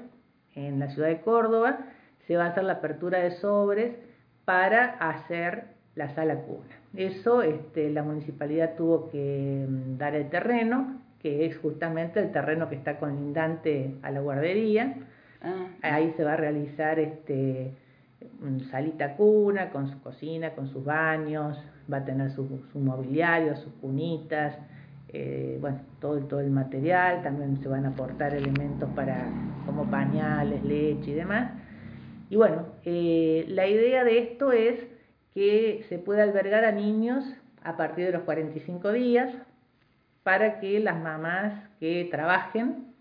en 0.55 0.79
la 0.79 0.89
ciudad 0.89 1.09
de 1.09 1.21
Córdoba 1.21 1.79
se 2.25 2.37
va 2.37 2.45
a 2.45 2.47
hacer 2.49 2.63
la 2.63 2.73
apertura 2.73 3.19
de 3.19 3.31
sobres 3.31 3.95
para 4.45 4.85
hacer 4.85 5.65
la 5.95 6.09
sala 6.15 6.35
cuna. 6.35 6.79
Eso 6.95 7.41
este, 7.41 7.89
la 7.91 8.03
municipalidad 8.03 8.75
tuvo 8.75 9.09
que 9.09 9.65
mm, 9.67 9.97
dar 9.97 10.15
el 10.15 10.29
terreno, 10.29 11.01
que 11.19 11.45
es 11.45 11.57
justamente 11.57 12.19
el 12.19 12.31
terreno 12.31 12.69
que 12.69 12.75
está 12.75 12.97
colindante 12.97 13.95
a 14.01 14.11
la 14.11 14.21
guardería, 14.21 14.95
Ah. 15.41 15.67
Ahí 15.81 16.13
se 16.17 16.23
va 16.23 16.33
a 16.33 16.37
realizar 16.37 16.99
este 16.99 17.73
salita 18.69 19.15
cuna 19.15 19.69
con 19.69 19.89
su 19.89 20.01
cocina, 20.01 20.51
con 20.51 20.67
sus 20.67 20.83
baños, 20.83 21.57
va 21.91 21.97
a 21.97 22.05
tener 22.05 22.31
su, 22.31 22.47
mobiliario, 22.73 23.55
sus 23.55 23.73
cunitas, 23.73 24.57
eh, 25.09 25.57
bueno, 25.59 25.79
todo, 25.99 26.39
el 26.39 26.51
material, 26.51 27.23
también 27.23 27.57
se 27.61 27.67
van 27.67 27.85
a 27.85 27.89
aportar 27.89 28.33
elementos 28.33 28.89
para 28.95 29.25
como 29.65 29.89
pañales, 29.89 30.63
leche 30.63 31.11
y 31.11 31.13
demás. 31.13 31.51
Y 32.29 32.35
bueno, 32.35 32.67
eh, 32.83 33.45
la 33.47 33.67
idea 33.67 34.03
de 34.03 34.19
esto 34.19 34.51
es 34.51 34.85
que 35.33 35.85
se 35.89 35.97
pueda 35.97 36.23
albergar 36.23 36.65
a 36.65 36.71
niños 36.71 37.25
a 37.63 37.75
partir 37.75 38.05
de 38.05 38.11
los 38.11 38.23
45 38.23 38.91
días 38.91 39.33
para 40.23 40.59
que 40.59 40.79
las 40.79 41.01
mamás 41.01 41.53
que 41.79 42.07
trabajen 42.11 42.93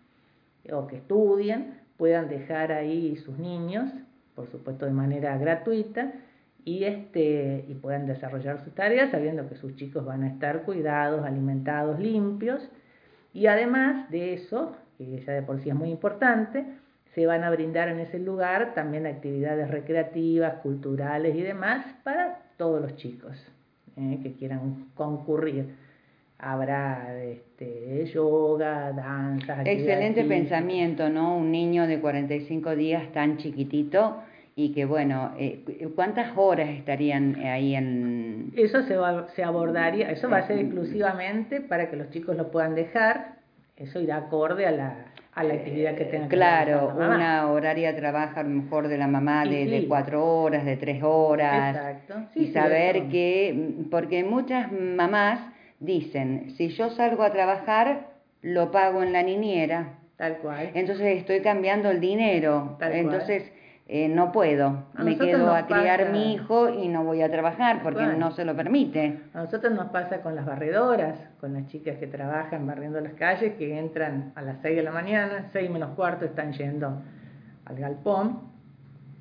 o 0.72 0.86
que 0.86 0.96
estudien 0.96 1.77
puedan 1.98 2.28
dejar 2.28 2.72
ahí 2.72 3.16
sus 3.16 3.38
niños, 3.38 3.90
por 4.34 4.50
supuesto 4.50 4.86
de 4.86 4.92
manera 4.92 5.36
gratuita, 5.36 6.12
y, 6.64 6.84
este, 6.84 7.64
y 7.68 7.74
puedan 7.74 8.06
desarrollar 8.06 8.62
sus 8.62 8.74
tareas 8.74 9.10
sabiendo 9.10 9.48
que 9.48 9.56
sus 9.56 9.76
chicos 9.76 10.04
van 10.04 10.22
a 10.22 10.28
estar 10.28 10.62
cuidados, 10.62 11.24
alimentados, 11.24 11.98
limpios, 11.98 12.66
y 13.34 13.46
además 13.46 14.10
de 14.10 14.34
eso, 14.34 14.76
que 14.96 15.20
ya 15.20 15.32
de 15.32 15.42
por 15.42 15.60
sí 15.60 15.68
es 15.68 15.74
muy 15.74 15.90
importante, 15.90 16.64
se 17.14 17.26
van 17.26 17.42
a 17.42 17.50
brindar 17.50 17.88
en 17.88 18.00
ese 18.00 18.18
lugar 18.18 18.74
también 18.74 19.06
actividades 19.06 19.70
recreativas, 19.70 20.60
culturales 20.62 21.34
y 21.34 21.42
demás 21.42 21.84
para 22.04 22.42
todos 22.56 22.80
los 22.80 22.96
chicos 22.96 23.36
eh, 23.96 24.20
que 24.22 24.34
quieran 24.34 24.86
concurrir 24.94 25.74
habrá 26.38 27.20
este, 27.24 28.06
yoga, 28.12 28.92
danza. 28.92 29.62
Excelente 29.64 30.24
pensamiento, 30.24 31.08
¿no? 31.08 31.36
Un 31.36 31.50
niño 31.50 31.86
de 31.86 32.00
45 32.00 32.76
días 32.76 33.12
tan 33.12 33.38
chiquitito 33.38 34.22
y 34.54 34.72
que, 34.72 34.84
bueno, 34.84 35.34
eh, 35.38 35.64
¿cuántas 35.94 36.36
horas 36.36 36.68
estarían 36.70 37.36
ahí 37.36 37.74
en...? 37.74 38.52
Eso 38.56 38.82
se, 38.82 38.96
va, 38.96 39.28
se 39.34 39.44
abordaría, 39.44 40.10
eso 40.10 40.28
va 40.28 40.38
a 40.38 40.46
ser 40.46 40.58
exclusivamente 40.58 41.60
para 41.60 41.90
que 41.90 41.96
los 41.96 42.10
chicos 42.10 42.36
lo 42.36 42.50
puedan 42.50 42.74
dejar, 42.74 43.36
eso 43.76 44.00
irá 44.00 44.16
acorde 44.16 44.66
a 44.66 44.72
la, 44.72 45.12
a 45.34 45.44
la 45.44 45.54
actividad 45.54 45.94
que 45.94 46.06
tengan. 46.06 46.28
Claro, 46.28 46.92
una 46.96 47.48
horaria 47.48 47.94
trabaja 47.94 48.40
a 48.40 48.42
lo 48.42 48.50
mejor 48.50 48.88
de 48.88 48.98
la 48.98 49.06
mamá 49.06 49.44
de, 49.44 49.66
de, 49.66 49.86
cuatro 49.86 50.24
horas, 50.24 50.64
de 50.64 50.76
tres 50.76 51.02
horas. 51.04 51.76
Exacto. 51.76 52.14
y 52.34 52.48
saber 52.48 53.08
que, 53.08 53.86
porque 53.90 54.24
muchas 54.24 54.72
mamás 54.72 55.38
dicen, 55.80 56.50
si 56.56 56.68
yo 56.68 56.90
salgo 56.90 57.22
a 57.22 57.32
trabajar, 57.32 58.10
lo 58.42 58.70
pago 58.70 59.02
en 59.02 59.12
la 59.12 59.22
niñera 59.22 59.98
Tal 60.18 60.38
cual. 60.38 60.72
Entonces 60.74 61.18
estoy 61.18 61.40
cambiando 61.42 61.90
el 61.90 62.00
dinero. 62.00 62.76
Tal 62.80 62.90
cual. 62.90 63.04
Entonces 63.04 63.52
eh, 63.86 64.08
no 64.08 64.32
puedo. 64.32 64.84
A 64.96 65.04
Me 65.04 65.16
quedo 65.16 65.54
a 65.54 65.66
criar 65.66 66.00
pasa- 66.00 66.10
mi 66.12 66.34
hijo 66.34 66.68
y 66.68 66.88
no 66.88 67.04
voy 67.04 67.22
a 67.22 67.30
trabajar 67.30 67.82
porque 67.84 68.04
no 68.04 68.32
se 68.32 68.44
lo 68.44 68.56
permite. 68.56 69.20
A 69.32 69.42
nosotros 69.42 69.72
nos 69.72 69.86
pasa 69.90 70.20
con 70.20 70.34
las 70.34 70.44
barredoras, 70.44 71.18
con 71.40 71.54
las 71.54 71.68
chicas 71.68 71.98
que 71.98 72.08
trabajan 72.08 72.66
barriendo 72.66 73.00
las 73.00 73.12
calles, 73.12 73.54
que 73.54 73.78
entran 73.78 74.32
a 74.34 74.42
las 74.42 74.60
6 74.60 74.74
de 74.76 74.82
la 74.82 74.90
mañana, 74.90 75.46
6 75.52 75.70
menos 75.70 75.90
cuarto 75.94 76.24
están 76.24 76.52
yendo 76.52 77.00
al 77.64 77.76
galpón 77.76 78.40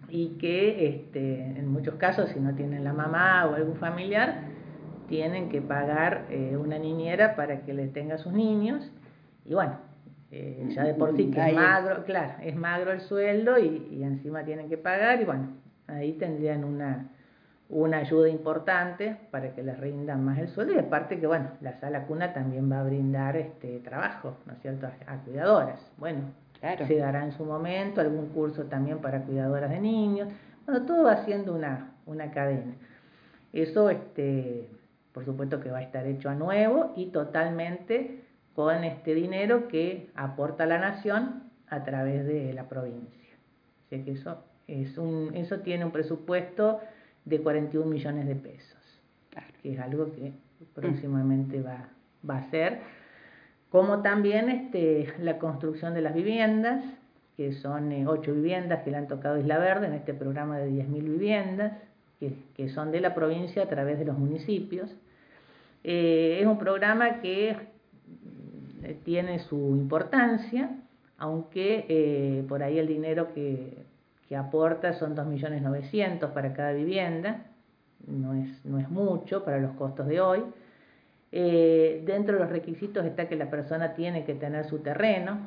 y 0.10 0.38
que 0.40 0.88
este, 0.88 1.42
en 1.44 1.68
muchos 1.68 1.94
casos, 1.96 2.30
si 2.32 2.40
no 2.40 2.56
tienen 2.56 2.84
la 2.84 2.94
mamá 2.94 3.46
o 3.46 3.54
algún 3.54 3.76
familiar, 3.76 4.40
tienen 5.08 5.50
que 5.50 5.62
pagar 5.62 6.26
eh, 6.30 6.58
una 6.58 6.78
niñera 6.78 7.36
para 7.36 7.62
que 7.62 7.74
le 7.74 7.88
tenga 7.88 8.16
a 8.16 8.18
sus 8.18 8.34
niños 8.34 8.92
y 9.46 9.54
bueno, 9.54 9.78
eh, 10.32 10.68
ya 10.76 10.84
de 10.84 10.94
por 10.94 11.16
sí 11.16 11.32
que 11.32 11.40
Ahí 11.42 11.52
es 11.56 11.58
es. 11.58 11.64
magro, 11.64 12.04
claro, 12.04 12.34
es 12.42 12.56
magro 12.56 12.92
el 12.92 13.02
sueldo 13.02 13.58
y, 13.60 13.88
y 13.92 14.04
encima 14.04 14.44
tienen 14.44 14.68
que 14.70 14.78
pagar 14.78 15.22
y 15.22 15.26
bueno, 15.26 15.48
ahí 15.88 16.14
tendrían 16.14 16.64
una, 16.66 17.08
una 17.70 17.98
ayuda 18.00 18.28
importante 18.30 19.18
para 19.32 19.54
que 19.54 19.64
les 19.64 19.80
rindan 19.80 20.24
más 20.26 20.38
el 20.40 20.50
sueldo 20.50 20.74
y 20.74 20.80
aparte 20.80 21.20
que 21.20 21.28
bueno, 21.28 21.50
la 21.62 21.74
sala 21.80 22.04
cuna 22.06 22.34
también 22.34 22.70
va 22.72 22.82
a 22.82 22.84
brindar 22.84 23.38
este 23.38 23.80
trabajo, 23.80 24.36
¿no 24.46 24.54
es 24.54 24.60
cierto?, 24.62 24.88
a, 24.88 25.14
a 25.14 25.18
cuidadoras. 25.24 25.80
Bueno, 25.98 26.20
Claro. 26.60 26.88
se 26.88 26.98
dará 26.98 27.24
en 27.24 27.32
su 27.34 27.46
momento 27.46 28.02
algún 28.02 28.30
curso 28.30 28.64
también 28.64 28.98
para 28.98 29.22
cuidadoras 29.22 29.70
de 29.70 29.80
niños. 29.80 30.28
Bueno, 30.66 30.86
todo 30.88 31.04
va 31.04 31.18
siendo 31.24 31.54
una, 31.54 31.92
una 32.08 32.32
cadena. 32.32 32.74
Eso, 33.54 33.92
este, 33.92 34.68
por 35.18 35.26
supuesto 35.26 35.60
que 35.60 35.72
va 35.72 35.80
a 35.80 35.82
estar 35.82 36.06
hecho 36.06 36.30
a 36.30 36.36
nuevo 36.36 36.94
y 36.96 37.08
totalmente 37.08 38.20
con 38.54 38.84
este 38.84 39.16
dinero 39.16 39.68
que 39.68 40.12
aporta 40.14 40.68
la 40.68 40.78
nación 40.78 41.42
a 41.70 41.84
través 41.84 42.24
de 42.28 42.54
la 42.54 42.70
provincia. 42.70 43.36
O 43.84 43.90
sea 43.90 44.06
que 44.06 44.12
eso, 44.12 44.44
es 44.68 44.96
un, 45.00 45.32
eso 45.34 45.62
tiene 45.62 45.86
un 45.86 45.92
presupuesto 45.92 46.82
de 47.26 47.42
41 47.42 47.90
millones 47.90 48.28
de 48.28 48.36
pesos, 48.36 48.78
que 49.64 49.74
es 49.74 49.80
algo 49.80 50.12
que 50.14 50.34
próximamente 50.76 51.64
va, 51.64 51.90
va 52.30 52.38
a 52.38 52.52
ser 52.52 52.78
como 53.72 54.04
también 54.04 54.52
este, 54.52 55.16
la 55.20 55.40
construcción 55.40 55.96
de 55.96 56.02
las 56.02 56.14
viviendas, 56.14 56.86
que 57.36 57.54
son 57.54 57.92
eh, 57.92 58.06
ocho 58.06 58.36
viviendas 58.36 58.84
que 58.84 58.92
le 58.92 58.98
han 58.98 59.08
tocado 59.08 59.40
Isla 59.40 59.58
Verde 59.58 59.88
en 59.88 59.94
este 59.94 60.14
programa 60.14 60.60
de 60.60 60.70
10.000 60.70 61.04
viviendas, 61.06 61.74
que, 62.20 62.36
que 62.56 62.70
son 62.70 62.92
de 62.92 63.02
la 63.02 63.16
provincia 63.16 63.64
a 63.64 63.68
través 63.68 63.98
de 63.98 64.06
los 64.06 64.16
municipios. 64.16 64.96
Eh, 65.90 66.40
es 66.42 66.46
un 66.46 66.58
programa 66.58 67.22
que 67.22 67.56
eh, 68.84 68.98
tiene 69.06 69.40
su 69.40 69.56
importancia, 69.78 70.70
aunque 71.18 71.86
eh, 71.88 72.44
por 72.50 72.62
ahí 72.62 72.78
el 72.78 72.88
dinero 72.88 73.34
que, 73.34 73.86
que 74.28 74.36
aporta 74.36 74.92
son 74.94 75.16
2.900.000 75.16 76.34
para 76.34 76.52
cada 76.54 76.74
vivienda, 76.74 77.46
no 78.06 78.34
es, 78.34 78.66
no 78.66 78.80
es 78.80 78.90
mucho 78.90 79.46
para 79.46 79.60
los 79.60 79.72
costos 79.76 80.08
de 80.08 80.20
hoy. 80.20 80.44
Eh, 81.32 82.04
dentro 82.06 82.34
de 82.36 82.42
los 82.42 82.50
requisitos 82.50 83.06
está 83.06 83.30
que 83.30 83.38
la 83.38 83.50
persona 83.50 83.94
tiene 83.94 84.26
que 84.26 84.34
tener 84.36 84.66
su 84.66 84.80
terreno. 84.80 85.40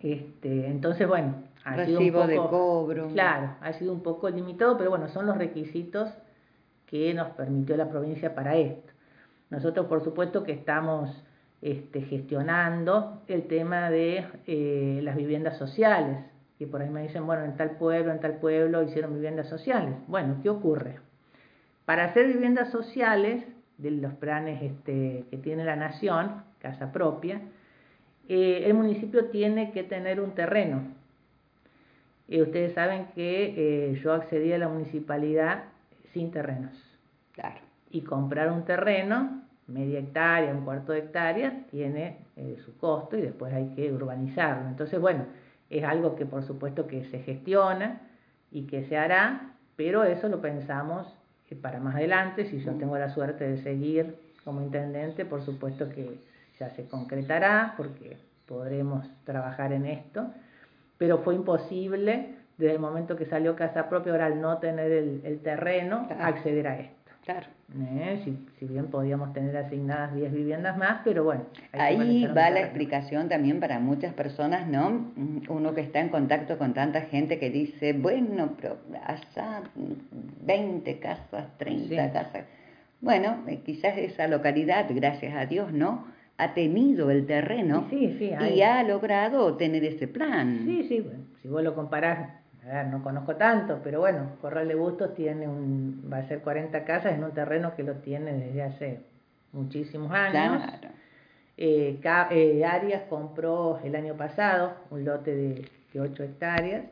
Este, 0.00 0.66
entonces, 0.66 1.06
bueno, 1.06 1.34
ha 1.64 1.84
sido 1.84 1.98
un 1.98 2.04
Recibo 2.04 2.26
de 2.26 2.36
poco- 2.36 2.50
cobro. 2.50 3.08
Claro, 3.08 3.50
ha 3.60 3.72
sido 3.72 3.92
un 3.92 4.02
poco 4.02 4.28
limitado, 4.30 4.76
pero 4.78 4.90
bueno, 4.90 5.08
son 5.08 5.26
los 5.26 5.36
requisitos 5.38 6.10
que 6.86 7.14
nos 7.14 7.28
permitió 7.30 7.76
la 7.76 7.88
provincia 7.88 8.34
para 8.34 8.56
esto. 8.56 8.92
Nosotros, 9.50 9.86
por 9.86 10.04
supuesto, 10.04 10.44
que 10.44 10.52
estamos 10.52 11.24
este, 11.62 12.02
gestionando 12.02 13.22
el 13.28 13.46
tema 13.48 13.90
de 13.90 14.26
eh, 14.46 15.00
las 15.02 15.16
viviendas 15.16 15.56
sociales, 15.58 16.18
que 16.58 16.66
por 16.66 16.82
ahí 16.82 16.90
me 16.90 17.02
dicen, 17.02 17.26
bueno, 17.26 17.44
en 17.44 17.56
tal 17.56 17.72
pueblo, 17.72 18.12
en 18.12 18.20
tal 18.20 18.34
pueblo 18.34 18.82
hicieron 18.82 19.14
viviendas 19.14 19.48
sociales. 19.48 19.94
Bueno, 20.06 20.36
¿qué 20.42 20.50
ocurre? 20.50 21.00
Para 21.84 22.04
hacer 22.04 22.26
viviendas 22.26 22.70
sociales, 22.70 23.44
de 23.78 23.92
los 23.92 24.12
planes 24.14 24.60
este, 24.60 25.24
que 25.30 25.36
tiene 25.38 25.64
la 25.64 25.76
nación, 25.76 26.42
casa 26.58 26.92
propia, 26.92 27.40
eh, 28.28 28.64
el 28.66 28.74
municipio 28.74 29.26
tiene 29.26 29.70
que 29.72 29.84
tener 29.84 30.20
un 30.20 30.32
terreno. 30.32 30.82
Ustedes 32.28 32.74
saben 32.74 33.06
que 33.14 33.54
eh, 33.56 34.00
yo 34.02 34.12
accedí 34.12 34.52
a 34.52 34.58
la 34.58 34.68
municipalidad 34.68 35.64
sin 36.12 36.30
terrenos. 36.30 36.74
Claro. 37.32 37.67
Y 37.90 38.02
comprar 38.02 38.52
un 38.52 38.64
terreno, 38.64 39.42
media 39.66 40.00
hectárea, 40.00 40.52
un 40.52 40.64
cuarto 40.64 40.92
de 40.92 41.00
hectárea, 41.00 41.64
tiene 41.70 42.18
eh, 42.36 42.56
su 42.64 42.76
costo 42.78 43.16
y 43.16 43.22
después 43.22 43.52
hay 43.52 43.68
que 43.74 43.92
urbanizarlo. 43.92 44.68
Entonces, 44.68 45.00
bueno, 45.00 45.24
es 45.70 45.84
algo 45.84 46.16
que 46.16 46.26
por 46.26 46.42
supuesto 46.42 46.86
que 46.86 47.04
se 47.04 47.20
gestiona 47.20 48.00
y 48.50 48.62
que 48.62 48.84
se 48.84 48.96
hará, 48.96 49.52
pero 49.76 50.04
eso 50.04 50.28
lo 50.28 50.40
pensamos 50.40 51.06
eh, 51.50 51.56
para 51.56 51.80
más 51.80 51.96
adelante. 51.96 52.46
Si 52.46 52.60
yo 52.60 52.72
tengo 52.72 52.96
la 52.98 53.10
suerte 53.10 53.48
de 53.48 53.58
seguir 53.58 54.16
como 54.44 54.62
intendente, 54.62 55.24
por 55.24 55.42
supuesto 55.42 55.88
que 55.90 56.18
ya 56.58 56.70
se 56.70 56.86
concretará 56.86 57.74
porque 57.76 58.16
podremos 58.46 59.06
trabajar 59.24 59.72
en 59.72 59.86
esto, 59.86 60.26
pero 60.96 61.18
fue 61.18 61.34
imposible 61.34 62.34
desde 62.56 62.74
el 62.74 62.80
momento 62.80 63.16
que 63.16 63.26
salió 63.26 63.54
Casa 63.54 63.88
Propia, 63.88 64.12
ahora 64.12 64.26
al 64.26 64.40
no 64.40 64.58
tener 64.58 64.90
el, 64.90 65.20
el 65.24 65.40
terreno, 65.40 66.08
acceder 66.18 66.66
a 66.66 66.78
esto. 66.78 66.97
Claro. 67.28 67.46
¿eh? 67.78 68.22
Si, 68.24 68.38
si 68.58 68.64
bien 68.64 68.86
podíamos 68.86 69.34
tener 69.34 69.54
asignadas 69.54 70.14
10 70.14 70.32
viviendas 70.32 70.78
más, 70.78 71.02
pero 71.04 71.24
bueno. 71.24 71.42
Ahí 71.72 72.24
va 72.26 72.48
la 72.48 72.60
explicación 72.60 73.28
también 73.28 73.60
para 73.60 73.78
muchas 73.80 74.14
personas, 74.14 74.66
¿no? 74.66 74.88
Mm, 75.14 75.40
Uno 75.50 75.74
que 75.74 75.82
está 75.82 76.00
en 76.00 76.08
contacto 76.08 76.56
con 76.56 76.72
tanta 76.72 77.02
gente 77.02 77.38
que 77.38 77.50
dice, 77.50 77.92
bueno, 77.92 78.54
pero 78.58 78.78
allá 79.04 79.60
mm, 79.74 80.46
20 80.46 80.98
casas, 81.00 81.58
30 81.58 81.88
Sí. 81.88 81.96
casas. 82.14 82.44
Bueno, 83.02 83.44
eh, 83.46 83.60
quizás 83.62 83.98
esa 83.98 84.26
localidad, 84.26 84.86
gracias 84.88 85.36
a 85.36 85.44
Dios, 85.44 85.70
¿no? 85.70 86.06
Ha 86.38 86.54
tenido 86.54 87.10
el 87.10 87.26
terreno 87.26 87.88
Y 87.90 87.94
sí, 87.94 88.16
sí, 88.20 88.30
y 88.54 88.62
ha 88.62 88.82
logrado 88.84 89.54
tener 89.58 89.84
ese 89.84 90.08
plan. 90.08 90.62
Sí, 90.64 90.84
sí, 90.88 91.00
bueno, 91.02 91.24
si 91.42 91.48
vos 91.48 91.62
lo 91.62 91.74
comparás, 91.74 92.37
a 92.64 92.74
ver, 92.74 92.86
no 92.88 93.02
conozco 93.02 93.36
tanto, 93.36 93.80
pero 93.82 94.00
bueno, 94.00 94.32
Corral 94.40 94.68
de 94.68 94.74
Bustos 94.74 95.14
tiene 95.14 95.46
un, 95.46 96.08
va 96.12 96.18
a 96.18 96.28
ser 96.28 96.40
40 96.40 96.84
casas 96.84 97.14
en 97.14 97.24
un 97.24 97.32
terreno 97.32 97.74
que 97.74 97.82
lo 97.82 97.94
tiene 97.96 98.32
desde 98.32 98.62
hace 98.62 99.00
muchísimos 99.52 100.10
años. 100.12 100.62
Claro. 100.62 100.88
Eh, 101.56 102.00
eh, 102.30 102.64
Arias 102.64 103.02
compró 103.08 103.80
el 103.82 103.94
año 103.96 104.14
pasado 104.14 104.74
un 104.90 105.04
lote 105.04 105.34
de, 105.34 105.68
de 105.92 106.00
8 106.00 106.22
hectáreas, 106.22 106.84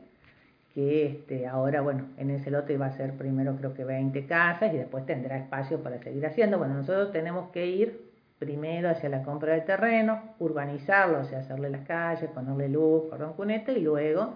que 0.73 1.05
este, 1.05 1.47
ahora, 1.47 1.81
bueno, 1.81 2.05
en 2.17 2.29
ese 2.31 2.51
lote 2.51 2.77
va 2.77 2.87
a 2.87 2.97
ser 2.97 3.13
primero 3.13 3.55
creo 3.55 3.73
que 3.73 3.83
20 3.83 4.25
casas 4.25 4.73
y 4.73 4.77
después 4.77 5.05
tendrá 5.05 5.37
espacio 5.37 5.81
para 5.81 5.99
seguir 5.99 6.25
haciendo. 6.25 6.57
Bueno, 6.57 6.75
nosotros 6.75 7.11
tenemos 7.11 7.49
que 7.51 7.65
ir 7.65 8.07
primero 8.39 8.89
hacia 8.89 9.09
la 9.09 9.23
compra 9.23 9.53
del 9.53 9.65
terreno, 9.65 10.21
urbanizarlo, 10.39 11.21
o 11.21 11.23
sea, 11.25 11.39
hacerle 11.39 11.69
las 11.69 11.87
calles, 11.87 12.29
ponerle 12.29 12.69
luz, 12.69 13.09
cordón 13.09 13.33
cuneta 13.33 13.71
y 13.71 13.81
luego 13.81 14.35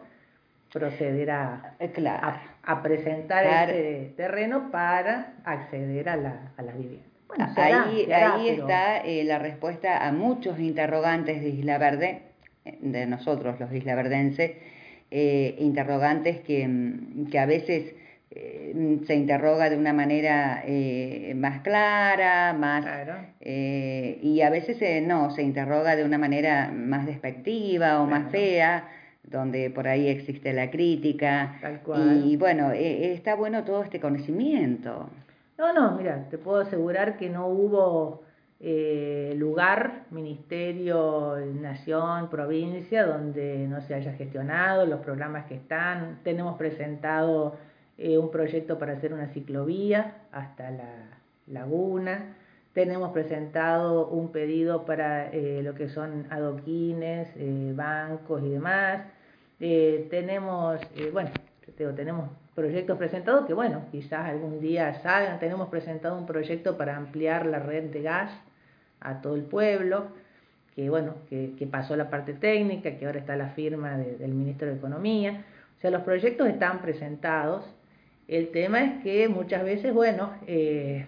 proceder 0.71 1.31
a, 1.31 1.75
Eh, 1.79 1.89
Claro. 1.91 2.27
a, 2.27 2.41
a 2.71 2.81
presentar 2.83 3.43
Claro. 3.43 3.71
ese 3.71 4.13
terreno 4.15 4.71
para 4.71 5.33
acceder 5.43 6.09
a, 6.09 6.15
la, 6.15 6.51
a 6.57 6.61
las 6.61 6.77
viviendas. 6.77 7.07
Bueno, 7.27 7.47
ahí 7.55 8.11
ahí 8.11 8.43
pero- 8.49 8.61
está 8.67 8.97
eh, 9.05 9.23
la 9.23 9.39
respuesta 9.39 10.05
a 10.05 10.11
muchos 10.11 10.59
interrogantes 10.59 11.41
de 11.41 11.49
Isla 11.49 11.77
Verde, 11.77 12.21
eh, 12.65 12.77
de 12.81 13.05
nosotros 13.05 13.59
los 13.59 13.71
islaverdenses, 13.73 14.51
eh, 15.11 15.55
interrogantes 15.59 16.39
que, 16.41 16.67
mm, 16.67 17.29
que 17.31 17.39
a 17.39 17.45
veces 17.45 17.93
eh, 18.33 18.99
se 19.07 19.15
interroga 19.15 19.69
de 19.69 19.77
una 19.77 19.91
manera 19.93 20.63
eh, 20.65 21.33
más 21.35 21.61
clara, 21.61 22.53
más 22.53 22.81
Claro. 22.83 23.15
eh, 23.41 24.19
y 24.21 24.41
a 24.41 24.49
veces 24.49 24.77
no, 25.05 25.31
se 25.31 25.41
interroga 25.41 25.95
de 25.97 26.05
una 26.05 26.17
manera 26.17 26.71
más 26.73 27.05
despectiva 27.05 28.01
o 28.01 28.05
más 28.05 28.31
fea, 28.31 28.87
donde 29.31 29.69
por 29.69 29.87
ahí 29.87 30.07
existe 30.07 30.53
la 30.53 30.69
crítica. 30.69 31.57
Tal 31.61 31.81
cual. 31.81 32.23
Y 32.25 32.37
bueno, 32.37 32.71
eh, 32.71 33.13
está 33.13 33.35
bueno 33.35 33.63
todo 33.63 33.83
este 33.83 33.99
conocimiento. 33.99 35.09
No, 35.57 35.73
no, 35.73 35.97
mira, 35.97 36.27
te 36.29 36.37
puedo 36.37 36.61
asegurar 36.61 37.17
que 37.17 37.29
no 37.29 37.47
hubo 37.47 38.23
eh, 38.59 39.33
lugar, 39.37 40.03
ministerio, 40.11 41.37
nación, 41.59 42.29
provincia, 42.29 43.05
donde 43.05 43.67
no 43.67 43.81
se 43.81 43.93
haya 43.93 44.13
gestionado 44.13 44.85
los 44.85 44.99
programas 44.99 45.45
que 45.45 45.55
están. 45.55 46.19
Tenemos 46.23 46.57
presentado 46.57 47.57
eh, 47.97 48.17
un 48.17 48.31
proyecto 48.31 48.79
para 48.79 48.93
hacer 48.93 49.13
una 49.13 49.27
ciclovía 49.27 50.15
hasta 50.31 50.71
la 50.71 51.21
laguna. 51.47 52.35
Tenemos 52.73 53.11
presentado 53.11 54.07
un 54.07 54.31
pedido 54.31 54.85
para 54.85 55.29
eh, 55.29 55.61
lo 55.61 55.75
que 55.75 55.89
son 55.89 56.25
adoquines, 56.29 57.27
eh, 57.35 57.73
bancos 57.75 58.41
y 58.43 58.49
demás. 58.49 59.01
Eh, 59.61 60.07
tenemos, 60.09 60.81
eh, 60.95 61.11
bueno, 61.13 61.29
tenemos 61.95 62.29
proyectos 62.55 62.97
presentados 62.97 63.45
que, 63.45 63.53
bueno, 63.53 63.85
quizás 63.91 64.27
algún 64.27 64.59
día 64.59 64.95
salgan. 64.95 65.39
Tenemos 65.39 65.69
presentado 65.69 66.17
un 66.17 66.25
proyecto 66.25 66.77
para 66.77 66.97
ampliar 66.97 67.45
la 67.45 67.59
red 67.59 67.91
de 67.91 68.01
gas 68.01 68.31
a 68.99 69.21
todo 69.21 69.35
el 69.35 69.43
pueblo. 69.43 70.07
que 70.75 70.89
bueno, 70.89 71.15
que, 71.29 71.53
que, 71.57 71.67
pasó 71.67 71.95
la 71.95 72.09
parte 72.09 72.33
técnica, 72.33 72.97
que 72.97 73.05
ahora 73.05 73.19
está 73.19 73.35
la 73.35 73.49
firma 73.49 73.97
del 73.97 74.33
ministro 74.33 74.67
de 74.67 74.75
Economía. 74.75 75.45
O 75.77 75.81
sea, 75.81 75.91
los 75.91 76.01
proyectos 76.01 76.47
están 76.47 76.81
presentados. 76.81 77.65
El 78.27 78.49
tema 78.49 78.83
es 78.83 79.03
que 79.03 79.27
muchas 79.27 79.63
veces, 79.63 79.93
bueno, 79.93 80.31
eh, 80.47 81.05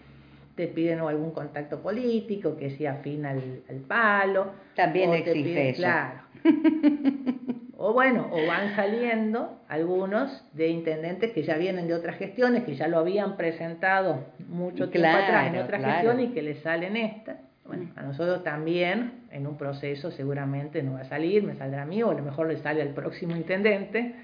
te 0.55 0.67
piden 0.67 0.99
algún 0.99 1.31
contacto 1.31 1.79
político, 1.79 2.55
que 2.57 2.69
sea 2.69 2.93
afín 2.93 3.25
al, 3.25 3.63
palo. 3.87 4.51
También 4.75 5.13
existe 5.13 5.69
eso. 5.69 5.81
Claro. 5.81 6.19
o 7.85 7.91
bueno, 7.91 8.29
o 8.31 8.47
van 8.47 8.77
saliendo 8.77 9.59
algunos 9.67 10.45
de 10.53 10.69
intendentes 10.69 11.33
que 11.33 11.43
ya 11.43 11.57
vienen 11.57 11.85
de 11.85 11.93
otras 11.93 12.15
gestiones, 12.15 12.63
que 12.63 12.75
ya 12.75 12.87
lo 12.87 12.97
habían 12.97 13.35
presentado 13.35 14.23
mucho 14.47 14.89
tiempo 14.89 15.09
atrás 15.09 15.47
en 15.47 15.59
otra 15.59 15.79
gestión 15.79 16.21
y 16.21 16.29
que 16.29 16.41
les 16.41 16.59
salen 16.59 16.95
estas. 16.95 17.39
Bueno, 17.65 17.89
a 17.97 18.03
nosotros 18.03 18.41
también, 18.41 19.25
en 19.31 19.47
un 19.47 19.57
proceso 19.57 20.11
seguramente 20.11 20.81
no 20.81 20.93
va 20.93 21.01
a 21.01 21.09
salir, 21.09 21.43
me 21.43 21.55
saldrá 21.55 21.81
a 21.81 21.85
mí 21.85 22.01
o 22.01 22.11
a 22.11 22.13
lo 22.13 22.23
mejor 22.23 22.47
le 22.47 22.55
sale 22.59 22.81
al 22.81 22.93
próximo 22.93 23.35
intendente. 23.35 24.15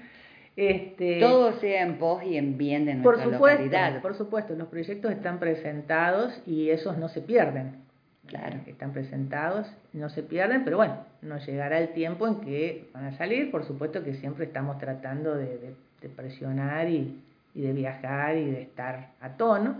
Este, 0.56 1.20
Todo 1.20 1.52
sea 1.60 1.82
en 1.82 1.98
pos 1.98 2.22
y 2.24 2.38
en 2.38 2.56
bien 2.56 2.86
de 2.86 2.94
nuestra 2.94 3.12
por 3.12 3.22
supuesto, 3.22 3.62
localidad. 3.62 4.00
Por 4.00 4.14
supuesto, 4.14 4.54
los 4.54 4.68
proyectos 4.68 5.12
están 5.12 5.38
presentados 5.38 6.42
y 6.46 6.70
esos 6.70 6.96
no 6.96 7.10
se 7.10 7.20
pierden. 7.20 7.89
Claro. 8.30 8.60
Están 8.66 8.92
presentados, 8.92 9.66
no 9.92 10.08
se 10.08 10.22
pierden, 10.22 10.62
pero 10.62 10.76
bueno, 10.76 11.04
nos 11.20 11.44
llegará 11.44 11.80
el 11.80 11.88
tiempo 11.88 12.28
en 12.28 12.36
que 12.36 12.88
van 12.94 13.06
a 13.06 13.18
salir. 13.18 13.50
Por 13.50 13.64
supuesto 13.66 14.04
que 14.04 14.14
siempre 14.14 14.44
estamos 14.44 14.78
tratando 14.78 15.34
de, 15.34 15.74
presionar 16.14 16.88
y, 16.88 17.20
y, 17.56 17.60
de 17.60 17.72
viajar 17.72 18.36
y 18.36 18.52
de 18.52 18.62
estar 18.62 19.10
a 19.20 19.30
tono. 19.30 19.78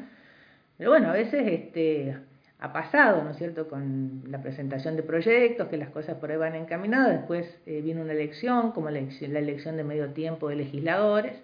Pero 0.77 0.91
bueno, 0.91 1.11
a 1.11 1.13
veces 1.13 1.47
este, 1.47 2.17
ha 2.59 2.73
pasado, 2.73 3.23
¿no 3.23 3.31
es 3.31 3.37
cierto?, 3.37 3.69
con 3.69 4.25
la 4.27 4.43
presentación 4.43 4.97
de 4.97 5.05
proyectos, 5.05 5.69
que 5.69 5.77
las 5.77 5.91
cosas 5.91 6.17
por 6.17 6.33
ahí 6.33 6.37
van 6.37 6.57
encaminadas, 6.57 7.19
después 7.19 7.47
eh, 7.67 7.81
viene 7.83 8.03
una 8.03 8.13
elección, 8.13 8.73
como 8.73 8.91
la 8.91 8.99
elección, 8.99 9.77
de 9.77 9.85
medio 9.85 10.09
tiempo 10.09 10.49
de 10.49 10.57
legisladores, 10.57 11.37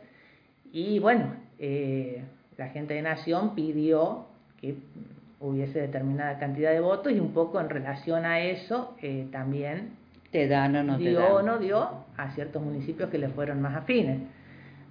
y 0.73 0.99
bueno, 0.99 1.35
eh, 1.61 2.25
la 2.59 2.69
gente 2.71 2.95
de 2.95 3.03
Nación 3.03 3.55
pidió 3.55 4.27
que 4.61 4.75
hubiese 5.41 5.81
determinada 5.81 6.39
cantidad 6.39 6.73
de 6.73 6.81
votos 6.81 7.13
y 7.13 7.21
un 7.21 7.33
poco 7.33 7.61
en 7.61 7.69
relación 7.69 8.25
a 8.25 8.41
eso 8.41 8.97
eh, 9.03 9.29
también 9.31 9.91
te 10.31 10.49
dan 10.49 10.77
o 10.77 10.83
no 10.83 10.99
dio 10.99 11.19
te 11.19 11.23
dan. 11.23 11.33
o 11.33 11.43
no 11.43 11.59
dio 11.59 11.91
a 12.17 12.31
ciertos 12.33 12.63
municipios 12.63 13.11
que 13.11 13.19
le 13.19 13.29
fueron 13.29 13.61
más 13.61 13.77
afines. 13.77 14.21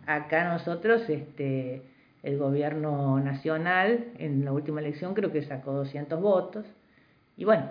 Acá 0.06 0.48
nosotros, 0.52 1.10
este, 1.10 1.82
el 2.24 2.38
gobierno 2.38 3.20
nacional 3.20 4.06
en 4.18 4.46
la 4.46 4.52
última 4.52 4.80
elección 4.80 5.14
creo 5.14 5.32
que 5.32 5.42
sacó 5.42 5.74
200 5.74 6.22
votos 6.22 6.66
y 7.38 7.46
bueno, 7.46 7.66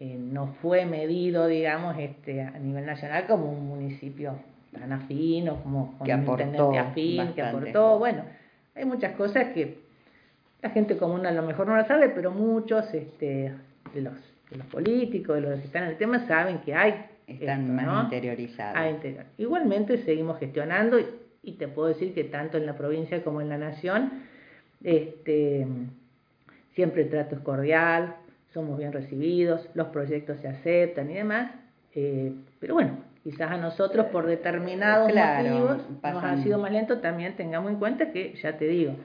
eh, 0.00 0.18
no 0.18 0.48
fue 0.60 0.84
medido, 0.84 1.46
digamos, 1.46 1.96
este, 1.98 2.42
a 2.42 2.58
nivel 2.58 2.84
nacional 2.84 3.26
como 3.26 3.50
un 3.50 3.66
municipio 3.66 4.34
tan 4.72 4.92
afín 4.92 5.48
o 5.48 5.62
como 5.62 5.96
un 6.00 6.10
intendente 6.10 6.78
afín 6.78 7.32
que 7.34 7.42
aportó. 7.42 7.98
Bueno, 7.98 8.24
hay 8.74 8.84
muchas 8.84 9.14
cosas 9.16 9.48
que 9.54 9.85
la 10.66 10.72
gente 10.72 10.96
común 10.96 11.24
a 11.26 11.30
lo 11.30 11.42
mejor 11.42 11.68
no 11.68 11.76
lo 11.76 11.84
sabe, 11.86 12.08
pero 12.08 12.32
muchos 12.32 12.92
este, 12.92 13.52
de, 13.94 14.00
los, 14.00 14.14
de 14.50 14.56
los 14.56 14.66
políticos, 14.66 15.36
de 15.36 15.42
los 15.42 15.60
que 15.60 15.66
están 15.66 15.84
en 15.84 15.90
el 15.90 15.96
tema, 15.96 16.26
saben 16.26 16.58
que 16.58 16.74
hay. 16.74 17.06
Están 17.28 17.74
más 17.74 18.04
interiorizados. 18.04 18.76
Igualmente 19.38 19.98
seguimos 19.98 20.40
gestionando 20.40 20.98
y 21.42 21.52
te 21.52 21.68
puedo 21.68 21.88
decir 21.88 22.14
que 22.14 22.24
tanto 22.24 22.56
en 22.56 22.66
la 22.66 22.76
provincia 22.76 23.22
como 23.22 23.40
en 23.40 23.48
la 23.48 23.58
nación, 23.58 24.10
este, 24.82 25.68
siempre 26.74 27.02
el 27.02 27.10
trato 27.10 27.36
es 27.36 27.42
cordial, 27.42 28.16
somos 28.52 28.76
bien 28.76 28.92
recibidos, 28.92 29.68
los 29.74 29.88
proyectos 29.88 30.38
se 30.40 30.48
aceptan 30.48 31.10
y 31.12 31.14
demás, 31.14 31.52
eh, 31.94 32.32
pero 32.58 32.74
bueno, 32.74 32.98
quizás 33.22 33.52
a 33.52 33.56
nosotros 33.56 34.06
por 34.06 34.26
determinados 34.26 35.12
motivos 35.12 35.78
nos 36.02 36.24
ha 36.24 36.36
sido 36.42 36.58
más 36.58 36.72
lento, 36.72 36.98
también 36.98 37.36
tengamos 37.36 37.70
en 37.70 37.78
cuenta 37.78 38.10
que, 38.10 38.34
ya 38.42 38.56
te 38.58 38.66
digo, 38.66 38.96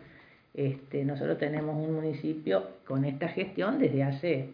este, 0.54 1.06
nosotros 1.06 1.38
tenemos 1.38 1.76
un 1.76 1.96
municipio 1.96 2.64
con 2.86 3.06
esta 3.06 3.28
gestión 3.30 3.80
desde 3.80 4.04
hace 4.04 4.50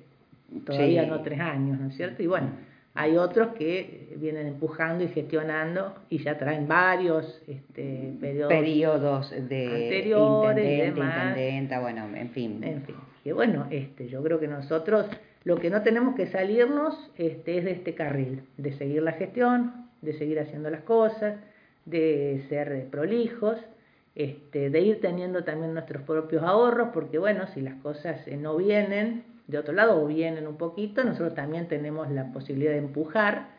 todavía 0.66 1.06
no 1.06 1.22
tres 1.22 1.39
años, 1.39 1.80
¿no 1.80 1.88
es 1.88 1.95
cierto? 1.95 2.24
Y 2.24 2.28
bueno, 2.28 2.50
hay 2.93 3.18
otros 3.18 3.50
que 3.56 4.16
vienen 4.18 4.48
empujando 4.48 5.04
y 5.04 5.08
gestionando 5.10 5.93
y 6.10 6.20
ya 6.20 6.38
traen 6.38 6.68
varios 6.68 7.41
este, 7.48 8.14
periodos, 8.20 8.54
periodos 8.54 9.32
de 9.32 9.68
anteriores, 9.68 10.98
intendente, 10.98 11.78
bueno, 11.80 12.08
en 12.16 12.30
fin. 12.32 12.64
En 12.64 12.82
fin, 12.84 12.95
que 13.24 13.34
bueno, 13.34 13.68
este, 13.70 14.08
yo 14.08 14.24
creo 14.24 14.39
que 14.39 14.48
nosotros 14.48 15.06
lo 15.43 15.58
que 15.58 15.70
no 15.70 15.82
tenemos 15.82 16.16
que 16.16 16.28
salirnos 16.28 17.12
este, 17.18 17.60
es 17.60 17.66
de 17.66 17.72
este 17.72 17.93
carril, 17.93 18.41
de 18.58 18.74
seguir 18.74 19.02
la 19.04 19.14
gestión, 19.14 19.88
de 20.02 20.14
seguir 20.14 20.39
haciendo 20.39 20.70
las 20.70 20.82
cosas, 20.82 21.38
de 21.86 22.43
ser 22.50 22.88
prolijos, 22.89 23.58
este, 24.18 24.72
de 24.72 24.82
ir 24.82 24.99
teniendo 24.99 25.43
también 25.43 25.76
nuestros 25.76 26.01
propios 26.01 26.41
ahorros, 26.41 26.89
porque 26.91 27.20
bueno, 27.20 27.45
si 27.53 27.61
las 27.61 27.76
cosas 27.84 28.28
eh, 28.28 28.36
no 28.36 28.57
vienen, 28.57 29.24
de 29.45 29.59
otro 29.59 29.74
lado 29.76 30.01
o 30.01 30.07
vienen 30.07 30.47
un 30.47 30.57
poquito, 30.57 31.03
nosotros 31.03 31.36
también 31.36 31.68
tenemos 31.68 32.09
la 32.09 32.32
posibilidad 32.32 32.72
de 32.72 32.80
empujar, 32.80 33.49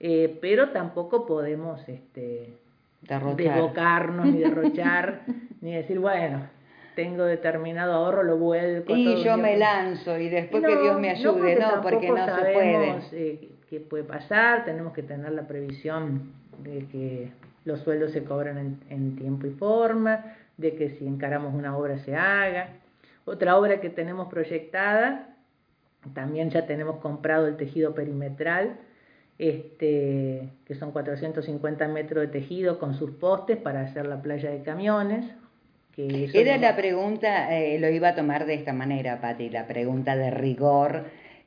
eh, 0.00 0.36
pero 0.42 0.72
tampoco 0.72 1.24
podemos 1.24 1.88
este, 1.88 2.52
desbocarnos 3.00 4.26
ni 4.26 4.40
derrochar, 4.40 5.22
ni 5.62 5.72
decir, 5.72 5.98
bueno, 5.98 6.48
tengo 6.94 7.24
determinado 7.24 7.94
ahorro, 7.94 8.24
lo 8.24 8.36
vuelco. 8.36 8.94
Y 8.94 9.24
yo 9.24 9.38
me 9.38 9.56
lanzo 9.56 10.18
y 10.18 10.28
después 10.28 10.62
que 10.62 10.82
Dios 10.82 11.00
me 11.00 11.08
ayude, 11.12 11.56
no, 11.56 11.80
porque 11.80 12.10
no, 12.10 12.26
se 12.26 12.52
puede. 12.52 12.98
Eh, 13.12 13.48
qué 13.70 13.80
puede 13.80 14.04
pasar, 14.04 14.66
tenemos 14.66 14.92
que 14.92 15.02
tener 15.02 15.32
la 15.32 15.48
previsión 15.48 16.34
de 16.62 16.86
que 16.88 17.30
los 17.64 17.80
sueldos 17.80 18.12
se 18.12 18.24
cobran 18.24 18.58
en, 18.58 18.80
en 18.90 19.16
tiempo 19.16 19.46
y 19.46 19.50
forma, 19.50 20.36
de 20.56 20.74
que 20.74 20.90
si 20.90 21.06
encaramos 21.06 21.54
una 21.54 21.76
obra 21.76 21.98
se 21.98 22.16
haga. 22.16 22.68
Otra 23.24 23.56
obra 23.56 23.80
que 23.80 23.90
tenemos 23.90 24.28
proyectada, 24.28 25.34
también 26.12 26.50
ya 26.50 26.66
tenemos 26.66 26.98
comprado 26.98 27.46
el 27.46 27.56
tejido 27.56 27.94
perimetral, 27.94 28.76
este, 29.38 30.50
que 30.66 30.74
son 30.74 30.92
450 30.92 31.88
metros 31.88 32.22
de 32.22 32.28
tejido 32.28 32.78
con 32.78 32.94
sus 32.94 33.12
postes 33.12 33.56
para 33.56 33.80
hacer 33.80 34.06
la 34.06 34.20
playa 34.20 34.50
de 34.50 34.62
camiones. 34.62 35.24
Que 35.92 36.28
Era 36.34 36.58
la 36.58 36.76
pregunta, 36.76 37.56
eh, 37.56 37.78
lo 37.78 37.88
iba 37.88 38.08
a 38.08 38.14
tomar 38.14 38.46
de 38.46 38.54
esta 38.54 38.72
manera, 38.72 39.20
Pati, 39.20 39.48
la 39.48 39.66
pregunta 39.66 40.16
de 40.16 40.30
rigor. 40.30 41.04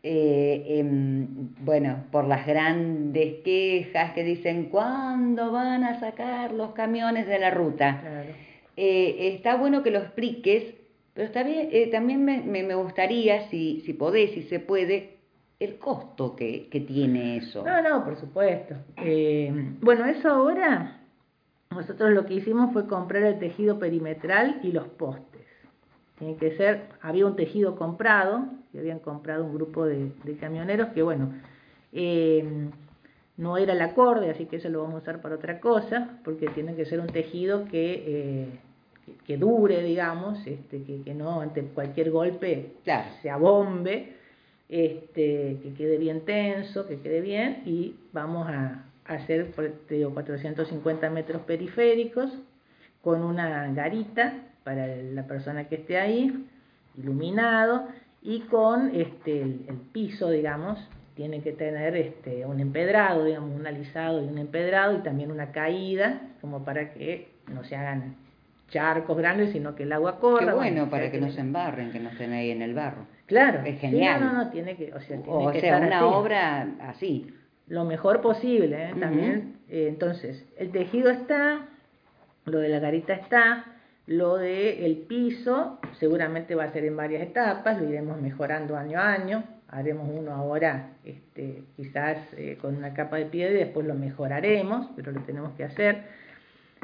Eh, 0.09 0.79
em, 0.79 1.27
bueno, 1.65 2.05
por 2.11 2.25
las 2.25 2.47
grandes 2.47 3.41
quejas 3.43 4.13
que 4.13 4.23
dicen, 4.23 4.69
¿cuándo 4.69 5.51
van 5.51 5.83
a 5.83 5.99
sacar 5.99 6.53
los 6.53 6.71
camiones 6.71 7.27
de 7.27 7.37
la 7.37 7.49
ruta? 7.49 8.23
Eh, 8.77 9.33
está 9.35 9.57
bueno 9.57 9.83
que 9.83 9.91
lo 9.91 9.99
expliques 9.99 10.75
pero 11.13 11.27
está 11.27 11.43
bien, 11.43 11.69
eh, 11.71 11.87
también 11.87 12.23
me, 12.23 12.43
me, 12.43 12.75
gustaría, 12.75 13.49
si, 13.49 13.81
si 13.81 13.93
podés, 13.93 14.31
si 14.31 14.43
se 14.43 14.59
puede, 14.59 15.17
el 15.59 15.77
costo 15.77 16.35
que, 16.35 16.69
que 16.69 16.79
tiene 16.81 17.37
eso. 17.37 17.65
No, 17.65 17.81
no, 17.81 18.05
por 18.05 18.17
supuesto. 18.17 18.75
Bueno, 19.81 20.05
eso 20.05 20.29
ahora, 20.29 21.01
nosotros 21.71 22.11
lo 22.11 22.25
que 22.27 22.35
hicimos 22.35 22.71
fue 22.71 22.87
comprar 22.87 23.23
el 23.23 23.39
tejido 23.39 23.79
perimetral 23.79 24.59
y 24.61 24.71
los 24.71 24.87
postes. 24.89 25.36
Tiene 26.17 26.35
que 26.37 26.55
ser, 26.57 26.89
había 27.01 27.25
un 27.25 27.35
tejido 27.35 27.75
comprado, 27.75 28.45
que 28.71 28.79
habían 28.79 28.99
comprado 28.99 29.45
un 29.45 29.53
grupo 29.53 29.85
de, 29.85 30.11
de 30.23 30.37
camioneros 30.37 30.89
que, 30.89 31.03
bueno, 31.03 31.33
eh, 31.93 32.69
no 33.37 33.57
era 33.57 33.73
el 33.73 33.81
acorde, 33.81 34.31
así 34.31 34.45
que 34.45 34.55
eso 34.55 34.69
lo 34.69 34.81
vamos 34.81 34.95
a 34.95 35.03
usar 35.03 35.21
para 35.21 35.35
otra 35.35 35.59
cosa, 35.59 36.19
porque 36.23 36.47
tiene 36.47 36.75
que 36.75 36.85
ser 36.85 36.99
un 36.99 37.07
tejido 37.07 37.65
que 37.65 38.59
que, 39.25 39.37
dure, 39.37 39.83
digamos, 39.83 40.45
este, 40.45 40.83
que, 40.83 41.01
que, 41.01 41.13
no 41.13 41.41
ante 41.41 41.63
cualquier 41.63 42.11
golpe 42.11 42.73
se 43.21 43.29
abombe, 43.29 44.13
este, 44.69 45.57
que 45.63 45.73
quede 45.77 45.97
bien 45.97 46.21
tenso, 46.21 46.87
que 46.87 46.99
quede 46.99 47.21
bien, 47.21 47.63
y 47.65 47.95
vamos 48.11 48.47
a, 48.49 48.83
hacer, 49.05 49.53
te 49.87 49.95
digo, 49.95 50.13
450 50.13 51.09
metros 51.09 51.41
periféricos 51.43 52.29
con 53.01 53.23
una 53.23 53.71
garita 53.71 54.33
para 54.67 54.85
la 54.85 55.23
persona 55.23 55.69
que 55.69 55.75
esté 55.75 55.97
ahí, 55.97 56.45
iluminado, 56.97 57.87
y 58.21 58.41
con 58.41 58.93
este, 58.93 59.41
el, 59.41 59.77
piso, 59.93 60.29
digamos, 60.29 60.77
tiene 61.15 61.41
que 61.41 61.53
tener 61.53 61.95
este, 61.95 62.45
un 62.45 62.59
empedrado, 62.59 63.23
digamos, 63.23 63.57
un 63.57 63.65
alisado 63.65 64.21
y 64.21 64.27
un 64.27 64.37
empedrado, 64.37 64.97
y 64.97 65.03
también 65.03 65.31
una 65.31 65.53
caída, 65.53 66.19
como 66.41 66.65
para 66.65 66.91
que 66.91 67.29
no 67.47 67.63
se 67.63 67.77
hagan 67.77 68.17
charcos 68.67 69.15
grandes, 69.15 69.53
sino 69.53 69.73
que 69.73 69.83
el 69.83 69.93
agua 69.93 70.19
corra. 70.19 70.47
Qué 70.47 70.53
bueno, 70.53 70.89
para 70.89 71.11
que, 71.11 71.21
no 71.21 71.31
se 71.31 71.39
embarren, 71.39 71.93
que 71.93 72.01
no 72.01 72.09
estén 72.09 72.33
ahí 72.33 72.51
en 72.51 72.61
el 72.61 72.73
barro. 72.73 73.05
Claro. 73.25 73.61
Es 73.63 73.79
genial. 73.79 74.19
no, 74.19 74.33
no, 74.33 74.49
tiene 74.49 74.75
que, 74.75 74.93
o 74.93 74.99
sea, 74.99 75.17
tiene 75.21 75.47
o 75.47 75.49
que 75.49 75.61
sea 75.61 75.77
una 75.77 76.05
obra 76.07 76.67
así. 76.81 77.33
Lo 77.67 77.85
mejor 77.85 78.19
posible, 78.19 78.89
¿eh? 78.89 78.93
también. 78.99 79.59
Eh, 79.69 79.85
entonces, 79.87 80.45
el 80.57 80.71
tejido 80.71 81.09
está, 81.09 81.67
lo 82.43 82.59
de 82.59 82.67
la 82.67 82.79
garita 82.79 83.13
está, 83.13 83.76
lo 84.07 84.37
de 84.37 84.85
el 84.85 84.99
piso 84.99 85.79
seguramente 85.99 86.55
va 86.55 86.63
a 86.63 86.71
ser 86.71 86.85
en 86.85 86.95
varias 86.95 87.21
etapas, 87.21 87.79
lo 87.79 87.87
iremos 87.87 88.19
mejorando 88.19 88.75
año 88.75 88.99
a 88.99 89.11
año. 89.11 89.43
haremos 89.67 90.07
uno 90.09 90.33
ahora, 90.33 90.93
este, 91.03 91.65
quizás 91.75 92.17
eh, 92.37 92.57
con 92.61 92.77
una 92.77 92.93
capa 92.93 93.17
de 93.17 93.25
piedra 93.25 93.55
y 93.55 93.65
después 93.65 93.85
lo 93.85 93.95
mejoraremos, 93.95 94.87
pero 94.95 95.11
lo 95.11 95.21
tenemos 95.23 95.51
que 95.55 95.65
hacer. 95.65 96.05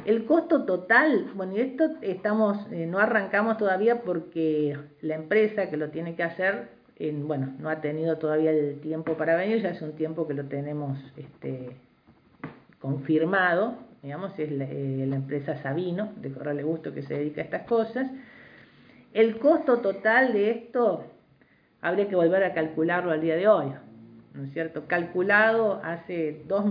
El 0.05 0.25
costo 0.25 0.65
total, 0.65 1.31
bueno, 1.33 1.53
y 1.55 1.61
esto 1.61 1.91
estamos, 2.01 2.57
eh, 2.73 2.85
no 2.87 2.99
arrancamos 2.99 3.57
todavía 3.57 4.01
porque 4.01 4.77
la 4.99 5.15
empresa 5.15 5.69
que 5.69 5.77
lo 5.77 5.91
tiene 5.91 6.15
que 6.15 6.23
hacer, 6.23 6.71
en, 6.97 7.25
bueno, 7.25 7.53
no 7.57 7.69
ha 7.69 7.79
tenido 7.79 8.17
todavía 8.17 8.51
el 8.51 8.81
tiempo 8.81 9.13
para 9.13 9.35
venir, 9.35 9.61
ya 9.61 9.69
hace 9.69 9.85
un 9.85 9.93
tiempo 9.93 10.27
que 10.27 10.33
lo 10.33 10.43
tenemos 10.45 10.99
este, 11.15 11.77
confirmado, 12.81 13.77
digamos, 14.03 14.37
es 14.37 14.51
la, 14.51 14.65
eh, 14.65 15.05
la 15.07 15.15
empresa 15.15 15.55
Sabino, 15.63 16.11
de 16.17 16.31
Corrale 16.31 16.61
Gusto, 16.61 16.93
que 16.93 17.01
se 17.01 17.15
dedica 17.15 17.41
a 17.41 17.45
estas 17.45 17.63
cosas. 17.63 18.11
El 19.13 19.39
costo 19.39 19.79
total 19.79 20.33
de 20.33 20.51
esto 20.51 21.05
habría 21.81 22.09
que 22.09 22.15
volver 22.15 22.43
a 22.43 22.53
calcularlo 22.53 23.11
al 23.11 23.21
día 23.21 23.35
de 23.35 23.47
hoy, 23.47 23.67
¿no 24.33 24.43
es 24.43 24.51
cierto? 24.51 24.85
Calculado 24.87 25.81
hace 25.83 26.43
dos, 26.47 26.65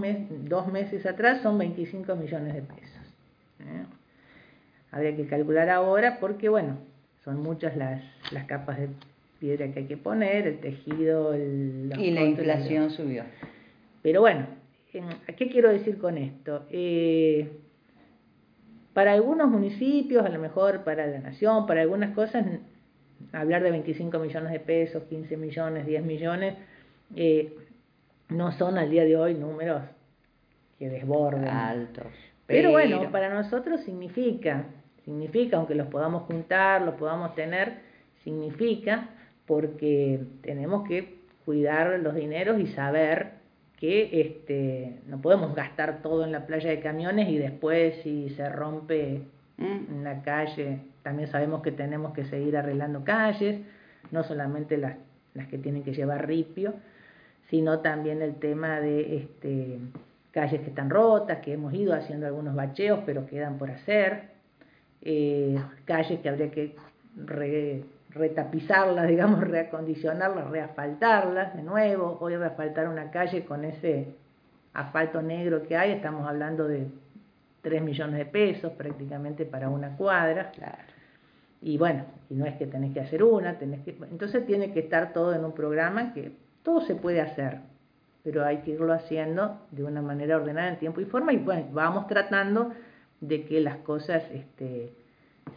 dos 0.44 0.70
meses 0.70 1.06
atrás 1.06 1.40
son 1.42 1.56
25 1.58 2.14
millones 2.16 2.54
de 2.54 2.62
pesos. 2.62 3.14
¿eh? 3.60 3.84
Habría 4.90 5.16
que 5.16 5.26
calcular 5.26 5.70
ahora 5.70 6.18
porque, 6.20 6.50
bueno, 6.50 6.76
son 7.24 7.42
muchas 7.42 7.76
las, 7.76 8.02
las 8.30 8.44
capas 8.44 8.78
de 8.78 8.88
piedra 9.38 9.72
que 9.72 9.80
hay 9.80 9.86
que 9.86 9.96
poner, 9.96 10.46
el 10.46 10.58
tejido, 10.58 11.32
el, 11.32 11.92
y 11.98 12.10
la 12.10 12.22
inflación 12.22 12.90
subió. 12.90 13.24
Pero 14.02 14.20
bueno, 14.20 14.46
¿qué 14.92 15.48
quiero 15.48 15.70
decir 15.70 15.98
con 15.98 16.18
esto? 16.18 16.66
Eh, 16.70 17.50
para 18.92 19.12
algunos 19.12 19.48
municipios, 19.48 20.24
a 20.24 20.28
lo 20.28 20.38
mejor 20.38 20.84
para 20.84 21.06
la 21.06 21.18
nación, 21.18 21.66
para 21.66 21.80
algunas 21.80 22.14
cosas, 22.14 22.44
hablar 23.32 23.62
de 23.62 23.70
25 23.70 24.18
millones 24.18 24.52
de 24.52 24.60
pesos, 24.60 25.04
15 25.04 25.36
millones, 25.36 25.86
10 25.86 26.04
millones, 26.04 26.56
eh, 27.16 27.56
no 28.28 28.52
son 28.52 28.76
al 28.76 28.90
día 28.90 29.04
de 29.04 29.16
hoy 29.16 29.34
números 29.34 29.82
que 30.78 30.90
desborden. 30.90 31.48
Altos. 31.48 32.06
Pero, 32.46 32.70
bueno, 32.70 33.10
para 33.10 33.32
nosotros 33.32 33.80
significa, 33.82 34.66
significa, 35.04 35.56
aunque 35.56 35.74
los 35.74 35.86
podamos 35.86 36.24
juntar, 36.24 36.82
los 36.82 36.96
podamos 36.96 37.34
tener, 37.34 37.78
significa 38.24 39.08
porque 39.46 40.20
tenemos 40.42 40.86
que 40.86 41.18
cuidar 41.46 41.98
los 42.00 42.14
dineros 42.14 42.60
y 42.60 42.66
saber 42.68 43.41
que 43.82 44.20
este, 44.20 45.00
no 45.08 45.20
podemos 45.20 45.56
gastar 45.56 46.02
todo 46.02 46.22
en 46.22 46.30
la 46.30 46.46
playa 46.46 46.70
de 46.70 46.78
camiones 46.78 47.28
y 47.28 47.36
después 47.36 47.96
si 48.04 48.30
se 48.30 48.48
rompe 48.48 49.22
mm. 49.56 49.62
en 49.90 50.04
la 50.04 50.22
calle 50.22 50.78
también 51.02 51.28
sabemos 51.28 51.62
que 51.62 51.72
tenemos 51.72 52.14
que 52.14 52.24
seguir 52.24 52.56
arreglando 52.56 53.02
calles, 53.02 53.60
no 54.12 54.22
solamente 54.22 54.76
las, 54.76 54.94
las 55.34 55.48
que 55.48 55.58
tienen 55.58 55.82
que 55.82 55.94
llevar 55.94 56.28
ripio, 56.28 56.74
sino 57.50 57.80
también 57.80 58.22
el 58.22 58.36
tema 58.36 58.78
de 58.78 59.16
este, 59.16 59.78
calles 60.30 60.60
que 60.60 60.68
están 60.68 60.88
rotas, 60.88 61.40
que 61.40 61.54
hemos 61.54 61.74
ido 61.74 61.92
haciendo 61.92 62.28
algunos 62.28 62.54
bacheos, 62.54 63.00
pero 63.04 63.26
quedan 63.26 63.58
por 63.58 63.72
hacer, 63.72 64.28
eh, 65.00 65.58
calles 65.86 66.20
que 66.20 66.28
habría 66.28 66.52
que 66.52 66.76
retapizarlas, 68.14 69.08
digamos, 69.08 69.40
reacondicionarlas, 69.40 70.50
reasfaltarlas 70.50 71.56
de 71.56 71.62
nuevo, 71.62 72.18
hoy 72.20 72.36
reasfaltar 72.36 72.88
una 72.88 73.10
calle 73.10 73.44
con 73.44 73.64
ese 73.64 74.14
asfalto 74.74 75.22
negro 75.22 75.62
que 75.62 75.76
hay, 75.76 75.92
estamos 75.92 76.28
hablando 76.28 76.66
de 76.66 76.88
3 77.62 77.82
millones 77.82 78.18
de 78.18 78.26
pesos 78.26 78.72
prácticamente 78.72 79.44
para 79.44 79.68
una 79.68 79.96
cuadra. 79.96 80.50
Claro. 80.50 80.78
Y 81.60 81.78
bueno, 81.78 82.04
y 82.28 82.34
no 82.34 82.44
es 82.44 82.56
que 82.56 82.66
tenés 82.66 82.92
que 82.92 83.00
hacer 83.00 83.22
una, 83.22 83.58
tenés 83.58 83.80
que... 83.84 83.96
Entonces 84.10 84.44
tiene 84.46 84.72
que 84.72 84.80
estar 84.80 85.12
todo 85.12 85.34
en 85.34 85.44
un 85.44 85.52
programa 85.52 86.12
que 86.12 86.32
todo 86.62 86.80
se 86.80 86.96
puede 86.96 87.20
hacer, 87.20 87.60
pero 88.24 88.44
hay 88.44 88.58
que 88.58 88.72
irlo 88.72 88.92
haciendo 88.92 89.60
de 89.70 89.84
una 89.84 90.02
manera 90.02 90.36
ordenada 90.36 90.68
en 90.68 90.78
tiempo 90.78 91.00
y 91.00 91.04
forma 91.04 91.32
y 91.32 91.36
bueno, 91.38 91.66
vamos 91.72 92.08
tratando 92.08 92.72
de 93.20 93.44
que 93.44 93.60
las 93.60 93.76
cosas 93.78 94.24
este, 94.32 94.92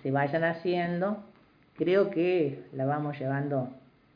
se 0.04 0.12
vayan 0.12 0.44
haciendo. 0.44 1.24
Creo 1.78 2.10
que 2.10 2.64
la 2.74 2.86
vamos 2.86 3.20
llevando 3.20 3.70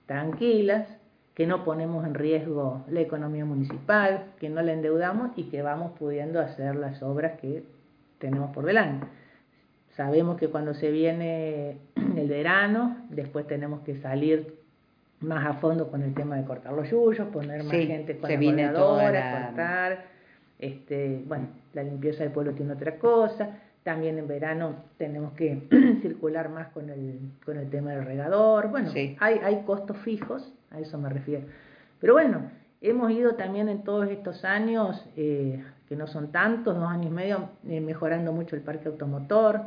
tranquilas, 0.06 0.88
que 1.34 1.48
no 1.48 1.64
ponemos 1.64 2.06
en 2.06 2.16
riesgo 2.16 2.84
la 2.90 3.02
economía 3.02 3.46
municipal, 3.46 4.26
que 4.40 4.50
no 4.50 4.62
la 4.62 4.74
endeudamos 4.74 5.32
y 5.38 5.44
que 5.44 5.62
vamos 5.62 5.94
pudiendo 5.98 6.40
hacer 6.40 6.76
las 6.76 7.02
obras 7.02 7.40
que 7.40 7.64
tenemos 8.18 8.54
por 8.54 8.66
delante. 8.66 9.08
Sabemos 9.96 10.38
que 10.38 10.48
cuando 10.50 10.74
se 10.74 10.92
viene 10.92 11.78
el 12.18 12.28
verano, 12.28 12.98
después 13.10 13.48
tenemos 13.48 13.82
que 13.82 14.02
salir 14.02 14.60
más 15.20 15.46
a 15.46 15.54
fondo 15.54 15.90
con 15.90 16.02
el 16.02 16.14
tema 16.14 16.38
de 16.38 16.46
cortar 16.46 16.74
los 16.74 16.90
yuyos, 16.90 17.28
poner 17.28 17.64
más 17.64 17.72
gente 17.72 18.18
con 18.18 18.30
la 18.30 18.72
la 19.12 19.46
cortar. 19.48 20.06
Este, 20.60 21.22
bueno, 21.26 21.48
la 21.74 21.84
limpieza 21.84 22.24
del 22.24 22.32
pueblo 22.32 22.54
tiene 22.54 22.74
otra 22.74 22.98
cosa. 22.98 23.50
También 23.90 24.20
en 24.20 24.28
verano 24.28 24.76
tenemos 25.00 25.34
que 25.34 25.68
circular 26.04 26.50
más 26.50 26.68
con 26.68 26.92
el, 26.92 27.20
con 27.44 27.58
el 27.58 27.72
tema 27.72 27.90
del 27.90 28.06
regador. 28.06 28.70
Bueno, 28.70 28.92
hay, 28.94 29.18
hay 29.20 29.64
costos 29.66 29.98
fijos, 29.98 30.54
a 30.70 30.80
eso 30.80 31.00
me 31.00 31.10
refiero. 31.10 31.48
Pero 32.00 32.14
bueno, 32.14 32.52
hemos 32.82 33.10
ido 33.10 33.34
también 33.34 33.68
en 33.68 33.84
todos 33.84 34.08
estos 34.10 34.46
años, 34.46 35.04
eh, 35.18 35.64
que 35.88 35.96
no 35.96 36.06
son 36.06 36.32
tantos, 36.32 36.76
dos 36.76 36.88
años 36.88 37.08
y 37.08 37.10
medio, 37.10 37.50
eh, 37.68 37.82
mejorando 37.82 38.32
mucho 38.32 38.56
el 38.56 38.62
parque 38.62 38.90
automotor 38.90 39.62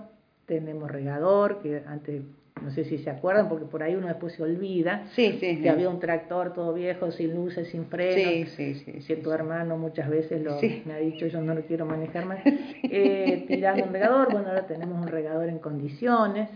tenemos 0.47 0.89
regador, 0.89 1.61
que 1.61 1.83
antes, 1.87 2.23
no 2.63 2.71
sé 2.71 2.85
si 2.85 2.99
se 2.99 3.11
acuerdan, 3.11 3.49
porque 3.49 3.67
por 3.67 3.83
ahí 3.83 3.95
uno 3.95 4.07
después 4.07 4.33
se 4.35 4.43
olvida, 4.43 5.05
sí, 5.15 5.39
que 5.39 5.69
había 5.69 5.89
un 5.89 6.01
tractor 6.01 6.53
todo 6.53 6.73
viejo, 6.73 7.11
sin 7.11 7.35
luces, 7.35 7.69
sin 7.69 7.87
frenos, 7.87 8.51
sí, 8.51 8.75
sí, 8.75 9.01
sí, 9.01 9.17
tu 9.17 9.33
hermano 9.33 9.77
muchas 9.77 10.09
veces 10.09 10.43
lo, 10.43 10.59
me 10.85 10.95
ha 10.95 10.99
dicho, 10.99 11.27
yo 11.27 11.41
no 11.41 11.55
lo 11.55 11.63
quiero 11.63 11.87
manejar 11.87 12.27
más, 12.27 12.39
eh, 12.45 13.45
tirando 13.49 13.85
un 13.85 13.93
regador, 13.93 14.33
bueno, 14.33 14.49
ahora 14.49 14.67
tenemos 14.67 15.01
un 15.01 15.09
regador 15.09 15.49
en 15.49 15.59
condiciones, 15.59 16.49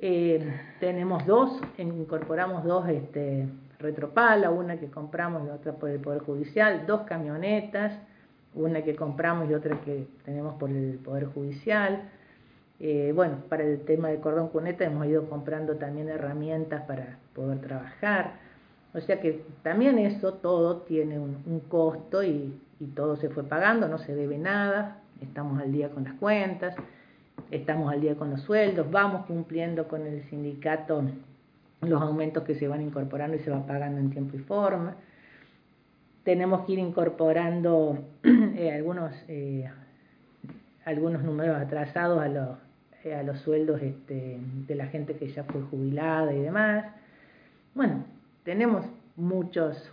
eh, 0.00 0.46
tenemos 0.80 1.26
dos, 1.26 1.60
incorporamos 1.78 2.64
dos 2.64 2.88
este, 2.88 3.48
retropala, 3.78 4.50
una 4.50 4.78
que 4.78 4.88
compramos 4.88 5.46
y 5.46 5.50
otra 5.50 5.72
por 5.72 5.90
el 5.90 6.00
Poder 6.00 6.20
Judicial, 6.20 6.84
dos 6.86 7.02
camionetas, 7.02 7.98
una 8.54 8.82
que 8.82 8.94
compramos 8.94 9.50
y 9.50 9.54
otra 9.54 9.80
que 9.80 10.06
tenemos 10.24 10.54
por 10.54 10.70
el 10.70 10.98
Poder 10.98 11.26
Judicial, 11.26 12.02
eh, 12.80 13.12
bueno, 13.14 13.38
para 13.48 13.64
el 13.64 13.80
tema 13.80 14.08
de 14.08 14.20
cordón 14.20 14.48
cuneta 14.48 14.84
hemos 14.84 15.06
ido 15.06 15.28
comprando 15.28 15.76
también 15.76 16.08
herramientas 16.08 16.82
para 16.82 17.18
poder 17.34 17.60
trabajar. 17.60 18.34
O 18.94 19.00
sea 19.00 19.20
que 19.20 19.44
también 19.62 19.98
eso 19.98 20.34
todo 20.34 20.78
tiene 20.82 21.18
un, 21.18 21.60
costo 21.68 22.22
y, 22.22 22.54
todo 22.94 23.16
se 23.16 23.28
fue 23.28 23.42
pagando, 23.42 23.88
no 23.88 23.98
se 23.98 24.14
debe 24.14 24.38
nada, 24.38 25.00
estamos 25.20 25.60
al 25.60 25.72
día 25.72 25.90
con 25.90 26.04
las 26.04 26.14
cuentas, 26.14 26.76
estamos 27.50 27.92
al 27.92 28.00
día 28.00 28.14
con 28.14 28.30
los 28.30 28.42
sueldos, 28.42 28.88
vamos 28.88 29.26
cumpliendo 29.26 29.88
con 29.88 30.06
el 30.06 30.22
sindicato 30.30 31.02
los 31.80 32.00
aumentos 32.00 32.44
que 32.44 32.54
se 32.54 32.68
van 32.68 32.82
incorporando 32.82 33.36
y 33.36 33.40
se 33.40 33.50
va 33.50 33.66
pagando 33.66 33.98
en 33.98 34.10
tiempo 34.10 34.36
y 34.36 34.40
forma. 34.40 34.94
Tenemos 36.22 36.64
que 36.64 36.74
ir 36.74 36.78
incorporando 36.78 37.98
eh, 38.22 38.72
algunos, 38.72 39.12
eh, 39.26 39.68
algunos 40.84 41.24
números 41.24 41.56
atrasados 41.56 42.20
a 42.20 42.28
los, 42.28 42.48
a 43.14 43.22
los 43.22 43.40
sueldos 43.40 43.82
este, 43.82 44.38
de 44.66 44.74
la 44.74 44.86
gente 44.86 45.16
que 45.16 45.28
ya 45.28 45.44
fue 45.44 45.60
jubilada 45.62 46.32
y 46.32 46.40
demás. 46.40 46.84
Bueno, 47.74 48.04
tenemos 48.44 48.86
muchos, 49.16 49.92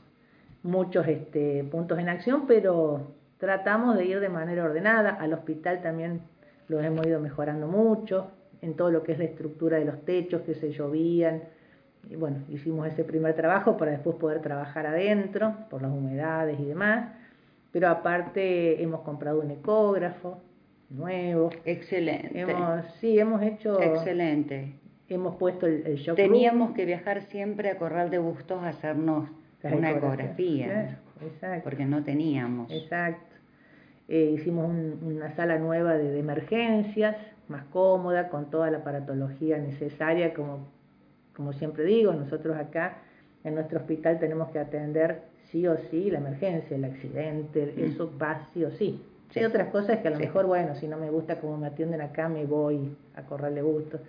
muchos 0.64 1.08
este, 1.08 1.64
puntos 1.66 2.00
en 2.00 2.10
acción, 2.10 2.48
pero 2.48 3.12
tratamos 3.38 3.98
de 3.98 4.06
ir 4.06 4.20
de 4.20 4.30
manera 4.30 4.64
ordenada. 4.64 5.12
Al 5.12 5.34
hospital 5.34 5.82
también 5.82 6.22
lo 6.68 6.82
hemos 6.82 7.06
ido 7.06 7.20
mejorando 7.20 7.68
mucho, 7.68 8.32
en 8.62 8.76
todo 8.76 8.92
lo 8.92 9.04
que 9.04 9.12
es 9.12 9.20
la 9.20 9.26
estructura 9.26 9.78
de 9.78 9.86
los 9.86 10.04
techos 10.06 10.42
que 10.42 10.56
se 10.56 10.72
llovían. 10.72 11.44
Y 12.10 12.16
bueno, 12.16 12.38
hicimos 12.50 12.88
ese 12.88 13.04
primer 13.04 13.36
trabajo 13.36 13.78
para 13.78 13.92
después 13.92 14.16
poder 14.18 14.42
trabajar 14.42 14.86
adentro 14.86 15.56
por 15.70 15.82
las 15.82 15.92
humedades 15.92 16.60
y 16.60 16.66
demás. 16.66 17.14
Pero 17.72 17.90
aparte 17.90 18.82
hemos 18.82 19.02
comprado 19.02 19.42
un 19.42 19.52
ecógrafo, 19.52 20.40
nuevo. 20.90 21.50
Excelente. 21.66 22.40
Hemos, 22.40 22.86
sí, 23.00 23.20
hemos 23.20 23.42
hecho... 23.42 23.82
Excelente. 23.82 24.76
Hemos 25.08 25.36
puesto 25.36 25.68
el, 25.68 25.86
el 25.86 26.16
Teníamos 26.16 26.72
que 26.72 26.86
viajar 26.86 27.22
siempre 27.24 27.70
a 27.70 27.78
Corral 27.78 28.10
de 28.10 28.18
Bustos 28.18 28.64
a 28.64 28.70
hacernos 28.70 29.30
una 29.64 29.92
ecografía. 29.92 31.00
exacto. 31.22 31.64
Porque 31.64 31.86
no 31.86 32.04
teníamos. 32.04 32.72
Exacto. 32.72 33.36
Eh, 34.08 34.32
hicimos 34.36 34.72
una 35.02 35.32
sala 35.36 35.58
nueva 35.58 35.94
de, 35.94 36.12
de, 36.12 36.20
emergencias, 36.20 37.16
más 37.48 37.66
cómoda, 37.66 38.30
con 38.30 38.50
toda 38.50 38.70
la 38.70 38.80
aparatología 38.80 39.58
necesaria, 39.58 40.34
como, 40.34 40.68
como 41.36 41.54
siempre 41.54 41.84
digo, 41.86 42.14
nosotros 42.14 42.56
acá 42.58 42.98
en 43.44 43.56
nuestro 43.56 43.80
hospital 43.80 44.20
tenemos 44.20 44.50
que 44.50 44.60
atender 44.60 45.22
sí 45.52 45.68
o 45.68 45.78
sí 45.78 46.12
la 46.12 46.20
emergencia, 46.20 46.76
el 46.76 46.86
accidente, 46.86 47.74
mm. 47.76 47.84
eso 47.84 48.12
va 48.22 48.48
sí 48.54 48.64
o 48.64 48.72
sí. 48.72 49.02
Hay 49.36 49.46
otras 49.46 49.68
cosas 49.70 50.00
que 50.00 50.08
a 50.08 50.12
lo 50.12 50.20
mejor, 50.20 50.46
bueno, 50.46 50.76
si 50.76 50.88
no 50.88 50.98
me 50.98 51.10
gusta 51.10 51.40
cómo 51.40 51.58
me 51.58 51.68
atienden 51.68 52.02
acá, 52.02 52.30
me 52.30 52.46
voy 52.46 52.96
a 53.16 53.22
correrle 53.24 53.62
gusto. 53.62 54.00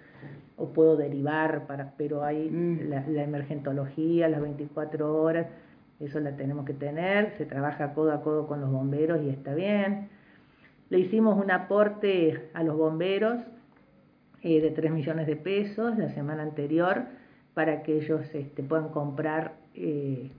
o 0.58 0.68
puedo 0.70 0.96
derivar, 0.96 1.66
para, 1.66 1.92
pero 1.98 2.24
hay 2.24 2.48
Mm. 2.50 2.88
la, 2.88 3.04
la 3.06 3.22
emergentología, 3.24 4.26
las 4.28 4.40
24 4.40 5.22
horas, 5.22 5.46
eso 6.00 6.18
la 6.20 6.34
tenemos 6.34 6.64
que 6.64 6.72
tener, 6.72 7.34
se 7.36 7.44
trabaja 7.44 7.92
codo 7.92 8.12
a 8.12 8.22
codo 8.22 8.46
con 8.46 8.62
los 8.62 8.70
bomberos 8.70 9.20
y 9.22 9.28
está 9.28 9.54
bien. 9.54 10.08
Le 10.88 10.98
hicimos 10.98 11.36
un 11.36 11.50
aporte 11.50 12.48
a 12.54 12.62
los 12.62 12.74
bomberos 12.76 13.38
eh, 14.42 14.60
de 14.62 14.70
3 14.70 14.92
millones 14.92 15.26
de 15.26 15.36
pesos 15.36 15.98
la 15.98 16.08
semana 16.08 16.42
anterior 16.42 17.02
para 17.52 17.82
que 17.82 17.96
ellos 17.98 18.22
este, 18.34 18.62
puedan 18.62 18.88
comprar 18.88 19.56
eh, 19.74 20.30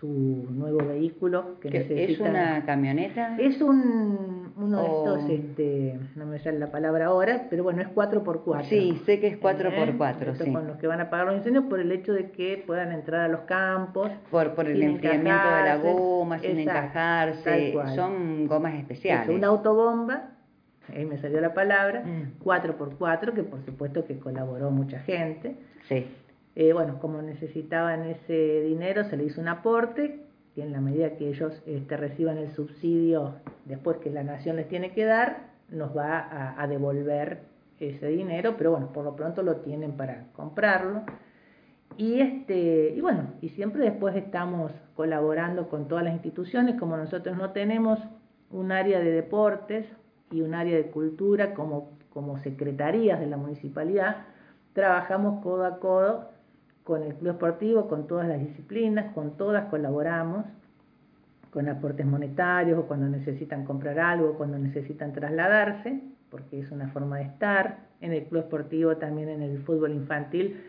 su 0.00 0.46
nuevo 0.50 0.78
vehículo 0.78 1.58
que 1.60 1.70
¿Que 1.70 2.04
¿Es 2.04 2.20
una 2.20 2.64
camioneta? 2.64 3.36
Es 3.38 3.60
un, 3.60 4.52
uno 4.56 4.80
de 4.80 4.86
estos, 4.86 5.30
este, 5.30 5.98
no 6.14 6.24
me 6.26 6.38
sale 6.38 6.58
la 6.58 6.70
palabra 6.70 7.06
ahora, 7.06 7.46
pero 7.50 7.64
bueno, 7.64 7.82
es 7.82 7.88
4x4. 7.88 8.62
Sí, 8.64 9.02
sé 9.04 9.18
que 9.18 9.26
es 9.26 9.40
4x4, 9.40 10.28
Esto 10.32 10.44
sí. 10.44 10.52
Con 10.52 10.68
los 10.68 10.76
que 10.76 10.86
van 10.86 11.00
a 11.00 11.10
pagar 11.10 11.26
los 11.26 11.36
incendios 11.36 11.64
por 11.64 11.80
el 11.80 11.90
hecho 11.90 12.12
de 12.12 12.30
que 12.30 12.62
puedan 12.64 12.92
entrar 12.92 13.22
a 13.22 13.28
los 13.28 13.40
campos. 13.40 14.10
Por, 14.30 14.54
por 14.54 14.68
el 14.68 14.80
enfriamiento 14.82 15.48
de 15.48 15.62
la 15.64 15.76
goma, 15.78 16.38
sin 16.38 16.60
encajarse. 16.60 17.74
Son 17.96 18.46
gomas 18.46 18.74
especiales. 18.74 19.28
Es 19.28 19.34
una 19.34 19.48
autobomba, 19.48 20.30
ahí 20.94 21.04
me 21.04 21.18
salió 21.18 21.40
la 21.40 21.54
palabra, 21.54 22.04
Mm. 22.04 22.38
4x4, 22.44 23.32
que 23.34 23.42
por 23.42 23.64
supuesto 23.64 24.04
que 24.04 24.18
colaboró 24.18 24.70
mucha 24.70 25.00
gente. 25.00 25.56
Sí. 25.88 26.06
Eh, 26.60 26.72
bueno, 26.72 26.98
como 26.98 27.22
necesitaban 27.22 28.02
ese 28.02 28.62
dinero, 28.62 29.04
se 29.04 29.16
le 29.16 29.22
hizo 29.22 29.40
un 29.40 29.46
aporte, 29.46 30.24
y 30.56 30.60
en 30.60 30.72
la 30.72 30.80
medida 30.80 31.14
que 31.14 31.28
ellos 31.28 31.62
este, 31.66 31.96
reciban 31.96 32.36
el 32.36 32.50
subsidio 32.50 33.36
después 33.64 33.98
que 33.98 34.10
la 34.10 34.24
nación 34.24 34.56
les 34.56 34.66
tiene 34.66 34.92
que 34.92 35.04
dar, 35.04 35.50
nos 35.68 35.96
va 35.96 36.18
a, 36.18 36.60
a 36.60 36.66
devolver 36.66 37.42
ese 37.78 38.08
dinero, 38.08 38.56
pero 38.58 38.72
bueno, 38.72 38.92
por 38.92 39.04
lo 39.04 39.14
pronto 39.14 39.44
lo 39.44 39.58
tienen 39.58 39.92
para 39.92 40.32
comprarlo. 40.32 41.04
Y, 41.96 42.18
este, 42.18 42.92
y 42.96 43.00
bueno, 43.00 43.34
y 43.40 43.50
siempre 43.50 43.84
después 43.84 44.16
estamos 44.16 44.72
colaborando 44.96 45.68
con 45.68 45.86
todas 45.86 46.02
las 46.02 46.14
instituciones, 46.14 46.74
como 46.74 46.96
nosotros 46.96 47.36
no 47.36 47.52
tenemos 47.52 48.00
un 48.50 48.72
área 48.72 48.98
de 48.98 49.12
deportes 49.12 49.86
y 50.32 50.40
un 50.40 50.54
área 50.54 50.76
de 50.76 50.90
cultura 50.90 51.54
como, 51.54 51.90
como 52.12 52.36
secretarías 52.38 53.20
de 53.20 53.26
la 53.26 53.36
municipalidad, 53.36 54.26
trabajamos 54.72 55.40
codo 55.40 55.64
a 55.64 55.78
codo 55.78 56.36
con 56.88 57.02
el 57.02 57.12
club 57.16 57.32
esportivo, 57.32 57.86
con 57.86 58.06
todas 58.06 58.26
las 58.26 58.40
disciplinas, 58.40 59.12
con 59.12 59.36
todas 59.36 59.66
colaboramos, 59.66 60.46
con 61.50 61.68
aportes 61.68 62.06
monetarios 62.06 62.78
o 62.78 62.86
cuando 62.86 63.06
necesitan 63.10 63.66
comprar 63.66 64.00
algo, 64.00 64.38
cuando 64.38 64.58
necesitan 64.58 65.12
trasladarse, 65.12 66.00
porque 66.30 66.58
es 66.60 66.70
una 66.70 66.88
forma 66.88 67.18
de 67.18 67.24
estar. 67.24 67.80
En 68.00 68.12
el 68.14 68.24
club 68.24 68.40
esportivo, 68.44 68.96
también 68.96 69.28
en 69.28 69.42
el 69.42 69.58
fútbol 69.58 69.92
infantil, 69.92 70.62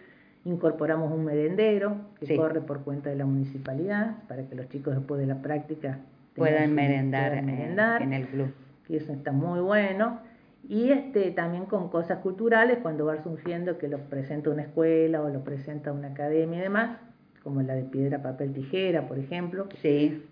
incorporamos 0.44 1.10
un 1.10 1.24
merendero 1.24 1.96
que 2.20 2.26
Sí. 2.26 2.36
corre 2.36 2.60
por 2.60 2.82
cuenta 2.82 3.10
de 3.10 3.16
la 3.16 3.26
municipalidad 3.26 4.18
para 4.28 4.44
que 4.44 4.56
los 4.56 4.68
chicos 4.68 4.96
después 4.98 5.22
de 5.22 5.26
la 5.28 5.42
práctica 5.42 6.00
Puedan 6.36 6.76
merendar, 6.76 7.30
puedan 7.30 7.46
merendar 7.46 8.02
en 8.02 8.12
el 8.12 8.28
club. 8.28 8.52
que 8.86 8.98
eso 8.98 9.14
está 9.14 9.32
muy 9.32 9.62
bueno. 9.62 10.20
Y 10.68 10.91
este 10.91 11.32
también 11.32 11.66
con 11.66 11.89
cosas 11.89 12.20
culturales, 12.20 12.80
cuando 12.82 13.05
va 13.05 13.22
surgiendo 13.24 13.78
que 13.78 13.88
lo 13.88 13.97
presenta 13.97 14.49
una 14.49 14.64
escuela 14.64 15.22
o 15.22 15.30
lo 15.30 15.43
presenta 15.43 15.91
una 15.91 16.10
academia 16.10 16.60
y 16.60 16.62
demás, 16.62 16.97
como 17.43 17.62
la 17.62 17.74
de 17.74 17.84
piedra, 17.84 18.22
papel, 18.22 18.53
tijera, 18.53 19.07
por 19.07 19.18
ejemplo, 19.18 19.68
Sí. 19.76 19.78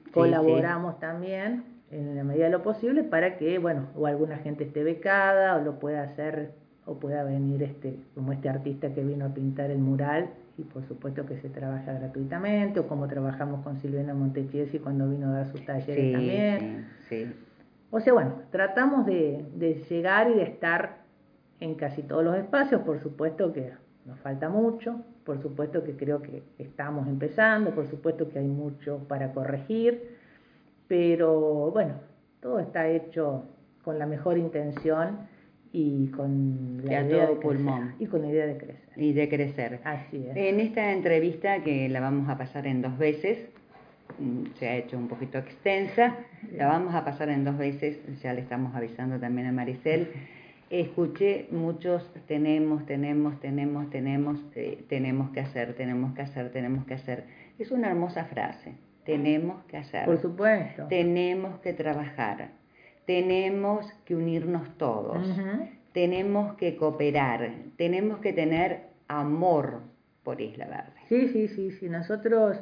sí, 0.05 0.11
colaboramos 0.11 0.99
también 0.99 1.63
en 1.89 2.15
la 2.17 2.23
medida 2.23 2.45
de 2.45 2.51
lo 2.51 2.63
posible 2.63 3.03
para 3.03 3.37
que, 3.37 3.57
bueno, 3.59 3.87
o 3.95 4.05
alguna 4.07 4.37
gente 4.37 4.65
esté 4.65 4.83
becada 4.83 5.55
o 5.55 5.61
lo 5.63 5.79
pueda 5.79 6.03
hacer 6.03 6.51
o 6.85 6.95
pueda 6.99 7.23
venir 7.23 7.63
este 7.63 7.97
como 8.15 8.31
este 8.33 8.49
artista 8.49 8.93
que 8.93 9.03
vino 9.03 9.25
a 9.25 9.29
pintar 9.33 9.71
el 9.71 9.79
mural 9.79 10.29
y 10.57 10.63
por 10.63 10.83
supuesto 10.85 11.25
que 11.25 11.37
se 11.37 11.49
trabaja 11.49 11.93
gratuitamente 11.93 12.79
o 12.79 12.87
como 12.87 13.07
trabajamos 13.07 13.61
con 13.63 13.77
Silvina 13.77 14.13
Montechesi 14.13 14.79
cuando 14.79 15.09
vino 15.09 15.27
a 15.29 15.31
dar 15.31 15.45
sus 15.47 15.65
talleres 15.65 16.05
sí, 16.07 16.11
también. 16.11 16.85
sí, 17.09 17.25
sí. 17.25 17.33
O 17.89 17.99
sea, 17.99 18.13
bueno, 18.13 18.41
tratamos 18.51 19.05
de, 19.05 19.45
de 19.55 19.75
llegar 19.89 20.29
y 20.29 20.35
de 20.35 20.43
estar 20.43 20.97
en 21.59 21.75
casi 21.75 22.03
todos 22.03 22.23
los 22.23 22.35
espacios, 22.35 22.81
por 22.81 22.99
supuesto 22.99 23.53
que 23.53 23.71
nos 24.05 24.19
falta 24.19 24.49
mucho, 24.49 25.01
por 25.23 25.41
supuesto 25.41 25.83
que 25.83 25.95
creo 25.95 26.21
que 26.21 26.43
estamos 26.57 27.07
empezando, 27.07 27.71
por 27.71 27.87
supuesto 27.87 28.29
que 28.29 28.39
hay 28.39 28.47
mucho 28.47 28.99
para 29.07 29.33
corregir, 29.33 30.15
pero 30.87 31.71
bueno, 31.71 31.95
todo 32.39 32.59
está 32.59 32.87
hecho 32.87 33.43
con 33.83 33.99
la 33.99 34.05
mejor 34.05 34.37
intención 34.37 35.27
y 35.71 36.07
con 36.07 36.81
la 36.83 37.03
idea 37.03 37.27
de 37.27 37.37
crecer. 37.37 37.39
pulmón. 37.41 37.95
Y 37.99 38.05
con 38.05 38.21
la 38.21 38.29
idea 38.29 38.45
de 38.45 38.57
crecer. 38.57 38.89
Y 38.95 39.13
de 39.13 39.29
crecer. 39.29 39.81
Así 39.83 40.25
es. 40.27 40.35
En 40.35 40.59
esta 40.59 40.91
entrevista, 40.93 41.61
que 41.63 41.89
la 41.89 41.99
vamos 41.99 42.29
a 42.29 42.37
pasar 42.37 42.67
en 42.67 42.81
dos 42.81 42.97
veces, 42.97 43.49
se 44.59 44.67
ha 44.67 44.75
hecho 44.75 44.97
un 44.97 45.07
poquito 45.07 45.37
extensa, 45.37 46.15
la 46.51 46.67
vamos 46.67 46.95
a 46.95 47.05
pasar 47.05 47.29
en 47.29 47.43
dos 47.43 47.57
veces, 47.57 47.99
ya 48.21 48.33
le 48.33 48.41
estamos 48.41 48.75
avisando 48.75 49.19
también 49.19 49.47
a 49.47 49.51
Maricel. 49.51 50.11
Escuché 50.69 51.47
muchos 51.51 52.11
tenemos, 52.27 52.85
tenemos, 52.85 53.39
tenemos, 53.39 53.89
tenemos, 53.89 54.39
eh, 54.55 54.83
tenemos 54.89 55.31
que 55.31 55.39
hacer, 55.39 55.75
tenemos 55.75 56.13
que 56.13 56.21
hacer, 56.21 56.51
tenemos 56.51 56.85
que 56.85 56.93
hacer. 56.95 57.23
Es 57.57 57.71
una 57.71 57.89
hermosa 57.89 58.25
frase, 58.25 58.73
tenemos 59.05 59.63
que 59.65 59.77
hacer. 59.77 60.05
Por 60.05 60.21
supuesto. 60.21 60.87
Tenemos 60.87 61.59
que 61.59 61.71
trabajar, 61.71 62.49
tenemos 63.05 63.89
que 64.03 64.15
unirnos 64.15 64.77
todos, 64.77 65.25
tenemos 65.93 66.55
que 66.55 66.75
cooperar, 66.75 67.49
tenemos 67.77 68.19
que 68.19 68.33
tener 68.33 68.87
amor 69.07 69.83
por 70.23 70.41
Isla 70.41 70.65
Verde. 70.65 70.99
Sí, 71.07 71.29
sí, 71.29 71.47
sí, 71.47 71.71
sí. 71.71 71.87
Nosotros 71.87 72.57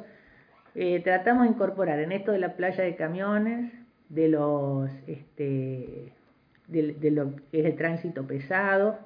eh, 0.76 1.00
tratamos 1.00 1.44
de 1.44 1.50
incorporar 1.50 1.98
en 2.00 2.12
esto 2.12 2.32
de 2.32 2.38
la 2.38 2.54
playa 2.54 2.84
de 2.84 2.96
camiones, 2.96 3.72
de 4.10 4.28
los, 4.28 4.90
este, 5.06 6.12
de, 6.68 6.92
de 6.92 7.10
lo 7.10 7.34
que 7.50 7.60
es 7.60 7.66
el 7.66 7.76
tránsito 7.76 8.26
pesado, 8.26 8.98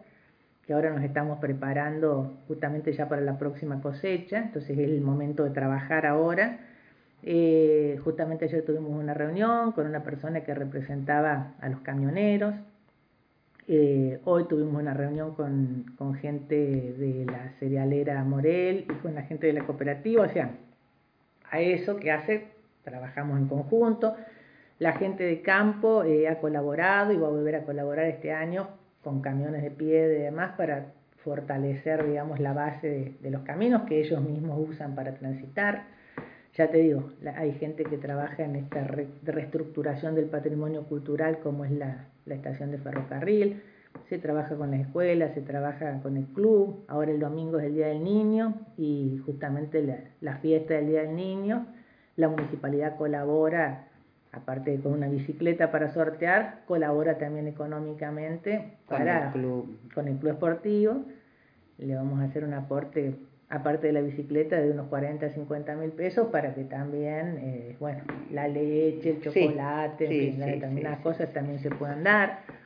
que 0.66 0.72
ahora 0.72 0.90
nos 0.90 1.04
estamos 1.04 1.38
preparando 1.38 2.34
justamente 2.48 2.92
ya 2.92 3.08
para 3.08 3.22
la 3.22 3.38
próxima 3.38 3.80
cosecha, 3.80 4.38
entonces 4.38 4.76
es 4.76 4.78
el 4.78 5.00
momento 5.00 5.44
de 5.44 5.50
trabajar 5.50 6.06
ahora. 6.06 6.58
Eh, 7.22 8.00
justamente 8.02 8.46
ayer 8.46 8.64
tuvimos 8.64 8.90
una 8.90 9.14
reunión 9.14 9.72
con 9.72 9.86
una 9.86 10.02
persona 10.02 10.40
que 10.40 10.54
representaba 10.54 11.54
a 11.60 11.68
los 11.68 11.80
camioneros, 11.82 12.54
eh, 13.68 14.18
hoy 14.24 14.48
tuvimos 14.48 14.82
una 14.82 14.94
reunión 14.94 15.36
con, 15.36 15.84
con 15.96 16.14
gente 16.14 16.56
de 16.56 17.24
la 17.26 17.52
cerealera 17.60 18.24
Morel 18.24 18.86
y 18.90 18.94
con 18.94 19.14
la 19.14 19.22
gente 19.22 19.46
de 19.46 19.52
la 19.52 19.64
cooperativa, 19.64 20.24
o 20.24 20.28
sea, 20.28 20.50
a 21.50 21.60
eso 21.60 21.96
que 21.96 22.10
hace, 22.10 22.48
trabajamos 22.84 23.38
en 23.38 23.48
conjunto. 23.48 24.16
La 24.78 24.92
gente 24.92 25.24
de 25.24 25.42
campo 25.42 26.04
eh, 26.04 26.28
ha 26.28 26.38
colaborado 26.40 27.12
y 27.12 27.16
va 27.16 27.28
a 27.28 27.30
volver 27.30 27.56
a 27.56 27.64
colaborar 27.64 28.06
este 28.06 28.32
año 28.32 28.68
con 29.02 29.20
camiones 29.20 29.62
de 29.62 29.70
piedra 29.70 30.18
y 30.18 30.22
demás 30.22 30.52
para 30.56 30.92
fortalecer, 31.18 32.06
digamos, 32.06 32.40
la 32.40 32.54
base 32.54 33.16
de, 33.20 33.30
los 33.30 33.42
caminos 33.42 33.82
que 33.82 34.00
ellos 34.00 34.22
mismos 34.22 34.68
usan 34.68 34.94
para 34.94 35.14
transitar. 35.14 35.84
Ya 36.54 36.70
te 36.70 36.78
digo, 36.78 37.10
hay 37.36 37.52
gente 37.52 37.84
que 37.84 37.98
trabaja 37.98 38.42
en 38.42 38.56
esta 38.56 38.84
re- 38.84 39.08
reestructuración 39.22 40.14
del 40.14 40.26
patrimonio 40.26 40.84
cultural 40.84 41.38
como 41.40 41.64
es 41.64 41.70
la 41.72 42.06
estación 42.26 42.70
de 42.70 42.78
ferrocarril, 42.78 43.62
se 44.10 44.18
trabaja 44.18 44.56
con 44.56 44.72
las 44.72 44.80
escuelas, 44.80 45.32
se 45.34 45.40
trabaja 45.40 46.00
con 46.02 46.16
el 46.16 46.26
club, 46.26 46.84
ahora 46.88 47.12
el 47.12 47.20
domingo 47.20 47.60
es 47.60 47.66
el 47.66 47.74
Día 47.76 47.86
del 47.86 48.02
Niño 48.02 48.54
y 48.76 49.22
justamente 49.24 49.80
la, 49.82 49.98
la 50.20 50.36
fiesta 50.38 50.74
del 50.74 50.88
Día 50.88 51.02
del 51.02 51.14
Niño, 51.14 51.66
la 52.16 52.28
municipalidad 52.28 52.96
colabora, 52.96 53.86
aparte 54.32 54.72
de 54.72 54.80
con 54.80 54.94
una 54.94 55.08
bicicleta 55.08 55.70
para 55.70 55.94
sortear, 55.94 56.62
colabora 56.66 57.18
también 57.18 57.46
económicamente 57.46 58.78
Con 58.86 58.98
para, 58.98 59.26
el 59.26 59.32
club. 59.32 59.78
con 59.94 60.08
el 60.08 60.16
club 60.16 60.32
esportivo, 60.32 61.04
le 61.78 61.94
vamos 61.94 62.18
a 62.20 62.24
hacer 62.24 62.42
un 62.42 62.54
aporte, 62.54 63.14
aparte 63.48 63.86
de 63.86 63.92
la 63.92 64.00
bicicleta, 64.00 64.60
de 64.60 64.72
unos 64.72 64.88
40, 64.88 65.30
50 65.30 65.76
mil 65.76 65.90
pesos 65.92 66.26
para 66.32 66.52
que 66.52 66.64
también, 66.64 67.38
eh, 67.40 67.76
bueno, 67.78 68.02
la 68.32 68.48
leche, 68.48 69.10
el 69.10 69.20
chocolate, 69.20 70.08
sí, 70.08 70.32
sí, 70.32 70.82
cosas 71.00 71.32
también 71.32 71.60
se 71.60 71.70
puedan 71.70 72.02
dar. 72.02 72.59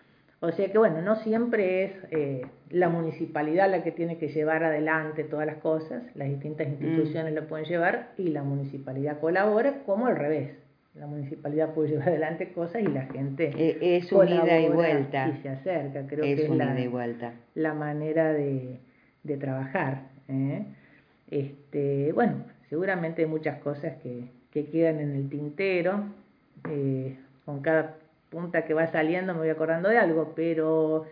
O 0.47 0.53
sea 0.53 0.71
que 0.71 0.79
bueno, 0.79 1.01
no 1.03 1.17
siempre 1.17 1.85
es 1.85 1.93
eh, 2.11 2.43
la 2.71 2.89
municipalidad 2.89 3.71
la 3.71 3.83
que 3.83 3.93
tiene 3.93 4.19
que 4.19 4.29
llevar 4.29 4.63
adelante 4.65 5.25
todas 5.25 5.47
las 5.47 5.57
cosas, 5.57 6.03
las 6.15 6.29
distintas 6.29 6.69
instituciones 6.69 7.33
lo 7.35 7.47
pueden 7.47 7.65
llevar 7.67 8.11
y 8.19 8.29
la 8.29 8.43
municipalidad 8.43 9.21
colabora, 9.21 9.83
como 9.87 10.07
al 10.07 10.17
revés. 10.17 10.51
La 10.95 11.07
municipalidad 11.07 11.73
puede 11.75 11.89
llevar 11.91 12.09
adelante 12.11 12.53
cosas 12.53 12.83
y 12.83 12.87
la 12.87 13.07
gente 13.07 13.53
Eh, 13.57 13.97
es 13.97 14.13
un 14.13 14.29
ida 14.29 14.61
y 14.61 14.69
vuelta. 14.69 15.29
y 15.29 15.43
se 15.43 15.49
acerca. 15.49 16.07
Creo 16.07 16.25
es 16.25 16.37
que 16.37 16.45
es 16.45 16.51
la, 16.51 16.79
y 16.79 16.87
vuelta. 16.89 17.33
la 17.55 17.75
manera 17.75 18.33
de, 18.33 18.79
de 19.25 19.37
trabajar. 19.37 20.03
¿eh? 20.29 20.63
Este, 21.31 22.13
bueno, 22.13 22.45
seguramente 22.69 23.23
hay 23.23 23.29
muchas 23.29 23.59
cosas 23.61 23.95
que, 24.03 24.29
que 24.53 24.67
quedan 24.67 25.01
en 25.01 25.17
el 25.17 25.29
tintero. 25.29 26.05
eh, 26.71 27.17
con 27.45 27.61
cada 27.61 27.97
punta 28.35 28.65
que 28.65 28.75
va 28.75 28.89
saliendo 28.89 29.33
me 29.33 29.41
voy 29.41 29.49
acordando 29.49 29.89
de 29.89 29.99
algo, 29.99 30.33
pero 30.35 31.07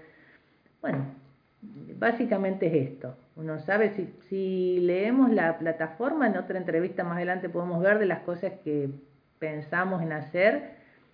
bueno, 0.81 1.07
básicamente 1.99 2.67
es 2.67 2.91
esto. 2.91 3.15
Uno 3.37 3.61
sabe, 3.61 3.93
si, 4.29 4.81
leemos 4.81 5.31
la 5.31 5.57
plataforma, 5.59 6.27
en 6.27 6.37
otra 6.37 6.59
entrevista 6.59 7.05
más 7.05 7.17
adelante 7.17 7.49
podemos 7.49 7.81
ver 7.81 7.99
de 8.01 8.07
las 8.07 8.21
cosas 8.21 8.53
que 8.65 8.91
pensamos 9.39 10.03
en 10.03 10.13
hacer. 10.13 10.73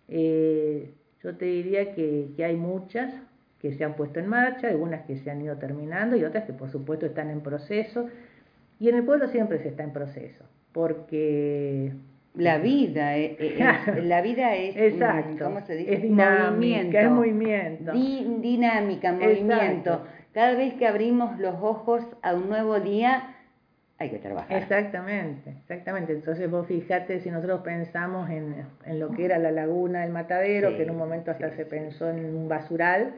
Eh, 0.09 0.91
yo 1.23 1.37
te 1.37 1.45
diría 1.45 1.95
que, 1.95 2.31
que 2.35 2.45
hay 2.45 2.57
muchas 2.57 3.13
que 3.61 3.75
se 3.75 3.85
han 3.85 3.95
puesto 3.95 4.19
en 4.19 4.29
marcha, 4.29 4.69
algunas 4.69 5.05
que 5.05 5.19
se 5.19 5.31
han 5.31 5.43
ido 5.43 5.57
terminando 5.57 6.17
y 6.17 6.25
otras 6.25 6.45
que 6.45 6.53
por 6.55 6.71
supuesto 6.71 7.05
están 7.05 7.29
en 7.29 7.43
proceso. 7.43 8.09
Y 8.81 8.89
en 8.89 8.97
el 8.97 9.05
pueblo 9.05 9.29
siempre 9.29 9.59
se 9.59 9.69
está 9.69 9.83
en 9.83 9.93
proceso, 9.93 10.45
porque 10.73 11.93
la 12.35 12.59
vida 12.59 13.17
es, 13.17 13.37
la 14.03 14.23
vida 14.23 14.55
es 14.55 14.77
Exacto. 14.77 15.45
¿cómo 15.45 15.61
se 15.63 15.77
dice? 15.77 15.95
Es 15.95 16.03
dinámica, 16.03 17.03
es 17.03 17.11
movimiento. 17.11 17.93
dinámica, 17.93 19.13
movimiento. 19.13 20.05
Cada 20.33 20.55
vez 20.55 20.75
que 20.75 20.87
abrimos 20.87 21.39
los 21.39 21.57
ojos 21.61 22.05
a 22.23 22.35
un 22.35 22.49
nuevo 22.49 22.79
día, 22.81 23.35
hay 23.99 24.11
que 24.11 24.19
trabajar. 24.19 24.57
Exactamente, 24.57 25.51
exactamente. 25.51 26.13
Entonces 26.13 26.49
vos 26.49 26.67
fijate 26.67 27.19
si 27.21 27.31
nosotros 27.31 27.63
pensamos 27.63 28.31
en, 28.31 28.67
en 28.85 29.01
lo 29.01 29.11
que 29.11 29.25
era 29.25 29.39
la 29.39 29.51
laguna 29.51 30.03
del 30.03 30.13
matadero, 30.13 30.77
que 30.77 30.85
en 30.85 30.91
un 30.91 30.99
momento 30.99 31.33
hasta 31.33 31.51
se 31.51 31.67
pensó 31.67 32.09
en 32.09 32.37
un 32.37 32.49
basural, 32.49 33.15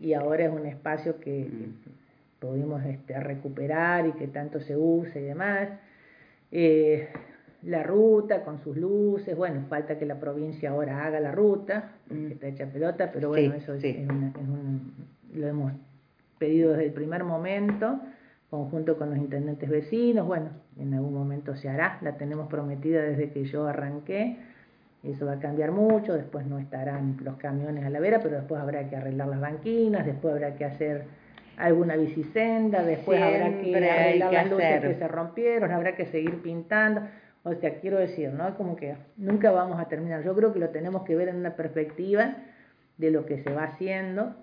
y 0.00 0.14
ahora 0.14 0.46
es 0.46 0.50
un 0.50 0.66
espacio 0.66 1.20
que, 1.20 1.44
mm. 1.44 2.40
pudimos 2.40 2.84
este, 2.86 3.20
recuperar 3.20 4.06
y 4.06 4.12
que 4.12 4.26
tanto 4.26 4.60
se 4.60 4.76
usa 4.76 5.20
y 5.20 5.24
demás. 5.24 5.68
Eh, 6.50 7.08
la 7.62 7.82
ruta 7.82 8.42
con 8.42 8.58
sus 8.62 8.76
luces, 8.76 9.36
bueno, 9.36 9.64
falta 9.68 9.98
que 9.98 10.06
la 10.06 10.18
provincia 10.18 10.70
ahora 10.70 11.04
haga 11.04 11.20
la 11.20 11.32
ruta, 11.32 11.92
mm. 12.08 12.26
que 12.26 12.32
está 12.34 12.46
hecha 12.48 12.66
pelota, 12.66 13.10
pero 13.12 13.28
bueno, 13.28 13.54
eso 13.54 13.74
Es, 13.74 13.84
un, 13.84 14.92
lo 15.34 15.46
hemos 15.46 15.72
pedido 16.38 16.70
desde 16.70 16.86
el 16.86 16.92
primer 16.92 17.24
momento, 17.24 18.00
conjunto 18.48 18.96
con 18.96 19.10
los 19.10 19.18
intendentes 19.18 19.68
vecinos, 19.68 20.26
bueno, 20.26 20.50
en 20.78 20.94
algún 20.94 21.14
momento 21.14 21.54
se 21.54 21.68
hará, 21.68 21.98
la 22.02 22.16
tenemos 22.16 22.48
prometida 22.48 23.02
desde 23.02 23.30
que 23.30 23.44
yo 23.44 23.66
arranqué, 23.66 24.38
eso 25.04 25.26
va 25.26 25.32
a 25.32 25.38
cambiar 25.38 25.70
mucho, 25.70 26.14
después 26.14 26.46
no 26.46 26.58
estarán 26.58 27.18
los 27.22 27.36
camiones 27.36 27.84
a 27.84 27.90
la 27.90 28.00
vera, 28.00 28.20
pero 28.22 28.36
después 28.36 28.60
habrá 28.60 28.88
que 28.88 28.96
arreglar 28.96 29.28
las 29.28 29.40
banquinas, 29.40 30.04
después 30.04 30.34
habrá 30.34 30.56
que 30.56 30.64
hacer 30.64 31.04
alguna 31.56 31.96
bicisenda, 31.96 32.82
después 32.82 33.20
habrá 33.20 33.60
que 33.60 33.76
arreglar 33.76 34.32
las 34.32 34.50
luces 34.50 34.80
que 34.80 34.94
se 34.94 35.08
rompieron, 35.08 35.70
habrá 35.70 35.94
que 35.94 36.06
seguir 36.06 36.42
pintando. 36.42 37.02
O 37.42 37.54
sea, 37.54 37.80
quiero 37.80 37.98
decir, 37.98 38.30
¿no? 38.30 38.56
Como 38.56 38.76
que 38.76 38.96
nunca 39.16 39.50
vamos 39.50 39.80
a 39.80 39.88
terminar. 39.88 40.22
Yo 40.22 40.34
creo 40.34 40.52
que 40.52 40.58
lo 40.58 40.68
tenemos 40.68 41.04
que 41.04 41.16
ver 41.16 41.28
en 41.28 41.36
una 41.36 41.56
perspectiva 41.56 42.36
de 42.98 43.10
lo 43.10 43.24
que 43.24 43.42
se 43.42 43.52
va 43.52 43.64
haciendo, 43.64 44.34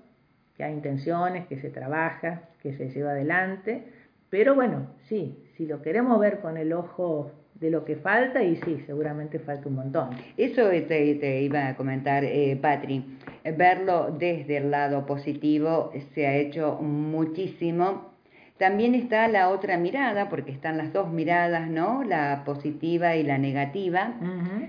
que 0.56 0.64
hay 0.64 0.74
intenciones, 0.74 1.46
que 1.48 1.58
se 1.58 1.70
trabaja, 1.70 2.42
que 2.62 2.74
se 2.74 2.90
lleva 2.90 3.12
adelante. 3.12 3.84
Pero 4.30 4.56
bueno, 4.56 4.88
sí, 5.08 5.44
si 5.56 5.68
lo 5.68 5.82
queremos 5.82 6.20
ver 6.20 6.40
con 6.40 6.58
el 6.58 6.74
ojo 6.74 7.32
de 7.60 7.72
lo 7.72 7.86
que 7.86 7.96
falta 7.96 8.44
y 8.44 8.56
sí, 8.58 8.84
seguramente 8.86 9.40
falta 9.40 9.70
un 9.70 9.76
montón. 9.76 10.10
Eso 10.36 10.70
te, 10.70 11.16
te 11.16 11.42
iba 11.42 11.68
a 11.68 11.76
comentar, 11.76 12.24
eh, 12.24 12.58
Patri. 12.62 13.20
Verlo 13.58 14.12
desde 14.12 14.58
el 14.58 14.72
lado 14.72 15.06
positivo 15.06 15.92
se 16.14 16.28
ha 16.28 16.36
hecho 16.36 16.76
muchísimo. 16.82 18.17
También 18.58 18.96
está 18.96 19.28
la 19.28 19.50
otra 19.50 19.78
mirada, 19.78 20.30
porque 20.30 20.52
están 20.52 20.78
las 20.78 20.92
dos 20.92 21.12
miradas, 21.12 21.70
¿no? 21.70 22.04
La 22.04 22.44
positiva 22.44 23.16
y 23.16 23.24
la 23.24 23.38
negativa, 23.38 24.14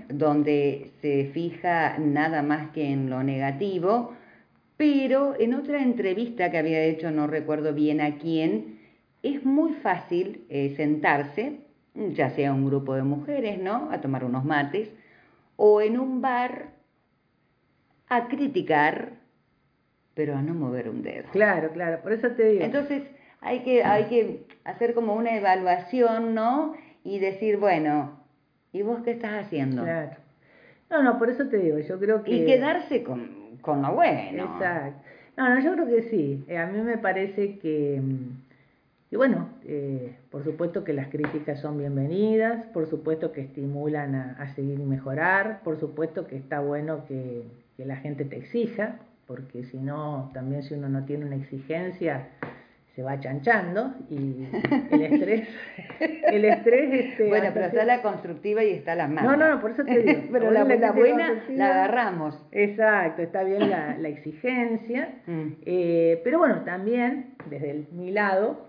donde 0.09 0.91
se 1.01 1.31
fija 1.33 1.97
nada 1.97 2.43
más 2.43 2.69
que 2.71 2.91
en 2.91 3.09
lo 3.09 3.23
negativo. 3.23 4.13
Pero 4.77 5.35
en 5.39 5.55
otra 5.55 5.81
entrevista 5.81 6.51
que 6.51 6.57
había 6.57 6.83
hecho, 6.83 7.11
no 7.11 7.27
recuerdo 7.27 7.73
bien 7.73 7.99
a 7.99 8.17
quién, 8.17 8.79
es 9.23 9.43
muy 9.43 9.73
fácil 9.73 10.45
eh, 10.49 10.73
sentarse 10.77 11.59
ya 11.93 12.29
sea 12.29 12.53
un 12.53 12.65
grupo 12.65 12.95
de 12.95 13.03
mujeres, 13.03 13.59
¿no? 13.59 13.89
A 13.91 14.01
tomar 14.01 14.23
unos 14.23 14.45
mates, 14.45 14.89
o 15.55 15.81
en 15.81 15.99
un 15.99 16.21
bar 16.21 16.69
a 18.07 18.27
criticar, 18.27 19.13
pero 20.13 20.35
a 20.35 20.41
no 20.41 20.53
mover 20.53 20.89
un 20.89 21.01
dedo. 21.01 21.29
Claro, 21.31 21.71
claro, 21.71 22.01
por 22.01 22.13
eso 22.13 22.29
te 22.31 22.49
digo. 22.49 22.63
Entonces 22.63 23.03
hay 23.41 23.59
que, 23.59 23.83
hay 23.83 24.05
que 24.05 24.45
hacer 24.63 24.93
como 24.93 25.13
una 25.13 25.35
evaluación, 25.35 26.33
¿no? 26.35 26.73
Y 27.03 27.19
decir, 27.19 27.57
bueno, 27.57 28.19
¿y 28.73 28.81
vos 28.81 29.01
qué 29.03 29.11
estás 29.11 29.45
haciendo? 29.45 29.83
Claro. 29.83 30.11
No, 30.89 31.03
no, 31.03 31.19
por 31.19 31.29
eso 31.29 31.47
te 31.47 31.57
digo, 31.57 31.77
yo 31.79 31.99
creo 31.99 32.23
que... 32.23 32.31
Y 32.31 32.45
quedarse 32.45 33.03
con, 33.03 33.57
con 33.61 33.81
lo 33.81 33.93
bueno. 33.93 34.43
Exacto. 34.55 35.03
No, 35.37 35.53
no, 35.53 35.61
yo 35.61 35.73
creo 35.73 35.87
que 35.87 36.01
sí. 36.03 36.43
Eh, 36.47 36.57
a 36.57 36.65
mí 36.65 36.81
me 36.81 36.97
parece 36.97 37.59
que 37.59 38.01
mm, 38.03 38.49
y 39.11 39.15
bueno, 39.15 39.49
eh, 39.65 40.15
por 40.29 40.43
supuesto 40.43 40.83
que 40.83 40.93
las 40.93 41.07
críticas 41.07 41.59
son 41.59 41.79
bienvenidas, 41.79 42.67
por 42.67 42.87
supuesto 42.87 43.31
que 43.31 43.41
estimulan 43.41 44.13
a, 44.13 44.53
seguir 44.53 44.79
y 44.79 44.83
mejorar, 44.83 45.61
por 45.63 45.79
supuesto 45.79 46.27
que 46.27 46.37
está 46.37 46.59
bueno 46.59 47.05
que, 47.07 47.43
que, 47.75 47.85
la 47.85 47.95
gente 47.95 48.23
te 48.23 48.37
exija, 48.37 48.99
porque 49.25 49.63
si 49.63 49.77
no, 49.77 50.29
también 50.35 50.61
si 50.61 50.75
uno 50.75 50.89
no 50.89 51.05
tiene 51.05 51.25
una 51.25 51.37
exigencia, 51.37 52.27
se 52.99 53.03
va 53.03 53.17
chanchando 53.17 53.93
y 54.09 54.45
el 54.91 55.01
estrés, 55.01 55.47
el 55.99 56.43
estrés 56.43 56.93
este, 56.93 57.29
Bueno, 57.29 57.51
pero 57.53 57.67
está 57.67 57.85
la 57.85 58.01
constructiva 58.01 58.61
y 58.61 58.71
está 58.71 58.93
la 58.93 59.07
mala. 59.07 59.21
No, 59.21 59.37
no, 59.37 59.55
no, 59.55 59.61
por 59.61 59.71
eso 59.71 59.85
te 59.85 59.99
digo. 60.01 60.23
pero 60.33 60.51
la, 60.51 60.65
buena 60.91 61.45
la 61.47 61.69
agarramos. 61.69 62.45
Exacto, 62.51 63.21
está 63.21 63.43
bien 63.45 63.69
la, 63.69 63.97
la 63.99 64.09
exigencia, 64.09 65.13
mm. 65.27 65.47
eh, 65.65 66.19
pero 66.25 66.39
bueno, 66.39 66.63
también 66.65 67.35
desde 67.49 67.85
mi 67.93 68.11
lado, 68.11 68.67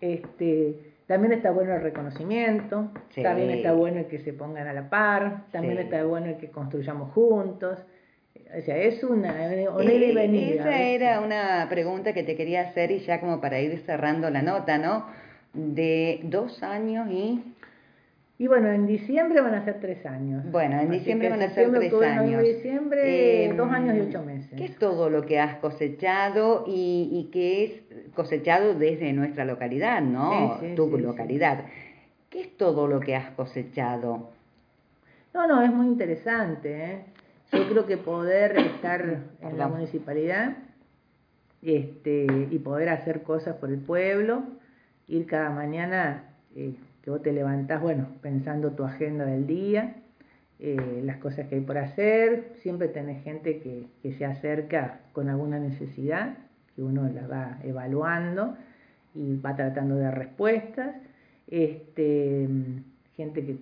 este, 0.00 0.92
también 1.08 1.32
está 1.32 1.50
bueno 1.50 1.74
el 1.74 1.82
reconocimiento, 1.82 2.92
también 3.20 3.50
está 3.50 3.72
bueno 3.72 3.98
el 3.98 4.06
que 4.06 4.20
se 4.20 4.32
pongan 4.32 4.68
a 4.68 4.74
la 4.74 4.88
par, 4.88 5.50
también 5.50 5.78
está 5.78 6.04
bueno 6.04 6.26
el 6.26 6.36
que 6.36 6.50
construyamos 6.50 7.12
juntos. 7.14 7.84
O 8.56 8.62
sea, 8.62 8.76
es 8.78 9.04
una, 9.04 9.34
una 9.74 9.92
eh, 9.92 10.54
Esa 10.54 10.78
era 10.80 11.20
una 11.20 11.66
pregunta 11.68 12.14
que 12.14 12.22
te 12.22 12.36
quería 12.36 12.62
hacer 12.62 12.90
y 12.90 13.00
ya 13.00 13.20
como 13.20 13.40
para 13.40 13.60
ir 13.60 13.82
cerrando 13.84 14.30
la 14.30 14.40
nota, 14.40 14.78
¿no? 14.78 15.06
De 15.52 16.20
dos 16.24 16.62
años 16.62 17.08
y 17.10 17.42
y 18.38 18.48
bueno, 18.48 18.70
en 18.70 18.86
diciembre 18.86 19.40
van 19.40 19.54
a 19.54 19.64
ser 19.64 19.80
tres 19.80 20.04
años. 20.04 20.44
Bueno, 20.50 20.78
en 20.78 20.90
diciembre 20.90 21.30
van 21.30 21.40
a 21.40 21.54
ser 21.54 21.70
tres 21.72 21.92
años. 22.02 22.44
En 22.44 22.54
diciembre, 22.54 23.52
dos 23.56 23.72
años 23.72 23.96
y 23.96 24.00
ocho 24.00 24.22
meses. 24.22 24.50
¿Qué 24.54 24.66
es 24.66 24.76
todo 24.76 25.08
lo 25.08 25.24
que 25.24 25.40
has 25.40 25.56
cosechado 25.56 26.64
y, 26.66 27.08
y 27.12 27.30
qué 27.32 27.64
es 27.64 28.12
cosechado 28.14 28.74
desde 28.74 29.14
nuestra 29.14 29.46
localidad, 29.46 30.02
no? 30.02 30.60
tu 30.76 30.98
localidad. 30.98 31.64
¿Qué 32.28 32.42
es 32.42 32.56
todo 32.58 32.86
lo 32.86 33.00
que 33.00 33.16
has 33.16 33.30
cosechado? 33.30 34.30
No, 35.32 35.46
no, 35.46 35.62
es 35.62 35.72
muy 35.72 35.86
interesante. 35.86 36.84
¿eh? 36.84 36.98
Yo 37.52 37.68
creo 37.68 37.86
que 37.86 37.96
poder 37.96 38.56
estar 38.56 39.22
en 39.40 39.58
la 39.58 39.68
municipalidad 39.68 40.56
este, 41.62 42.26
y 42.50 42.58
poder 42.58 42.88
hacer 42.88 43.22
cosas 43.22 43.56
por 43.56 43.70
el 43.70 43.78
pueblo, 43.78 44.44
ir 45.08 45.26
cada 45.26 45.50
mañana... 45.50 46.32
Eh, 46.54 46.74
que 47.06 47.10
vos 47.10 47.22
te 47.22 47.32
levantás, 47.32 47.80
bueno, 47.80 48.08
pensando 48.20 48.72
tu 48.72 48.82
agenda 48.82 49.24
del 49.24 49.46
día, 49.46 49.94
eh, 50.58 51.02
las 51.04 51.18
cosas 51.18 51.46
que 51.46 51.54
hay 51.54 51.60
por 51.60 51.78
hacer, 51.78 52.54
siempre 52.62 52.88
tenés 52.88 53.22
gente 53.22 53.60
que, 53.60 53.86
que, 54.02 54.12
se 54.14 54.24
acerca 54.24 55.02
con 55.12 55.28
alguna 55.28 55.60
necesidad, 55.60 56.36
que 56.74 56.82
uno 56.82 57.08
la 57.08 57.28
va 57.28 57.58
evaluando 57.62 58.56
y 59.14 59.36
va 59.36 59.54
tratando 59.54 59.94
de 59.94 60.02
dar 60.02 60.18
respuestas, 60.18 60.96
este, 61.46 62.48
gente 63.14 63.46
que 63.46 63.58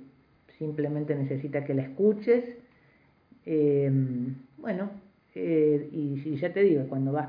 simplemente 0.57 1.14
necesita 1.14 1.66
que 1.66 1.74
la 1.74 1.82
escuches, 1.82 2.47
eh, 3.47 3.90
bueno, 4.59 4.90
eh, 5.34 5.88
y, 5.92 6.36
ya 6.36 6.53
te 6.53 6.62
digo, 6.62 6.86
cuando 6.88 7.12
vas 7.12 7.28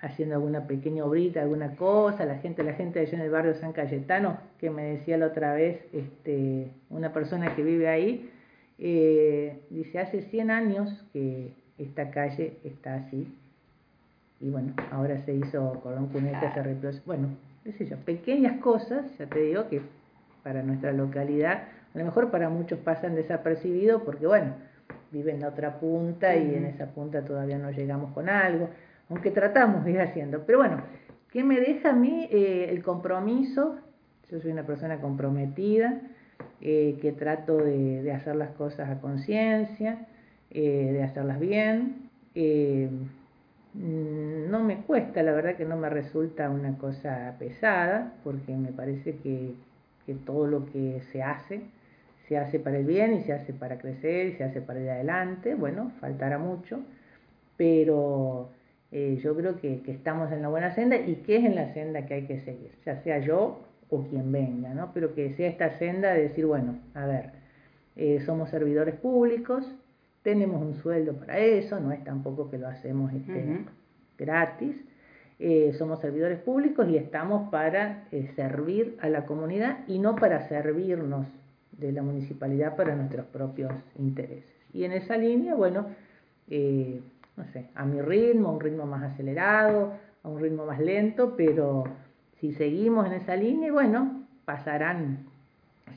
haciendo 0.00 0.36
alguna 0.36 0.66
pequeña 0.66 1.04
obrita, 1.04 1.42
alguna 1.42 1.76
cosa, 1.76 2.24
la 2.24 2.38
gente, 2.38 2.62
la 2.62 2.74
gente 2.74 3.00
allá 3.00 3.18
en 3.18 3.20
el 3.20 3.30
barrio 3.30 3.54
San 3.54 3.72
Cayetano, 3.72 4.38
que 4.58 4.70
me 4.70 4.84
decía 4.84 5.18
la 5.18 5.26
otra 5.26 5.54
vez, 5.54 5.80
este, 5.92 6.70
una 6.88 7.12
persona 7.12 7.54
que 7.54 7.62
vive 7.62 7.88
ahí, 7.88 8.30
eh, 8.78 9.60
dice, 9.70 9.98
hace 9.98 10.22
100 10.22 10.50
años 10.50 11.04
que 11.12 11.52
esta 11.76 12.10
calle 12.10 12.58
está 12.64 12.94
así, 12.94 13.26
y 14.40 14.48
bueno, 14.48 14.72
ahora 14.90 15.18
se 15.24 15.34
hizo 15.34 15.80
cordón 15.82 16.06
cuneta, 16.08 16.54
se 16.54 16.62
reemplazó, 16.62 17.00
bueno, 17.04 17.28
qué 17.64 17.72
sé 17.72 17.96
pequeñas 17.96 18.58
cosas, 18.60 19.04
ya 19.18 19.26
te 19.26 19.40
digo 19.40 19.68
que 19.68 19.82
para 20.42 20.62
nuestra 20.62 20.92
localidad, 20.92 21.64
a 21.94 21.98
lo 21.98 22.04
mejor 22.04 22.30
para 22.30 22.48
muchos 22.48 22.78
pasan 22.78 23.14
desapercibidos 23.14 24.02
porque 24.02 24.26
bueno, 24.26 24.54
viven 25.12 25.36
en 25.36 25.40
la 25.42 25.48
otra 25.48 25.78
punta 25.78 26.36
y 26.36 26.54
en 26.54 26.66
esa 26.66 26.86
punta 26.86 27.24
todavía 27.24 27.58
no 27.58 27.70
llegamos 27.70 28.12
con 28.12 28.28
algo 28.28 28.68
aunque 29.10 29.30
tratamos 29.30 29.84
de 29.84 29.90
ir 29.90 30.00
haciendo. 30.00 30.44
Pero 30.46 30.58
bueno, 30.58 30.82
¿qué 31.30 31.44
me 31.44 31.60
deja 31.60 31.90
a 31.90 31.92
mí 31.92 32.28
eh, 32.30 32.68
el 32.70 32.82
compromiso? 32.82 33.78
Yo 34.30 34.40
soy 34.40 34.52
una 34.52 34.64
persona 34.64 35.00
comprometida, 35.00 36.00
eh, 36.60 36.96
que 37.02 37.12
trato 37.12 37.58
de, 37.58 38.10
hacer 38.12 38.36
las 38.36 38.50
cosas 38.50 38.88
a 38.88 39.00
conciencia, 39.00 40.06
eh, 40.50 40.90
de 40.92 41.02
hacerlas 41.02 41.40
bien. 41.40 42.08
No 43.74 44.60
me 44.64 44.78
cuesta, 44.82 45.22
la 45.22 45.32
verdad 45.32 45.56
que 45.56 45.64
no 45.64 45.76
me 45.76 45.90
resulta 45.90 46.48
una 46.48 46.78
cosa 46.78 47.34
pesada, 47.38 48.14
porque 48.22 48.56
me 48.56 48.72
parece 48.72 49.16
que, 49.16 49.54
que 50.06 50.14
todo 50.14 50.46
lo 50.46 50.66
que 50.66 51.02
se 51.12 51.22
hace, 51.22 51.62
se 52.30 52.38
hace 52.38 52.60
para 52.60 52.78
el 52.78 52.86
bien 52.86 53.14
y 53.14 53.22
se 53.24 53.32
hace 53.32 53.52
para 53.52 53.76
crecer 53.78 54.26
y 54.26 54.32
se 54.34 54.44
hace 54.44 54.60
para 54.60 54.78
ir 54.78 54.88
adelante. 54.88 55.56
Bueno, 55.56 55.90
faltará 55.98 56.38
mucho, 56.38 56.78
pero 57.56 58.50
eh, 58.92 59.18
yo 59.20 59.34
creo 59.34 59.60
que, 59.60 59.82
que, 59.82 59.90
estamos 59.90 60.30
en 60.30 60.40
la 60.40 60.48
buena 60.48 60.72
senda 60.72 60.96
y 60.96 61.16
que 61.26 61.38
es 61.38 61.44
en 61.44 61.56
la 61.56 61.74
senda 61.74 62.06
que 62.06 62.14
hay 62.14 62.26
que 62.26 62.38
seguir, 62.38 62.70
ya 62.86 63.02
sea 63.02 63.18
yo 63.18 63.58
o 63.88 64.04
quien 64.04 64.30
venga, 64.30 64.72
¿no? 64.74 64.92
Pero 64.94 65.12
que 65.12 65.32
sea 65.32 65.48
esta 65.48 65.76
senda 65.78 66.12
de 66.12 66.28
decir, 66.28 66.46
bueno, 66.46 66.78
a 66.94 67.04
ver, 67.04 67.32
eh, 67.96 68.20
somos 68.24 68.48
servidores 68.48 68.94
públicos, 68.94 69.66
tenemos 70.22 70.62
un 70.62 70.76
sueldo 70.76 71.14
para 71.14 71.36
eso, 71.36 71.80
no 71.80 71.90
es 71.90 72.04
tampoco 72.04 72.48
que 72.48 72.58
lo 72.58 72.68
hacemos 72.68 73.12
este, 73.12 73.64
gratis. 74.16 74.76
Eh, 75.40 75.72
somos 75.76 76.00
servidores 76.00 76.38
públicos 76.38 76.88
y 76.88 76.96
estamos 76.96 77.50
para 77.50 78.04
servir 78.36 78.96
a 79.00 79.08
la 79.08 79.26
comunidad 79.26 79.78
y 79.88 79.98
no 79.98 80.14
para 80.14 80.46
servirnos 80.46 81.26
de 81.80 81.92
la 81.92 82.02
municipalidad 82.02 82.76
para 82.76 82.94
nuestros 82.94 83.26
propios 83.26 83.72
intereses. 83.98 84.54
Y 84.72 84.84
en 84.84 84.92
esa 84.92 85.16
línea, 85.16 85.54
bueno, 85.54 85.86
eh, 86.48 87.00
no 87.36 87.44
sé, 87.52 87.66
a 87.74 87.84
mi 87.84 88.00
ritmo, 88.00 88.48
a 88.48 88.52
un 88.52 88.60
ritmo 88.60 88.86
más 88.86 89.02
acelerado, 89.12 89.94
a 90.22 90.28
un 90.28 90.40
ritmo 90.40 90.66
más 90.66 90.78
lento, 90.78 91.34
pero 91.36 91.84
si 92.40 92.52
seguimos 92.52 93.06
en 93.06 93.14
esa 93.14 93.36
línea, 93.36 93.72
bueno, 93.72 94.26
pasarán 94.44 95.26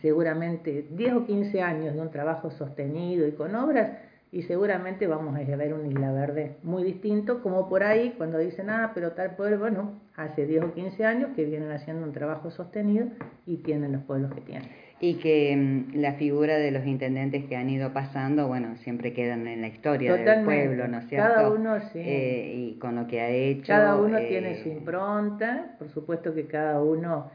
seguramente 0.02 0.88
10 0.92 1.14
o 1.14 1.26
15 1.26 1.62
años 1.62 1.94
de 1.94 2.02
un 2.02 2.10
trabajo 2.10 2.50
sostenido 2.52 3.28
y 3.28 3.32
con 3.34 3.56
obras 3.56 3.92
y 4.34 4.42
seguramente 4.42 5.06
vamos 5.06 5.36
a 5.36 5.56
ver 5.56 5.76
un 5.76 5.86
Isla 5.86 6.12
Verde 6.12 6.56
muy 6.64 6.84
distinto, 6.84 7.44
como 7.44 7.70
por 7.70 7.84
ahí 7.84 8.16
cuando 8.18 8.40
dicen, 8.40 8.72
ah, 8.72 8.92
pero 8.96 9.12
tal 9.12 9.36
pueblo, 9.36 9.60
bueno, 9.60 9.92
hace 10.16 10.48
10 10.48 10.64
o 10.64 10.74
15 10.74 11.06
años 11.06 11.30
que 11.36 11.46
vienen 11.46 11.72
haciendo 11.72 12.04
un 12.04 12.14
trabajo 12.14 12.50
sostenido 12.50 13.06
y 13.46 13.58
tienen 13.58 13.92
los 13.92 14.02
pueblos 14.02 14.34
que 14.34 14.42
tienen. 14.42 14.70
Y 15.04 15.16
que 15.16 15.54
mm, 15.54 16.00
la 16.00 16.14
figura 16.14 16.56
de 16.56 16.72
los 16.72 16.86
intendentes 16.86 17.44
que 17.44 17.58
han 17.58 17.70
ido 17.70 17.92
pasando, 17.92 18.48
bueno, 18.48 18.78
siempre 18.78 19.12
quedan 19.12 19.46
en 19.48 19.60
la 19.60 19.68
historia 19.68 20.14
del 20.16 20.46
pueblo, 20.46 20.88
¿no 20.88 21.00
es 21.00 21.10
cierto? 21.10 21.28
Cada 21.28 21.50
uno, 21.50 21.78
sí. 21.92 22.00
Eh, 22.00 22.54
y 22.56 22.80
con 22.80 22.96
lo 22.96 23.06
que 23.06 23.20
ha 23.20 23.28
hecho. 23.28 23.68
Cada 23.68 23.98
uno 23.98 24.18
eh, 24.18 24.28
tiene 24.30 24.64
su 24.64 24.70
impronta, 24.70 25.76
por 25.78 25.90
supuesto 25.90 26.34
que 26.34 26.48
cada 26.48 26.82
uno, 26.82 27.30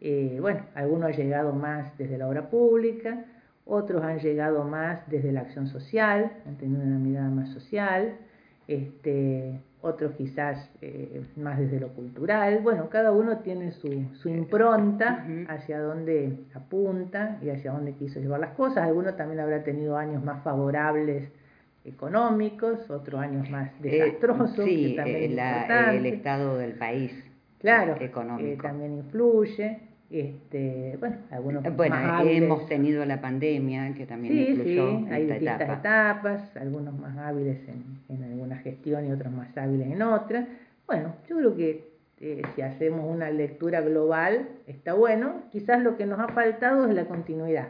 eh, 0.00 0.38
bueno, 0.40 0.64
alguno 0.74 1.08
ha 1.08 1.10
llegado 1.10 1.52
más 1.52 1.94
desde 1.98 2.16
la 2.16 2.26
obra 2.26 2.48
pública, 2.48 3.26
otros 3.66 4.02
han 4.02 4.18
llegado 4.20 4.64
más 4.64 5.00
desde 5.10 5.30
la 5.30 5.42
acción 5.42 5.66
social, 5.66 6.32
han 6.46 6.56
tenido 6.56 6.82
una 6.82 6.96
mirada 6.96 7.28
más 7.28 7.50
social, 7.50 8.14
este, 8.70 9.60
otros 9.82 10.12
quizás 10.12 10.70
eh, 10.80 11.22
más 11.36 11.58
desde 11.58 11.80
lo 11.80 11.88
cultural. 11.88 12.60
Bueno, 12.62 12.88
cada 12.88 13.12
uno 13.12 13.38
tiene 13.38 13.72
su, 13.72 14.06
su 14.14 14.28
impronta 14.28 15.26
hacia 15.48 15.80
dónde 15.80 16.38
apunta 16.54 17.38
y 17.42 17.50
hacia 17.50 17.72
dónde 17.72 17.94
quiso 17.94 18.20
llevar 18.20 18.40
las 18.40 18.54
cosas. 18.54 18.84
Algunos 18.84 19.16
también 19.16 19.40
habrá 19.40 19.62
tenido 19.64 19.96
años 19.96 20.22
más 20.22 20.42
favorables 20.42 21.30
económicos, 21.84 22.88
otros 22.90 23.20
años 23.20 23.48
más 23.50 23.70
eh, 23.82 24.04
desastrosos. 24.04 24.64
sí, 24.64 24.94
también 24.96 25.38
eh, 25.38 25.96
el 25.96 26.06
estado 26.06 26.58
del 26.58 26.74
país 26.74 27.12
claro, 27.58 27.96
económico. 28.00 28.62
también 28.62 28.98
influye. 28.98 29.89
Este, 30.10 30.96
bueno, 30.98 31.18
algunos 31.30 31.76
bueno, 31.76 32.20
hemos 32.24 32.66
tenido 32.66 33.04
la 33.04 33.20
pandemia 33.20 33.94
que 33.94 34.06
también 34.06 34.34
sí, 34.34 34.50
influyó 34.50 34.98
sí, 34.98 35.06
hay 35.08 35.26
distintas 35.26 35.78
etapas, 35.78 36.56
algunos 36.56 36.98
más 36.98 37.16
hábiles 37.16 37.60
en, 37.68 37.84
en, 38.08 38.24
alguna 38.24 38.56
gestión 38.56 39.06
y 39.06 39.12
otros 39.12 39.32
más 39.32 39.56
hábiles 39.56 39.86
en 39.86 40.02
otra. 40.02 40.48
Bueno, 40.88 41.14
yo 41.28 41.36
creo 41.36 41.56
que 41.56 41.90
eh, 42.22 42.42
si 42.54 42.60
hacemos 42.60 43.06
una 43.08 43.30
lectura 43.30 43.80
global 43.80 44.48
está 44.66 44.92
bueno. 44.92 45.42
Quizás 45.50 45.82
lo 45.82 45.96
que 45.96 46.04
nos 46.04 46.20
ha 46.20 46.28
faltado 46.28 46.86
es 46.86 46.94
la 46.94 47.06
continuidad. 47.06 47.68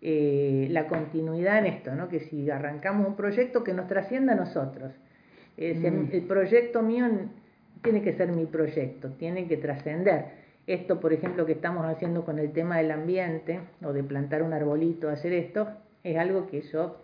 Eh, 0.00 0.68
la 0.70 0.86
continuidad 0.86 1.58
en 1.58 1.66
esto, 1.66 1.94
¿no? 1.96 2.08
Que 2.08 2.20
si 2.20 2.48
arrancamos 2.48 3.08
un 3.08 3.16
proyecto 3.16 3.64
que 3.64 3.72
nos 3.72 3.88
trascienda 3.88 4.34
a 4.34 4.36
nosotros. 4.36 4.92
Eh, 5.56 5.74
mm. 5.74 6.10
El 6.12 6.22
proyecto 6.22 6.82
mío 6.82 7.06
tiene 7.82 8.02
que 8.02 8.12
ser 8.12 8.30
mi 8.30 8.46
proyecto, 8.46 9.10
tiene 9.12 9.48
que 9.48 9.56
trascender 9.56 10.45
esto, 10.66 11.00
por 11.00 11.12
ejemplo, 11.12 11.46
que 11.46 11.52
estamos 11.52 11.86
haciendo 11.86 12.24
con 12.24 12.38
el 12.38 12.52
tema 12.52 12.78
del 12.78 12.90
ambiente, 12.90 13.60
o 13.84 13.92
de 13.92 14.02
plantar 14.02 14.42
un 14.42 14.52
arbolito, 14.52 15.08
hacer 15.08 15.32
esto, 15.32 15.68
es 16.02 16.16
algo 16.16 16.48
que 16.48 16.62
yo, 16.62 16.96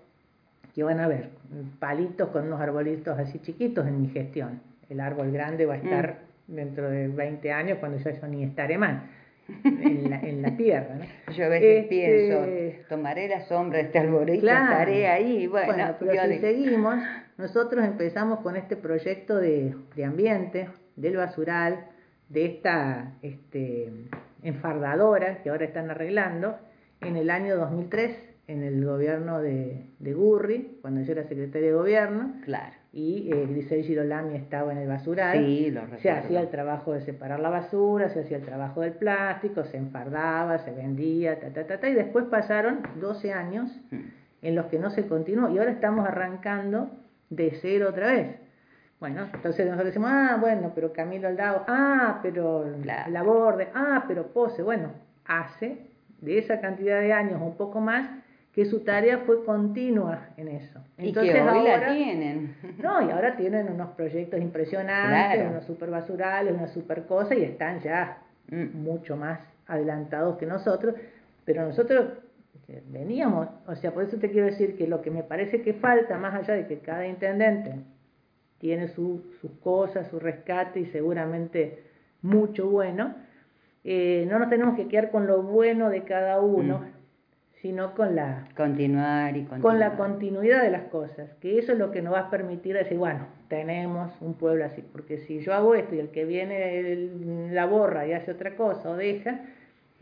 que 0.75 0.83
van 0.83 1.01
a 1.01 1.09
ver, 1.09 1.31
palitos 1.79 2.31
con 2.31 2.47
unos 2.47 2.61
arbolitos 2.61 3.19
así 3.19 3.39
chiquitos 3.41 3.87
en 3.87 4.03
mi 4.03 4.09
gestión. 4.09 4.61
El 4.89 5.01
árbol 5.01 5.31
grande 5.31 5.67
va 5.67 5.75
a 5.75 5.77
estar 5.79 6.19
mm. 6.49 6.55
dentro 6.55 6.91
de 6.91 7.09
20 7.09 7.53
años 7.53 7.79
cuando 7.79 7.99
yo, 7.99 8.11
yo 8.11 8.27
ni 8.29 8.45
estaré 8.45 8.79
más 8.79 9.03
en 9.65 10.11
la, 10.11 10.21
en 10.21 10.43
la 10.43 10.57
tierra. 10.57 10.97
¿no? 10.97 11.33
Yo 11.33 11.45
a 11.45 11.49
veces 11.49 11.85
este, 11.85 11.89
pienso, 11.89 12.89
tomaré 12.89 13.29
la 13.29 13.41
sombra 13.43 13.79
de 13.79 13.85
este 13.85 13.99
arbolito, 13.99 14.47
estaré 14.47 15.09
ahí. 15.09 15.47
Bueno, 15.47 15.97
pero 15.99 16.33
si 16.33 16.39
seguimos, 16.39 16.97
nosotros 17.39 17.85
empezamos 17.85 18.41
con 18.41 18.57
este 18.57 18.77
proyecto 18.77 19.37
de, 19.37 19.75
de 19.95 20.05
ambiente, 20.05 20.69
del 20.97 21.17
basural, 21.17 21.87
de 22.33 22.47
esta 22.47 23.15
este, 23.23 23.93
enfardadora 24.43 25.43
que 25.43 25.51
ahora 25.51 25.67
están 25.67 25.91
arreglando 25.91 26.57
en 27.01 27.17
el 27.17 27.31
año 27.31 27.57
2003 27.57 28.33
en 28.49 28.65
el 28.65 28.85
gobierno 28.85 29.41
de, 29.41 29.87
de 29.99 30.15
Gurri, 30.15 30.79
cuando 30.83 31.03
yo 31.03 31.13
era 31.13 31.25
secretaria 31.25 31.69
de 31.69 31.75
gobierno. 31.75 32.35
Claro. 32.45 32.75
Y 32.93 33.31
eh, 33.33 33.47
Grisel 33.49 33.85
Girolami 33.85 34.35
estaba 34.37 34.73
en 34.73 34.79
el 34.79 34.89
basural. 34.89 35.39
Sí, 35.39 35.71
lo 35.71 35.83
Se 35.99 36.11
hacía 36.11 36.41
el 36.41 36.49
trabajo 36.49 36.93
de 36.93 37.01
separar 37.03 37.41
la 37.41 37.49
basura, 37.49 38.09
se 38.11 38.21
hacía 38.21 38.39
el 38.39 38.45
trabajo 38.45 38.81
del 38.81 38.93
plástico, 38.93 39.65
se 39.65 39.77
enfardaba, 39.77 40.59
se 40.59 40.73
vendía, 40.73 41.39
ta, 41.41 41.51
ta, 41.51 41.67
ta, 41.67 41.81
ta. 41.81 41.89
Y 41.89 41.95
después 41.95 42.27
pasaron 42.27 42.81
12 43.01 43.33
años 43.33 43.71
mm. 43.91 44.01
en 44.43 44.55
los 44.55 44.67
que 44.67 44.79
no 44.79 44.91
se 44.91 45.07
continuó. 45.07 45.49
Y 45.49 45.59
ahora 45.59 45.71
estamos 45.71 46.07
arrancando 46.07 46.91
de 47.31 47.57
cero 47.63 47.87
otra 47.91 48.13
vez. 48.13 48.42
Bueno, 49.03 49.27
entonces 49.35 49.67
nosotros 49.67 49.87
decimos, 49.87 50.11
ah, 50.13 50.39
bueno, 50.41 50.71
pero 50.77 50.93
Camilo 50.93 51.27
Aldao, 51.27 51.65
ah, 51.67 52.21
pero 52.23 52.65
la, 52.85 53.23
Borde, 53.25 53.67
ah, 53.75 54.05
pero 54.07 54.29
Pose, 54.29 54.63
bueno, 54.63 54.93
hace 55.25 55.77
de 56.21 56.39
esa 56.39 56.61
cantidad 56.61 57.01
de 57.01 57.13
años 57.13 57.43
un 57.43 57.57
poco 57.57 57.81
más 57.81 58.09
que 58.53 58.65
su 58.65 58.85
tarea 58.85 59.19
fue 59.27 59.45
continua 59.45 60.29
en 60.37 60.47
eso. 60.47 60.79
Entonces, 60.99 61.35
y 61.35 61.37
que 61.37 61.43
hoy 61.43 61.65
la 61.65 61.93
tienen. 61.93 62.55
No, 62.81 63.05
y 63.05 63.11
ahora 63.11 63.35
tienen 63.35 63.73
unos 63.73 63.91
proyectos 63.97 64.41
impresionantes, 64.41 65.51
unos 65.51 65.65
super 65.65 65.91
basurales, 65.91 66.55
una 66.55 66.69
super 66.69 67.05
cosa, 67.05 67.35
y 67.35 67.43
están 67.43 67.81
ya 67.81 68.19
mm. 68.53 68.85
mucho 68.85 69.17
más 69.17 69.41
adelantados 69.67 70.39
que 70.39 70.47
nosotros, 70.47 70.95
pero 71.45 71.67
nosotros 71.67 72.05
veníamos, 72.87 73.49
o 73.67 73.75
sea, 73.75 73.91
por 73.91 74.05
eso 74.05 74.17
te 74.19 74.31
quiero 74.31 74.47
decir 74.47 74.77
que 74.77 74.87
lo 74.87 75.03
que 75.03 75.11
me 75.11 75.25
parece 75.25 75.61
que 75.61 75.75
falta, 75.75 76.17
más 76.19 76.35
allá 76.35 76.55
de 76.55 76.69
que 76.69 76.79
cada 76.79 77.05
intendente 77.05 77.75
tiene 78.63 78.87
sus 78.87 79.21
cosas, 79.61 80.07
su 80.07 80.21
rescate 80.21 80.79
y 80.79 80.87
seguramente 80.87 81.83
mucho 82.23 82.71
bueno. 82.71 83.17
Eh, 83.83 84.25
no 84.31 84.39
nos 84.39 84.49
tenemos 84.51 84.77
que 84.77 84.87
quedar 84.87 85.11
con 85.11 85.27
lo 85.27 85.43
bueno 85.43 85.91
de 85.91 86.05
cada 86.05 86.41
uno, 86.41 86.79
mm. 86.79 86.85
sino 87.61 87.93
con 87.95 88.15
la, 88.15 88.47
continuar 88.57 89.37
y 89.37 89.47
con 89.47 89.81
la 89.81 89.97
continuidad 89.97 90.63
de 90.63 90.71
las 90.71 90.85
cosas, 90.85 91.35
que 91.41 91.59
eso 91.59 91.73
es 91.73 91.79
lo 91.79 91.91
que 91.91 92.03
nos 92.03 92.15
va 92.15 92.21
a 92.21 92.31
permitir 92.31 92.77
decir, 92.77 92.99
bueno, 92.99 93.27
tenemos 93.49 94.13
un 94.21 94.35
pueblo 94.35 94.65
así, 94.65 94.81
porque 94.93 95.19
si 95.19 95.41
yo 95.41 95.55
hago 95.55 95.75
esto 95.75 95.97
y 95.97 95.99
el 95.99 96.11
que 96.11 96.25
viene 96.25 97.11
la 97.51 97.67
borra 97.67 98.07
y 98.07 98.13
hace 98.13 98.31
otra 98.31 98.55
cosa 98.55 98.91
o 98.91 98.97
deja, 98.97 99.41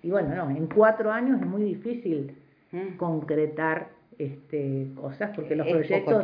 y 0.02 0.10
bueno, 0.10 0.34
no, 0.34 0.50
en 0.50 0.66
cuatro 0.66 1.10
años 1.10 1.40
es 1.40 1.46
muy 1.46 1.62
difícil 1.62 2.36
mm. 2.72 2.98
concretar 2.98 3.88
este, 4.18 4.88
cosas 4.96 5.30
porque 5.34 5.56
los 5.56 5.66
proyectos 5.66 6.22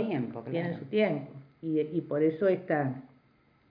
tienen 0.50 0.78
su 0.78 0.84
tiempo 0.84 1.30
y, 1.62 1.80
y 1.80 2.00
por 2.02 2.22
eso 2.22 2.48
esta, 2.48 3.02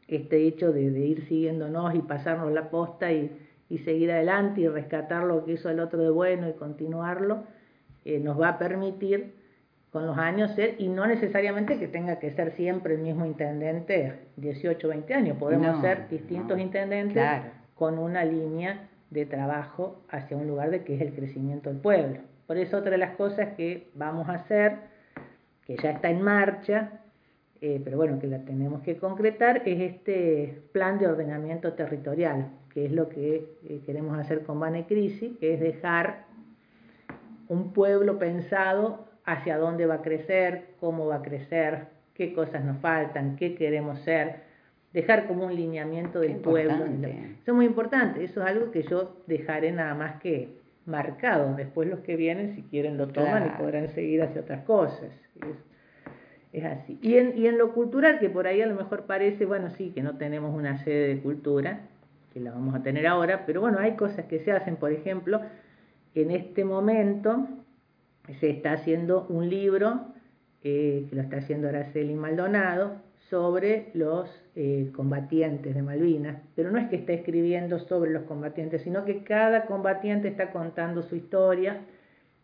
este 0.08 0.48
hecho 0.48 0.72
de, 0.72 0.82
ir 0.84 1.26
siguiéndonos 1.28 1.96
y 1.96 2.00
pasarnos 2.00 2.52
la 2.52 2.70
posta 2.70 3.12
y, 3.12 3.32
y, 3.70 3.80
seguir 3.80 4.12
adelante 4.12 4.62
y 4.62 4.68
rescatar 4.68 5.24
lo 5.24 5.46
que 5.46 5.54
hizo 5.54 5.70
el 5.70 5.80
otro 5.80 6.02
de 6.02 6.10
bueno 6.10 6.50
y 6.50 6.54
continuarlo, 6.54 7.44
eh, 8.04 8.20
nos 8.20 8.40
va 8.40 8.50
a 8.50 8.58
permitir 8.60 9.34
con 9.92 10.06
los 10.06 10.18
años 10.18 10.52
ser, 10.52 10.76
y 10.78 10.90
no 10.90 11.08
necesariamente 11.08 11.80
que 11.80 11.88
tenga 11.88 12.20
que 12.20 12.30
ser 12.32 12.52
siempre 12.52 12.96
el 12.96 13.02
mismo 13.02 13.26
intendente 13.26 14.28
18 14.36 14.88
20 14.90 15.14
años, 15.14 15.38
podemos 15.38 15.80
ser 15.80 16.10
distintos 16.10 16.60
intendentes 16.60 17.24
con 17.76 17.98
una 17.98 18.26
línea 18.26 18.90
de 19.10 19.26
trabajo 19.26 20.02
hacia 20.10 20.36
un 20.36 20.48
lugar 20.48 20.70
de 20.70 20.84
que 20.84 20.96
es 20.96 21.02
el 21.02 21.14
crecimiento 21.14 21.70
del 21.70 21.80
pueblo. 21.80 22.20
Por 22.46 22.58
eso 22.58 22.78
otra 22.78 22.92
de 22.92 22.98
las 22.98 23.16
cosas 23.16 23.56
que 23.56 23.88
vamos 23.96 24.28
a 24.28 24.34
hacer, 24.34 24.80
que 25.66 25.78
ya 25.78 25.92
está 25.92 26.10
en 26.10 26.22
marcha, 26.22 27.00
eh, 27.62 27.82
pero 27.84 27.98
bueno, 27.98 28.20
que 28.20 28.28
la 28.28 28.40
tenemos 28.40 28.82
que 28.82 28.98
concretar, 28.98 29.64
es 29.66 29.80
este 29.80 30.62
plan 30.72 31.00
de 31.00 31.08
ordenamiento 31.08 31.74
territorial, 31.74 32.50
que 32.74 32.86
es 32.86 32.92
lo 32.92 33.08
que 33.10 33.58
eh, 33.64 33.82
queremos 33.86 34.18
hacer 34.20 34.44
con 34.44 34.60
Bane 34.60 34.86
Crisi, 34.86 35.38
que 35.40 35.54
es 35.54 35.60
dejar 35.60 36.26
un 37.48 37.72
pueblo 37.74 38.20
pensado 38.20 39.08
hacia 39.24 39.58
dónde 39.58 39.86
va 39.86 39.96
a 39.96 40.02
crecer, 40.02 40.66
cómo 40.80 41.08
va 41.08 41.18
a 41.18 41.22
crecer, 41.22 41.88
qué 42.14 42.34
cosas 42.34 42.64
nos 42.66 42.78
faltan, 42.80 43.36
qué 43.36 43.56
queremos 43.56 44.00
ser, 44.02 44.42
dejar 44.94 45.28
como 45.28 45.46
un 45.46 45.56
lineamiento 45.56 46.20
del 46.20 46.38
pueblo. 46.38 46.86
Eso 46.86 47.52
es 47.52 47.54
muy 47.54 47.66
importante, 47.66 48.24
eso 48.24 48.42
es 48.42 48.48
algo 48.48 48.72
que 48.72 48.84
yo 48.84 49.18
dejaré 49.28 49.72
nada 49.72 49.94
más 49.94 50.22
que 50.22 50.50
marcado. 50.86 51.56
Después 51.56 51.90
los 51.90 52.00
que 52.00 52.16
vienen, 52.16 52.56
si 52.56 52.64
quieren, 52.64 52.98
lo 52.98 53.08
toman 53.08 53.48
y 53.48 53.62
podrán 53.62 53.90
seguir 53.90 54.22
hacia 54.22 54.42
otras 54.42 54.64
cosas. 54.64 55.10
Es, 55.42 55.75
así. 56.64 56.98
Y 57.02 57.18
en, 57.18 57.38
y 57.38 57.48
en 57.48 57.58
lo 57.58 57.74
cultural, 57.74 58.20
que 58.20 58.30
por 58.30 58.48
ahí 58.48 58.62
a 58.62 58.68
lo 58.68 58.76
mejor 58.76 59.04
parece, 59.04 59.46
bueno, 59.46 59.70
sí, 59.72 59.92
que 59.92 60.02
no 60.02 60.18
tenemos 60.18 60.56
una 60.56 60.78
sede 60.84 61.16
de 61.16 61.22
cultura, 61.22 61.82
que 62.34 62.40
la 62.40 62.52
vamos 62.52 62.76
a 62.76 62.84
tener 62.84 63.08
ahora, 63.08 63.46
pero 63.46 63.62
bueno, 63.62 63.80
hay 63.80 63.96
cosas 63.96 64.26
que 64.26 64.40
se 64.40 64.52
hacen, 64.52 64.76
por 64.76 64.92
ejemplo, 64.92 65.42
en 66.14 66.32
este 66.32 66.64
momento 66.64 67.48
se 68.40 68.50
está 68.50 68.74
haciendo 68.74 69.26
un 69.30 69.50
libro, 69.50 70.06
eh, 70.64 71.08
que 71.10 71.16
lo 71.16 71.22
está 71.22 71.38
haciendo 71.38 71.68
Araceli 71.68 72.14
Maldonado, 72.16 73.04
sobre 73.30 73.90
los 73.94 74.30
eh, 74.56 74.92
combatientes 74.96 75.74
de 75.74 75.82
Malvinas, 75.82 76.38
pero 76.56 76.72
no 76.72 76.78
es 76.78 76.88
que 76.90 76.98
esté 76.98 77.16
escribiendo 77.16 77.80
sobre 77.80 78.12
los 78.12 78.24
combatientes, 78.24 78.84
sino 78.84 79.04
que 79.04 79.24
cada 79.24 79.66
combatiente 79.66 80.28
está 80.28 80.52
contando 80.52 81.02
su 81.02 81.16
historia 81.16 81.82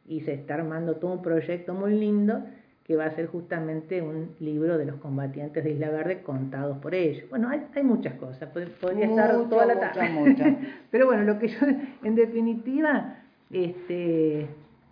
y 0.08 0.22
se 0.22 0.34
está 0.34 0.56
armando 0.56 0.96
todo 0.96 1.14
un 1.14 1.22
proyecto 1.22 1.74
muy 1.74 1.94
lindo 1.94 2.44
que 2.92 2.98
va 2.98 3.06
a 3.06 3.16
ser 3.16 3.28
justamente 3.28 4.02
un 4.02 4.32
libro 4.42 4.78
de 4.78 4.84
los 4.84 4.98
combatientes 4.98 5.64
de 5.64 5.72
Isla 5.72 5.90
Verde 5.92 6.24
contados 6.24 6.78
por 6.80 6.94
ellos. 6.94 7.24
Bueno, 7.30 7.48
hay, 7.48 7.66
hay 7.74 7.84
muchas 7.84 8.16
cosas, 8.16 8.50
podría 8.50 9.06
estar 9.06 9.48
toda 9.48 9.66
la 9.66 9.80
tarde. 9.80 10.58
Pero 10.92 11.06
bueno, 11.06 11.24
lo 11.24 11.40
que 11.40 11.48
yo, 11.48 11.60
en 12.04 12.16
definitiva, 12.16 13.16
este, 13.50 14.50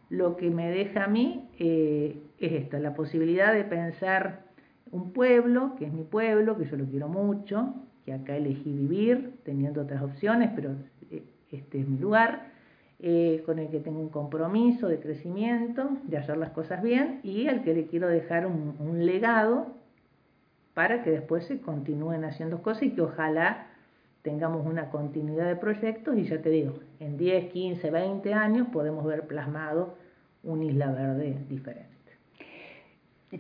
lo 0.10 0.38
que 0.38 0.50
me 0.50 0.72
deja 0.72 1.04
a 1.04 1.08
mí 1.10 1.50
eh, 1.60 2.22
es 2.40 2.54
esto, 2.54 2.80
la 2.80 2.94
posibilidad 2.94 3.54
de 3.54 3.66
pensar 3.66 4.44
un 4.92 5.12
pueblo, 5.12 5.76
que 5.78 5.84
es 5.84 5.92
mi 5.92 6.06
pueblo, 6.06 6.58
que 6.58 6.64
yo 6.68 6.78
lo 6.78 6.86
quiero 6.86 7.10
mucho, 7.10 7.74
que 8.06 8.14
acá 8.14 8.38
elegí 8.38 8.72
vivir, 8.72 9.34
teniendo 9.44 9.82
otras 9.82 10.02
opciones, 10.02 10.52
pero 10.56 10.72
eh, 11.12 11.24
este 11.52 11.82
es 11.82 11.86
mi 11.90 11.98
lugar, 11.98 12.48
eh, 13.00 13.44
con 13.46 13.60
el 13.60 13.70
que 13.70 13.80
tengo 13.80 14.00
un 14.00 14.10
compromiso 14.10 14.88
de 14.88 15.00
crecimiento, 15.00 15.90
de 16.04 16.18
hacer 16.18 16.38
las 16.38 16.52
cosas 16.52 16.82
bien, 16.82 17.22
y 17.24 17.48
al 17.48 17.64
que 17.64 17.74
le 17.74 17.88
quiero 17.88 18.08
dejar 18.08 18.46
un, 18.46 18.76
un 18.80 19.06
legado 19.06 19.68
para 20.74 21.04
que 21.04 21.12
después 21.12 21.46
se 21.46 21.62
continúen 21.62 22.24
haciendo 22.26 22.62
cosas 22.62 22.84
y 22.84 22.92
que 22.92 23.02
ojalá 23.02 23.68
tengamos 24.22 24.66
una 24.66 24.90
continuidad 24.90 25.48
de 25.48 25.56
proyectos 25.56 26.18
y 26.18 26.24
ya 26.26 26.42
te 26.42 26.50
digo, 26.50 26.74
en 27.00 27.18
10, 27.18 27.52
15, 27.52 27.90
20 27.90 28.34
años 28.34 28.68
podemos 28.72 29.06
ver 29.06 29.28
plasmado 29.28 29.96
un 30.44 30.64
Isla 30.64 30.92
Verde 30.92 31.38
diferente. 31.48 31.99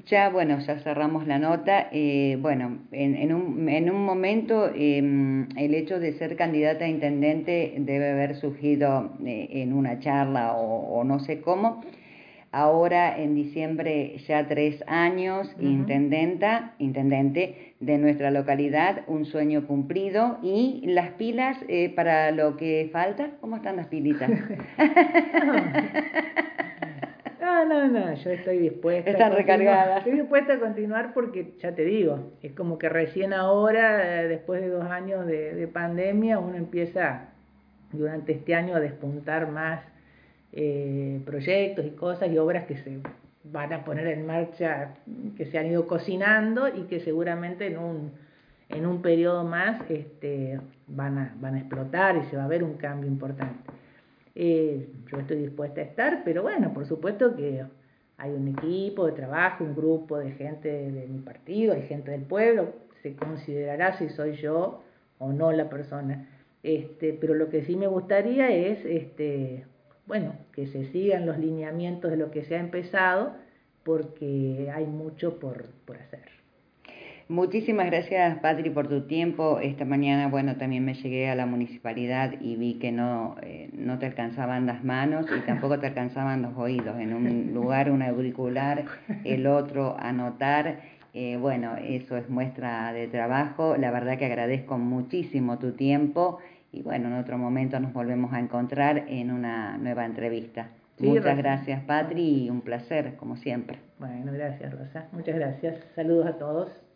Ya, 0.05 0.29
bueno, 0.29 0.59
ya 0.59 0.77
cerramos 0.79 1.25
la 1.25 1.39
nota. 1.39 1.87
Eh, 1.91 2.37
bueno, 2.39 2.77
en, 2.91 3.15
en, 3.15 3.33
un, 3.33 3.67
en 3.69 3.89
un 3.89 4.05
momento 4.05 4.69
em, 4.75 5.49
el 5.57 5.73
hecho 5.73 5.99
de 5.99 6.13
ser 6.13 6.35
candidata 6.35 6.85
a 6.85 6.87
intendente 6.87 7.73
debe 7.75 8.11
haber 8.11 8.35
surgido 8.35 9.17
eh, 9.25 9.47
en 9.51 9.73
una 9.73 9.99
charla 9.99 10.53
o, 10.53 11.03
no 11.03 11.19
sé 11.19 11.41
cómo. 11.41 11.81
Ahora 12.51 13.17
en 13.19 13.33
diciembre 13.33 14.17
ya 14.27 14.47
tres 14.47 14.83
años, 14.87 15.55
intendenta, 15.59 16.73
intendente 16.79 17.75
de 17.79 17.97
nuestra 17.97 18.29
localidad, 18.31 19.03
un 19.07 19.25
sueño 19.25 19.65
cumplido 19.65 20.37
y 20.43 20.81
las 20.85 21.11
pilas 21.11 21.57
eh, 21.67 21.89
para 21.95 22.31
lo 22.31 22.57
que 22.57 22.89
falta, 22.91 23.31
¿cómo 23.41 23.55
están 23.55 23.75
las 23.75 23.87
pilitas? 23.87 24.29
No, 27.49 27.65
no, 27.65 27.87
no, 27.87 28.13
yo 28.13 28.29
estoy 28.29 28.59
dispuesta. 28.59 29.09
Están 29.09 29.33
recargadas. 29.33 29.99
Estoy 29.99 30.19
dispuesta 30.19 30.53
a 30.53 30.59
continuar 30.59 31.13
porque, 31.13 31.55
ya 31.59 31.73
te 31.73 31.83
digo, 31.83 32.31
es 32.43 32.53
como 32.53 32.77
que 32.77 32.89
recién 32.89 33.33
ahora, 33.33 34.23
después 34.27 34.61
de 34.61 34.69
dos 34.69 34.85
años 34.85 35.25
de, 35.25 35.67
pandemia, 35.67 36.37
uno 36.37 36.55
empieza 36.55 37.29
durante 37.91 38.33
este 38.33 38.53
año 38.53 38.75
a 38.75 38.79
despuntar 38.79 39.49
más 39.49 39.81
eh, 40.53 41.21
proyectos 41.25 41.85
y 41.85 41.91
cosas 41.91 42.29
y 42.31 42.37
obras 42.37 42.65
que 42.65 42.77
se 42.77 42.99
van 43.43 43.73
a 43.73 43.83
poner 43.83 44.07
en 44.07 44.27
marcha, 44.27 44.93
que 45.35 45.45
se 45.45 45.57
han 45.57 45.67
ido 45.67 45.87
cocinando 45.87 46.67
y 46.67 46.83
que 46.83 46.99
seguramente 46.99 47.65
en 47.65 47.79
un, 47.79 48.11
en 48.69 48.85
un 48.85 49.01
periodo 49.01 49.43
más 49.43 49.81
este, 49.89 50.59
van, 50.87 51.17
a, 51.17 51.35
van 51.39 51.55
a 51.55 51.59
explotar 51.59 52.15
y 52.17 52.23
se 52.29 52.37
va 52.37 52.43
a 52.43 52.47
ver 52.47 52.63
un 52.63 52.75
cambio 52.75 53.09
importante. 53.09 53.57
Eh, 54.35 54.89
yo 55.11 55.17
estoy 55.19 55.37
dispuesta 55.37 55.81
a 55.81 55.83
estar, 55.83 56.23
pero 56.23 56.43
bueno, 56.43 56.73
por 56.73 56.85
supuesto 56.85 57.35
que 57.35 57.63
hay 58.17 58.31
un 58.31 58.49
equipo 58.49 59.05
de 59.05 59.13
trabajo, 59.13 59.63
un 59.63 59.75
grupo 59.75 60.17
de 60.17 60.31
gente 60.31 60.69
de 60.69 61.07
mi 61.07 61.19
partido, 61.19 61.73
hay 61.73 61.83
gente 61.83 62.11
del 62.11 62.23
pueblo, 62.23 62.73
se 63.01 63.15
considerará 63.15 63.97
si 63.97 64.09
soy 64.09 64.33
yo 64.33 64.83
o 65.19 65.31
no 65.31 65.51
la 65.51 65.69
persona. 65.69 66.27
Este, 66.63 67.13
pero 67.13 67.33
lo 67.33 67.49
que 67.49 67.63
sí 67.63 67.75
me 67.75 67.87
gustaría 67.87 68.49
es, 68.49 68.83
este, 68.85 69.65
bueno, 70.05 70.33
que 70.51 70.67
se 70.67 70.85
sigan 70.85 71.25
los 71.25 71.37
lineamientos 71.37 72.11
de 72.11 72.17
lo 72.17 72.31
que 72.31 72.43
se 72.43 72.55
ha 72.55 72.59
empezado, 72.59 73.35
porque 73.83 74.69
hay 74.73 74.85
mucho 74.85 75.39
por, 75.39 75.69
por 75.85 75.97
hacer. 75.97 76.28
Muchísimas 77.29 77.85
gracias, 77.85 78.39
Patri, 78.39 78.71
por 78.71 78.87
tu 78.87 79.01
tiempo. 79.01 79.59
Esta 79.59 79.85
mañana, 79.85 80.27
bueno, 80.29 80.55
también 80.55 80.83
me 80.83 80.95
llegué 80.95 81.29
a 81.29 81.35
la 81.35 81.45
municipalidad 81.45 82.33
y 82.41 82.55
vi 82.55 82.79
que 82.79 82.91
no, 82.91 83.35
eh, 83.43 83.69
no 83.71 83.99
te 83.99 84.07
alcanzaban 84.07 84.65
las 84.65 84.83
manos 84.83 85.27
y 85.37 85.39
tampoco 85.45 85.79
te 85.79 85.85
alcanzaban 85.85 86.41
los 86.41 86.57
oídos. 86.57 86.99
En 86.99 87.13
un 87.13 87.53
lugar, 87.53 87.91
un 87.91 88.01
auricular, 88.01 88.83
el 89.25 89.45
otro, 89.45 89.95
anotar. 89.99 90.79
Eh, 91.13 91.37
bueno, 91.37 91.75
eso 91.77 92.17
es 92.17 92.27
muestra 92.31 92.91
de 92.93 93.07
trabajo. 93.07 93.77
La 93.77 93.91
verdad 93.91 94.17
que 94.17 94.25
agradezco 94.25 94.79
muchísimo 94.79 95.59
tu 95.59 95.73
tiempo 95.73 96.39
y 96.71 96.81
bueno, 96.81 97.09
en 97.09 97.13
otro 97.13 97.37
momento 97.37 97.79
nos 97.79 97.93
volvemos 97.93 98.33
a 98.33 98.39
encontrar 98.39 99.05
en 99.07 99.29
una 99.29 99.77
nueva 99.77 100.03
entrevista. 100.03 100.69
Muchas 100.97 101.37
gracias, 101.37 101.83
Patri, 101.83 102.45
y 102.45 102.49
un 102.49 102.61
placer, 102.61 103.17
como 103.17 103.37
siempre. 103.37 103.77
Bueno, 103.99 104.31
gracias, 104.33 104.71
Rosa. 104.71 105.05
Muchas 105.11 105.35
gracias. 105.35 105.77
Saludos 105.93 106.25
a 106.25 106.39
todos. 106.39 106.88